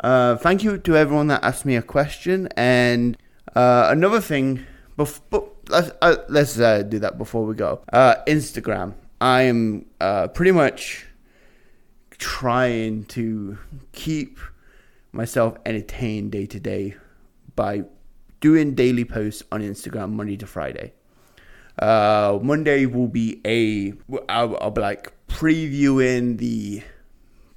Uh, 0.03 0.35
thank 0.37 0.63
you 0.63 0.77
to 0.77 0.97
everyone 0.97 1.27
that 1.27 1.43
asked 1.43 1.65
me 1.65 1.75
a 1.75 1.81
question. 1.81 2.47
And 2.57 3.17
uh, 3.55 3.87
another 3.89 4.19
thing, 4.19 4.65
bef- 4.97 5.21
let's, 5.69 5.91
uh, 6.01 6.15
let's 6.29 6.59
uh, 6.59 6.83
do 6.83 6.99
that 6.99 7.17
before 7.17 7.45
we 7.45 7.55
go. 7.55 7.81
Instagram. 7.93 8.95
I 9.19 9.43
am 9.43 9.85
pretty 10.33 10.51
much 10.51 11.05
trying 12.17 13.05
to 13.05 13.57
keep 13.91 14.39
myself 15.11 15.57
entertained 15.65 16.31
day 16.31 16.45
to 16.45 16.59
day 16.59 16.95
by 17.55 17.83
doing 18.39 18.73
daily 18.73 19.05
posts 19.05 19.43
on 19.51 19.61
Instagram 19.61 20.11
Monday 20.11 20.37
to 20.37 20.47
Friday. 20.47 20.93
Uh, 21.79 22.39
Monday 22.41 22.85
will 22.85 23.07
be 23.07 23.41
a 23.45 23.93
I'll, 24.29 24.57
I'll 24.61 24.71
be 24.71 24.81
like 24.81 25.13
previewing 25.33 26.37
the 26.37 26.83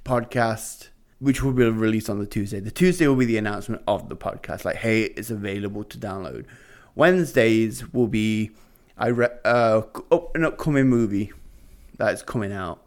podcast, 0.03 0.89
which 1.19 1.43
will 1.43 1.51
be 1.53 1.63
released 1.63 2.09
on 2.09 2.19
the 2.19 2.25
Tuesday. 2.25 2.59
The 2.59 2.71
Tuesday 2.71 3.07
will 3.07 3.15
be 3.15 3.25
the 3.25 3.37
announcement 3.37 3.83
of 3.87 4.09
the 4.09 4.15
podcast, 4.15 4.65
like 4.65 4.77
hey, 4.77 5.03
it's 5.03 5.29
available 5.29 5.83
to 5.83 5.97
download. 5.97 6.45
Wednesdays 6.95 7.93
will 7.93 8.07
be 8.07 8.51
I 8.97 9.07
re- 9.07 9.37
uh, 9.43 9.81
an 10.33 10.45
upcoming 10.45 10.87
movie 10.87 11.31
that's 11.97 12.21
coming 12.21 12.51
out. 12.51 12.81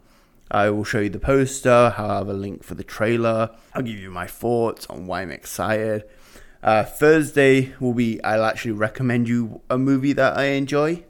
I 0.51 0.71
will 0.71 0.83
show 0.83 0.99
you 0.99 1.09
the 1.09 1.19
poster. 1.19 1.93
I'll 1.97 2.17
have 2.17 2.27
a 2.27 2.33
link 2.33 2.63
for 2.63 2.73
the 2.73 2.83
trailer. 2.83 3.51
I'll 3.73 3.83
give 3.83 3.99
you 3.99 4.09
my 4.09 4.25
thoughts 4.25 4.87
on 4.87 5.05
why 5.05 5.21
I'm 5.21 5.31
excited. 5.31 6.03
Uh, 6.63 6.83
Thursday 6.83 7.73
will 7.79 7.93
be 7.93 8.21
I'll 8.23 8.43
actually 8.43 8.71
recommend 8.71 9.29
you 9.29 9.61
a 9.69 9.77
movie 9.77 10.13
that 10.13 10.35
I 10.37 10.45
enjoy. 10.45 11.03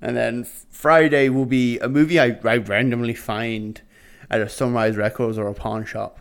And 0.00 0.16
then 0.16 0.44
Friday 0.44 1.28
will 1.28 1.46
be 1.46 1.78
a 1.78 1.88
movie 1.88 2.20
I, 2.20 2.38
I 2.44 2.58
randomly 2.58 3.14
find 3.14 3.80
at 4.30 4.40
a 4.40 4.48
Sunrise 4.48 4.96
Records 4.96 5.38
or 5.38 5.48
a 5.48 5.54
pawn 5.54 5.84
shop. 5.84 6.18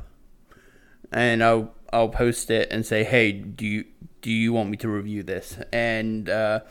And 1.12 1.44
I'll 1.44 1.72
I'll 1.92 2.10
post 2.10 2.50
it 2.50 2.70
and 2.72 2.86
say, 2.86 3.04
hey, 3.04 3.32
do 3.32 3.66
you 3.66 3.86
do 4.22 4.32
you 4.32 4.54
want 4.54 4.70
me 4.70 4.78
to 4.78 4.90
review 4.90 5.24
this? 5.24 5.58
And 5.72 6.30
uh, 6.30 6.62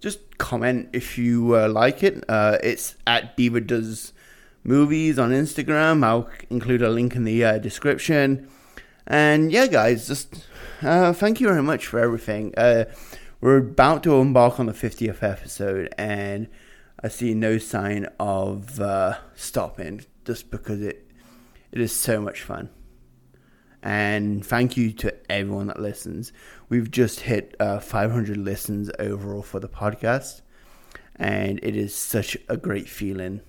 just 0.00 0.38
comment 0.38 0.90
if 0.92 1.18
you 1.18 1.56
uh, 1.56 1.68
like 1.68 2.02
it. 2.02 2.24
Uh, 2.28 2.58
it's 2.62 2.96
at 3.06 3.36
Beaver 3.36 3.60
Does 3.60 4.12
movies 4.62 5.18
on 5.18 5.30
Instagram. 5.30 6.04
I'll 6.04 6.28
include 6.50 6.82
a 6.82 6.88
link 6.88 7.14
in 7.14 7.24
the 7.24 7.44
uh, 7.44 7.58
description. 7.58 8.48
And 9.06 9.52
yeah, 9.52 9.66
guys, 9.66 10.08
just 10.08 10.46
uh, 10.82 11.12
thank 11.12 11.40
you 11.40 11.48
very 11.48 11.62
much 11.62 11.86
for 11.86 12.00
everything. 12.00 12.54
We're 13.44 13.58
about 13.58 14.02
to 14.04 14.14
embark 14.14 14.58
on 14.58 14.64
the 14.64 14.72
50th 14.72 15.22
episode, 15.22 15.94
and 15.98 16.48
I 17.02 17.08
see 17.08 17.34
no 17.34 17.58
sign 17.58 18.06
of 18.18 18.80
uh, 18.80 19.18
stopping 19.34 20.06
just 20.24 20.50
because 20.50 20.80
it 20.80 21.06
it 21.70 21.78
is 21.78 21.94
so 21.94 22.22
much 22.22 22.40
fun. 22.40 22.70
And 23.82 24.46
thank 24.46 24.78
you 24.78 24.92
to 24.92 25.14
everyone 25.30 25.66
that 25.66 25.78
listens. 25.78 26.32
We've 26.70 26.90
just 26.90 27.20
hit 27.20 27.54
uh, 27.60 27.80
500 27.80 28.38
listens 28.38 28.90
overall 28.98 29.42
for 29.42 29.60
the 29.60 29.68
podcast, 29.68 30.40
and 31.14 31.60
it 31.62 31.76
is 31.76 31.94
such 31.94 32.38
a 32.48 32.56
great 32.56 32.88
feeling 32.88 33.42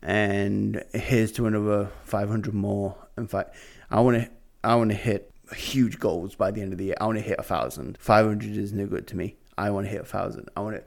and 0.00 0.84
here's 0.94 1.32
to 1.32 1.46
another 1.46 1.90
500 2.04 2.54
more. 2.54 2.96
In 3.18 3.26
fact, 3.26 3.56
I 3.90 3.98
want 3.98 4.18
to 4.18 4.30
I 4.62 4.76
want 4.76 4.90
to 4.90 4.96
hit 4.96 5.29
huge 5.54 5.98
goals 5.98 6.34
by 6.34 6.50
the 6.50 6.62
end 6.62 6.72
of 6.72 6.78
the 6.78 6.86
year. 6.86 6.96
I 7.00 7.06
want 7.06 7.18
to 7.18 7.24
hit 7.24 7.38
a 7.38 7.42
thousand. 7.42 7.98
500 7.98 8.56
is 8.56 8.72
no 8.72 8.86
good 8.86 9.06
to 9.08 9.16
me. 9.16 9.36
I 9.56 9.70
want 9.70 9.86
to 9.86 9.90
hit 9.90 10.00
a 10.00 10.04
thousand. 10.06 10.48
I 10.56 10.60
want 10.60 10.76
to. 10.76 10.82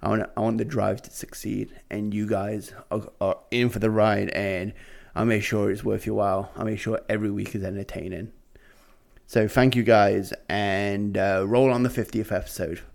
I 0.00 0.08
want, 0.10 0.22
I 0.36 0.40
want 0.40 0.58
the 0.58 0.64
drive 0.64 1.02
to 1.02 1.10
succeed, 1.10 1.74
and 1.90 2.14
you 2.14 2.28
guys 2.28 2.72
are, 2.88 3.08
are 3.20 3.38
in 3.50 3.68
for 3.68 3.80
the 3.80 3.90
ride, 3.90 4.28
and 4.30 4.72
I'll 5.16 5.24
make 5.24 5.42
sure 5.42 5.72
it's 5.72 5.82
worth 5.82 6.06
your 6.06 6.14
while. 6.14 6.52
I'll 6.56 6.64
make 6.64 6.78
sure 6.78 7.00
every 7.08 7.32
week 7.32 7.56
is 7.56 7.64
entertaining. 7.64 8.30
So 9.26 9.48
thank 9.48 9.74
you 9.74 9.82
guys, 9.82 10.32
and 10.48 11.18
uh, 11.18 11.44
roll 11.48 11.72
on 11.72 11.82
the 11.82 11.88
50th 11.88 12.30
episode. 12.30 12.80